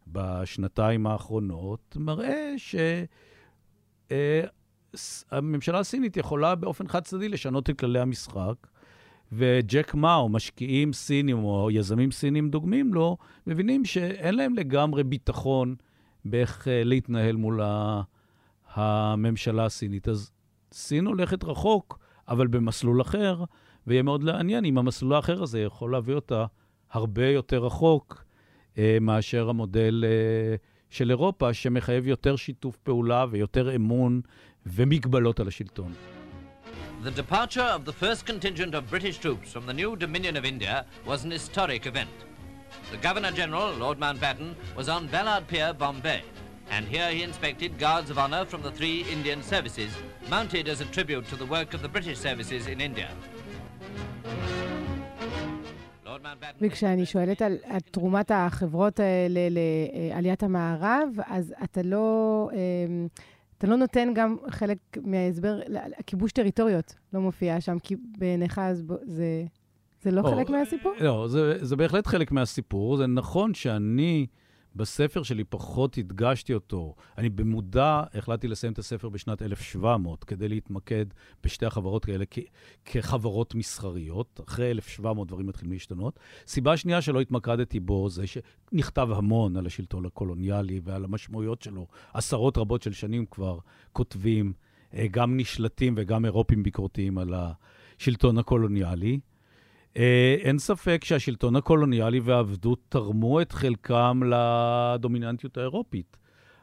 בשנתיים 0.07 1.07
האחרונות, 1.07 1.97
מראה 1.99 2.53
ש... 2.57 2.75
אה, 4.11 4.41
הממשלה 5.31 5.79
הסינית 5.79 6.17
יכולה 6.17 6.55
באופן 6.55 6.87
חד-צדדי 6.87 7.29
לשנות 7.29 7.69
את 7.69 7.79
כללי 7.79 7.99
המשחק, 7.99 8.67
וג'ק 9.31 9.93
מאו, 9.93 10.29
משקיעים 10.29 10.93
סינים 10.93 11.43
או 11.43 11.71
יזמים 11.71 12.11
סינים 12.11 12.49
דוגמים 12.49 12.93
לו, 12.93 13.17
מבינים 13.47 13.85
שאין 13.85 14.35
להם 14.35 14.55
לגמרי 14.55 15.03
ביטחון 15.03 15.75
באיך 16.25 16.67
uh, 16.67 16.69
להתנהל 16.85 17.35
מול 17.35 17.61
הממשלה 18.73 19.65
הסינית. 19.65 20.07
אז 20.07 20.31
סין 20.73 21.05
הולכת 21.05 21.43
רחוק, 21.43 21.99
אבל 22.27 22.47
במסלול 22.47 23.01
אחר, 23.01 23.43
ויהיה 23.87 24.03
מאוד 24.03 24.23
לעניין 24.23 24.65
אם 24.65 24.77
המסלול 24.77 25.13
האחר 25.13 25.43
הזה 25.43 25.59
יכול 25.59 25.91
להביא 25.91 26.15
אותה 26.15 26.45
הרבה 26.91 27.27
יותר 27.27 27.65
רחוק 27.65 28.23
uh, 28.73 28.77
מאשר 29.01 29.49
המודל 29.49 30.03
uh, 30.05 30.57
של 30.89 31.09
אירופה, 31.09 31.53
שמחייב 31.53 32.07
יותר 32.07 32.35
שיתוף 32.35 32.77
פעולה 32.77 33.25
ויותר 33.29 33.75
אמון 33.75 34.21
ומגבלות 34.65 35.39
על 35.39 35.47
השלטון. 35.47 35.93
The 37.03 37.11
departure 37.11 37.69
of 37.77 37.85
the 37.85 37.93
first 37.93 38.25
contingent 38.25 38.73
of 38.75 38.89
British 38.89 39.17
troops 39.19 39.53
from 39.53 39.65
the 39.65 39.73
new 39.73 39.95
Dominion 39.95 40.35
of 40.35 40.43
India 40.43 40.85
was 41.05 41.23
an 41.23 41.31
historic 41.31 41.85
event. 41.85 42.17
The 42.91 43.01
Governor 43.07 43.31
General, 43.31 43.69
Lord 43.83 43.97
Mountbatten, 44.03 44.49
was 44.79 44.87
on 44.95 45.07
Ballard 45.13 45.45
Pier, 45.47 45.71
Bombay, 45.73 46.21
and 46.75 46.83
here 46.95 47.09
he 47.15 47.21
inspected 47.29 47.69
guards 47.85 48.09
of 48.11 48.17
honour 48.23 48.43
from 48.51 48.61
the 48.67 48.73
three 48.79 48.97
Indian 49.15 49.41
services, 49.53 49.91
mounted 50.35 50.65
as 50.73 50.81
a 50.81 50.87
tribute 50.95 51.25
to 51.31 51.37
the 51.41 51.49
work 51.55 51.69
of 51.73 51.81
the 51.85 51.91
British 51.95 52.17
services 52.27 52.67
in 52.67 52.79
India. 52.81 53.09
וכשאני 56.61 57.05
שואלת 57.05 57.41
על, 57.41 57.57
על 57.63 57.79
תרומת 57.79 58.31
החברות 58.33 58.99
האלה 58.99 59.39
לעליית 59.49 60.43
המערב, 60.43 61.09
אז 61.27 61.53
אתה 61.63 61.81
לא... 61.81 62.49
אתה 63.59 63.67
לא 63.67 63.75
נותן 63.75 64.11
גם 64.15 64.37
חלק 64.49 64.77
מההסבר, 65.03 65.59
כיבוש 66.07 66.31
טריטוריות 66.31 66.95
לא 67.13 67.21
מופיע 67.21 67.61
שם, 67.61 67.79
כי 67.79 67.95
בעיניך 68.17 68.61
זה, 69.03 69.43
זה 70.01 70.11
לא 70.11 70.21
או, 70.21 70.35
חלק 70.35 70.49
מהסיפור? 70.49 70.93
לא, 71.01 71.27
זה, 71.27 71.65
זה 71.65 71.75
בהחלט 71.75 72.07
חלק 72.07 72.31
מהסיפור. 72.31 72.97
זה 72.97 73.07
נכון 73.07 73.53
שאני... 73.53 74.27
בספר 74.75 75.23
שלי 75.23 75.43
פחות 75.43 75.97
הדגשתי 75.97 76.53
אותו. 76.53 76.95
אני 77.17 77.29
במודע 77.29 78.03
החלטתי 78.13 78.47
לסיים 78.47 78.73
את 78.73 78.79
הספר 78.79 79.09
בשנת 79.09 79.41
1700 79.41 80.23
כדי 80.23 80.49
להתמקד 80.49 81.05
בשתי 81.43 81.65
החברות 81.65 82.09
האלה 82.09 82.25
כ- 82.31 82.39
כחברות 82.85 83.55
מסחריות. 83.55 84.39
אחרי 84.47 84.71
1700 84.71 85.27
דברים 85.27 85.47
מתחילים 85.47 85.71
להשתנות. 85.71 86.19
סיבה 86.47 86.77
שנייה 86.77 87.01
שלא 87.01 87.21
התמקדתי 87.21 87.79
בו 87.79 88.09
זה 88.09 88.23
שנכתב 88.27 89.07
המון 89.11 89.57
על 89.57 89.65
השלטון 89.65 90.05
הקולוניאלי 90.05 90.81
ועל 90.83 91.03
המשמעויות 91.03 91.61
שלו. 91.61 91.87
עשרות 92.13 92.57
רבות 92.57 92.81
של 92.81 92.93
שנים 92.93 93.25
כבר 93.25 93.59
כותבים, 93.93 94.53
אה, 94.93 95.07
גם 95.11 95.37
נשלטים 95.37 95.93
וגם 95.97 96.25
אירופים 96.25 96.63
ביקורתיים 96.63 97.17
על 97.17 97.33
השלטון 97.97 98.37
הקולוניאלי. 98.37 99.19
אה, 99.99 100.35
אין 100.39 100.59
ספק 100.59 101.03
שהשלטון 101.03 101.55
הקולוניאלי 101.55 102.19
והעבדות 102.19 102.79
תרמו 102.89 103.41
את 103.41 103.51
חלקם 103.51 104.21
לדומיננטיות 104.25 105.57
האירופית, 105.57 106.17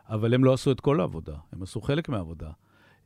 אבל 0.08 0.34
הם 0.34 0.44
לא 0.44 0.52
עשו 0.52 0.72
את 0.72 0.80
כל 0.80 1.00
העבודה, 1.00 1.34
הם 1.52 1.62
עשו 1.62 1.80
חלק 1.80 2.08
מהעבודה. 2.08 2.50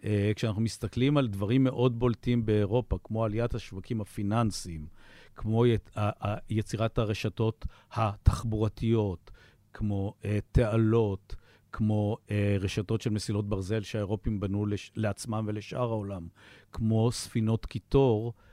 אה, 0.05 0.33
כשאנחנו 0.37 0.63
מסתכלים 0.63 1.17
על 1.17 1.29
דברים 1.29 1.65
מאוד 1.65 1.99
בולטים 1.99 2.47
באירופה, 2.47 2.99
כמו 3.05 3.25
עליית 3.25 3.55
השווקים 3.55 4.01
הפיננסיים, 4.01 4.87
כמו 5.37 5.65
יצירת 6.51 6.99
הרשתות 6.99 7.67
התחבורתיות, 7.93 9.31
כמו 9.73 10.15
אה, 10.25 10.39
תעלות, 10.53 11.35
כמו 11.73 12.17
רשתות 12.61 13.01
של 13.01 13.11
מסילות 13.11 13.49
ברזל 13.49 13.83
שהאירופים 13.83 14.41
בנו 14.41 14.67
לעצמם 14.97 15.45
ולשאר 15.49 15.91
העולם, 15.91 16.29
כמו 16.73 17.13
ספינות 17.13 17.67
קיטור, 17.67 18.33
אה, 18.37 18.50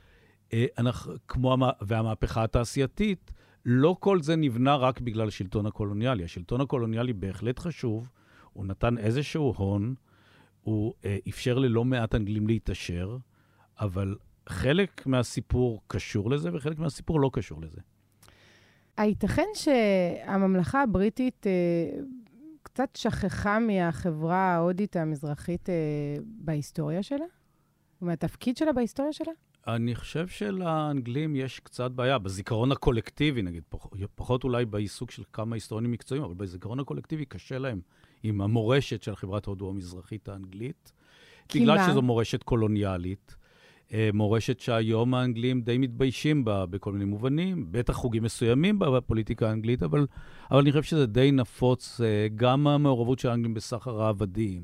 אנחנו, 0.78 1.12
כמו, 1.28 1.56
והמהפכה 1.80 2.44
התעשייתית, 2.44 3.30
לא 3.64 3.96
כל 4.00 4.22
זה 4.22 4.36
נבנה 4.36 4.76
רק 4.76 5.00
בגלל 5.00 5.28
השלטון 5.28 5.66
הקולוניאלי. 5.66 6.24
השלטון 6.24 6.60
הקולוניאלי 6.60 7.12
בהחלט 7.12 7.58
חשוב, 7.58 8.10
הוא 8.52 8.66
נתן 8.66 8.98
איזשהו 8.98 9.54
הון, 9.56 9.94
הוא 10.62 10.94
אה, 11.04 11.18
אפשר 11.28 11.58
ללא 11.58 11.84
מעט 11.84 12.14
אנגלים 12.14 12.46
להתעשר, 12.46 13.16
אבל 13.80 14.16
חלק 14.48 15.06
מהסיפור 15.06 15.80
קשור 15.86 16.30
לזה 16.30 16.50
וחלק 16.52 16.78
מהסיפור 16.78 17.20
לא 17.20 17.30
קשור 17.32 17.60
לזה. 17.62 17.80
הייתכן 18.96 19.46
שהממלכה 19.54 20.82
הבריטית 20.82 21.46
אה, 21.46 22.00
קצת 22.62 22.96
שכחה 22.96 23.58
מהחברה 23.58 24.54
ההודית 24.54 24.96
המזרחית 24.96 25.68
אה, 25.70 25.74
בהיסטוריה 26.24 27.02
שלה? 27.02 27.24
ומהתפקיד 28.02 28.56
שלה 28.56 28.72
בהיסטוריה 28.72 29.12
שלה? 29.12 29.32
אני 29.66 29.94
חושב 29.94 30.28
שלאנגלים 30.28 31.36
יש 31.36 31.60
קצת 31.60 31.90
בעיה, 31.90 32.18
בזיכרון 32.18 32.72
הקולקטיבי, 32.72 33.42
נגיד, 33.42 33.62
פח, 33.68 33.86
פחות 34.14 34.44
אולי 34.44 34.64
בעיסוק 34.64 35.10
של 35.10 35.22
כמה 35.32 35.56
היסטוריונים 35.56 35.90
מקצועיים, 35.90 36.24
אבל 36.24 36.34
בזיכרון 36.34 36.80
הקולקטיבי 36.80 37.24
קשה 37.24 37.58
להם 37.58 37.80
עם 38.22 38.40
המורשת 38.40 39.02
של 39.02 39.16
חברת 39.16 39.46
הודו 39.46 39.70
המזרחית 39.70 40.28
האנגלית. 40.28 40.92
בגלל 41.54 41.76
מה? 41.76 41.90
שזו 41.90 42.02
מורשת 42.02 42.42
קולוניאלית, 42.42 43.36
אה, 43.92 44.10
מורשת 44.14 44.60
שהיום 44.60 45.14
האנגלים 45.14 45.60
די 45.60 45.78
מתביישים 45.78 46.44
בה 46.44 46.66
בכל 46.66 46.92
מיני 46.92 47.04
מובנים, 47.04 47.66
בטח 47.70 47.92
חוגים 47.92 48.22
מסוימים 48.22 48.78
בפוליטיקה 48.78 49.48
האנגלית, 49.48 49.82
אבל, 49.82 50.06
אבל 50.50 50.60
אני 50.60 50.72
חושב 50.72 50.82
שזה 50.82 51.06
די 51.06 51.32
נפוץ, 51.32 52.00
אה, 52.00 52.26
גם 52.34 52.66
המעורבות 52.66 53.18
של 53.18 53.28
האנגלים 53.28 53.54
בסחר 53.54 54.02
העבדים. 54.02 54.62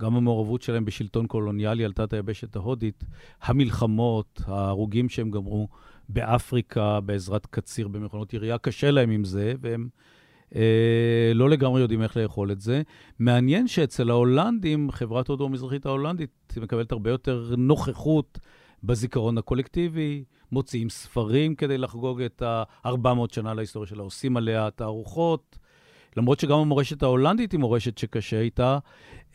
גם 0.00 0.16
המעורבות 0.16 0.62
שלהם 0.62 0.84
בשלטון 0.84 1.26
קולוניאלי 1.26 1.84
על 1.84 1.92
תת 1.92 2.12
היבשת 2.12 2.56
ההודית, 2.56 3.04
המלחמות, 3.42 4.40
ההרוגים 4.46 5.08
שהם 5.08 5.30
גמרו 5.30 5.68
באפריקה 6.08 7.00
בעזרת 7.00 7.46
קציר 7.46 7.88
במכונות 7.88 8.34
ירייה, 8.34 8.58
קשה 8.58 8.90
להם 8.90 9.10
עם 9.10 9.24
זה, 9.24 9.54
והם 9.60 9.88
אה, 10.54 11.32
לא 11.34 11.50
לגמרי 11.50 11.80
יודעים 11.80 12.02
איך 12.02 12.16
לאכול 12.16 12.52
את 12.52 12.60
זה. 12.60 12.82
מעניין 13.18 13.68
שאצל 13.68 14.10
ההולנדים, 14.10 14.90
חברת 14.90 15.28
הודו 15.28 15.44
המזרחית 15.44 15.86
ההולנדית 15.86 16.54
מקבלת 16.62 16.92
הרבה 16.92 17.10
יותר 17.10 17.54
נוכחות 17.58 18.38
בזיכרון 18.84 19.38
הקולקטיבי, 19.38 20.24
מוציאים 20.52 20.88
ספרים 20.88 21.54
כדי 21.54 21.78
לחגוג 21.78 22.22
את 22.22 22.42
ה-400 22.42 23.34
שנה 23.34 23.54
להיסטוריה 23.54 23.88
שלה, 23.88 24.02
עושים 24.02 24.36
עליה 24.36 24.70
תערוכות. 24.70 25.58
למרות 26.16 26.40
שגם 26.40 26.58
המורשת 26.58 27.02
ההולנדית 27.02 27.52
היא 27.52 27.60
מורשת 27.60 27.98
שקשה 27.98 28.40
איתה, 28.40 28.78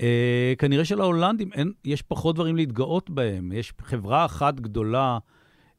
אה, 0.01 0.53
כנראה 0.57 0.85
שלהולנדים 0.85 1.53
אין, 1.53 1.71
יש 1.85 2.01
פחות 2.01 2.35
דברים 2.35 2.55
להתגאות 2.55 3.09
בהם. 3.09 3.51
יש 3.51 3.73
חברה 3.81 4.25
אחת 4.25 4.59
גדולה, 4.59 5.17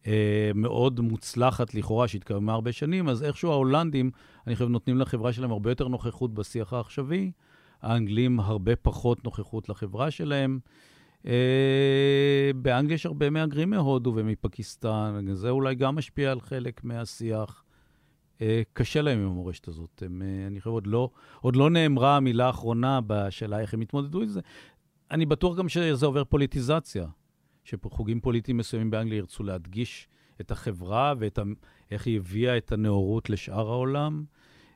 אה, 0.07 0.51
מאוד 0.55 1.01
מוצלחת 1.01 1.75
לכאורה, 1.75 2.09
שהתקיימה 2.09 2.53
הרבה 2.53 2.73
שנים, 2.73 3.09
אז 3.09 3.23
איכשהו 3.23 3.51
ההולנדים, 3.51 4.11
אני 4.47 4.55
חושב, 4.55 4.68
נותנים 4.68 4.99
לחברה 4.99 5.33
שלהם 5.33 5.51
הרבה 5.51 5.70
יותר 5.70 5.89
נוכחות 5.89 6.35
בשיח 6.35 6.73
העכשווי. 6.73 7.33
האנגלים, 7.83 8.41
הרבה 8.41 8.77
פחות 8.77 9.25
נוכחות 9.25 9.68
לחברה 9.68 10.11
שלהם. 10.11 10.59
אה, 11.27 12.51
באנגליה 12.57 12.95
יש 12.95 13.07
הרבה 13.07 13.31
מהגרים 13.31 13.70
מהודו 13.70 14.12
ומפקיסטן, 14.16 15.27
זה 15.33 15.51
אולי 15.51 15.75
גם 15.75 15.97
משפיע 15.97 16.33
על 16.33 16.41
חלק 16.41 16.85
מהשיח. 16.85 17.61
אה, 18.41 18.62
קשה 18.72 19.03
להם 19.03 19.18
עם 19.18 19.26
המורשת 19.26 19.68
הזאת. 19.68 20.03
הם, 20.07 20.22
אה, 20.22 20.47
אני 20.47 20.61
חושב, 20.61 20.70
עוד 20.70 20.87
לא, 20.87 21.11
עוד 21.41 21.57
לא 21.57 21.70
נאמרה 21.70 22.16
המילה 22.16 22.47
האחרונה 22.47 23.01
בשאלה 23.07 23.61
איך 23.61 23.74
הם 23.74 23.80
התמודדו 23.80 24.22
עם 24.22 24.28
זה. 24.28 24.41
אני 25.11 25.26
בטוח 25.26 25.57
גם 25.57 25.68
שזה 25.68 26.07
עובר 26.07 26.24
פוליטיזציה, 26.24 27.07
שחוגים 27.64 28.20
פוליטיים 28.20 28.57
מסוימים 28.57 28.91
באנגליה 28.91 29.16
ירצו 29.16 29.43
להדגיש 29.43 30.09
את 30.41 30.51
החברה 30.51 31.14
ואיך 31.18 32.07
היא 32.07 32.16
הביאה 32.16 32.57
את 32.57 32.72
הנאורות 32.72 33.30
לשאר 33.30 33.68
העולם, 33.68 34.24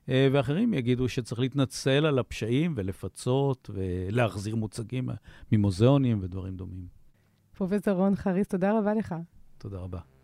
אה, 0.08 0.28
ואחרים 0.32 0.74
יגידו 0.74 1.08
שצריך 1.08 1.40
להתנצל 1.40 2.06
על 2.06 2.18
הפשעים 2.18 2.74
ולפצות 2.76 3.70
ולהחזיר 3.74 4.56
מוצגים 4.56 5.08
ממוזיאונים 5.52 6.18
ודברים 6.22 6.56
דומים. 6.56 6.86
פרופ' 7.56 7.88
רון 7.88 8.16
חריס, 8.16 8.48
תודה 8.48 8.78
רבה 8.78 8.94
לך. 8.94 9.14
תודה 9.58 9.78
רבה. 9.78 10.15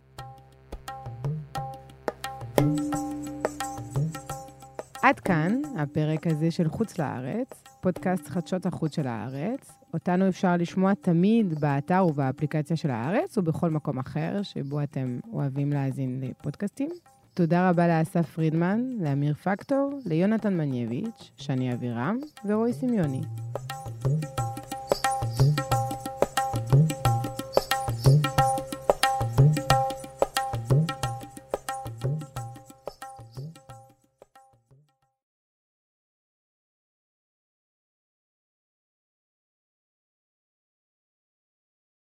עד 5.13 5.21
כאן 5.21 5.63
הפרק 5.79 6.27
הזה 6.27 6.51
של 6.51 6.69
חוץ 6.69 6.99
לארץ, 6.99 7.65
פודקאסט 7.81 8.29
חדשות 8.29 8.67
החוץ 8.67 8.95
של 8.97 9.07
הארץ. 9.07 9.73
אותנו 9.95 10.29
אפשר 10.29 10.57
לשמוע 10.57 10.95
תמיד 10.95 11.61
באתר 11.61 12.07
ובאפליקציה 12.09 12.77
של 12.77 12.91
הארץ, 12.91 13.39
ובכל 13.39 13.71
מקום 13.71 13.99
אחר 13.99 14.43
שבו 14.43 14.83
אתם 14.83 15.19
אוהבים 15.33 15.73
להאזין 15.73 16.21
לפודקאסטים. 16.23 16.89
תודה 17.35 17.71
רבה 17.71 17.89
לאסף 17.89 18.31
פרידמן, 18.31 18.81
לאמיר 19.01 19.35
פקטור, 19.35 19.99
ליונתן 20.07 20.57
מנייביץ', 20.57 21.31
שני 21.37 21.73
אבירם 21.73 22.19
ורועי 22.45 22.73
סמיוני. 22.73 23.21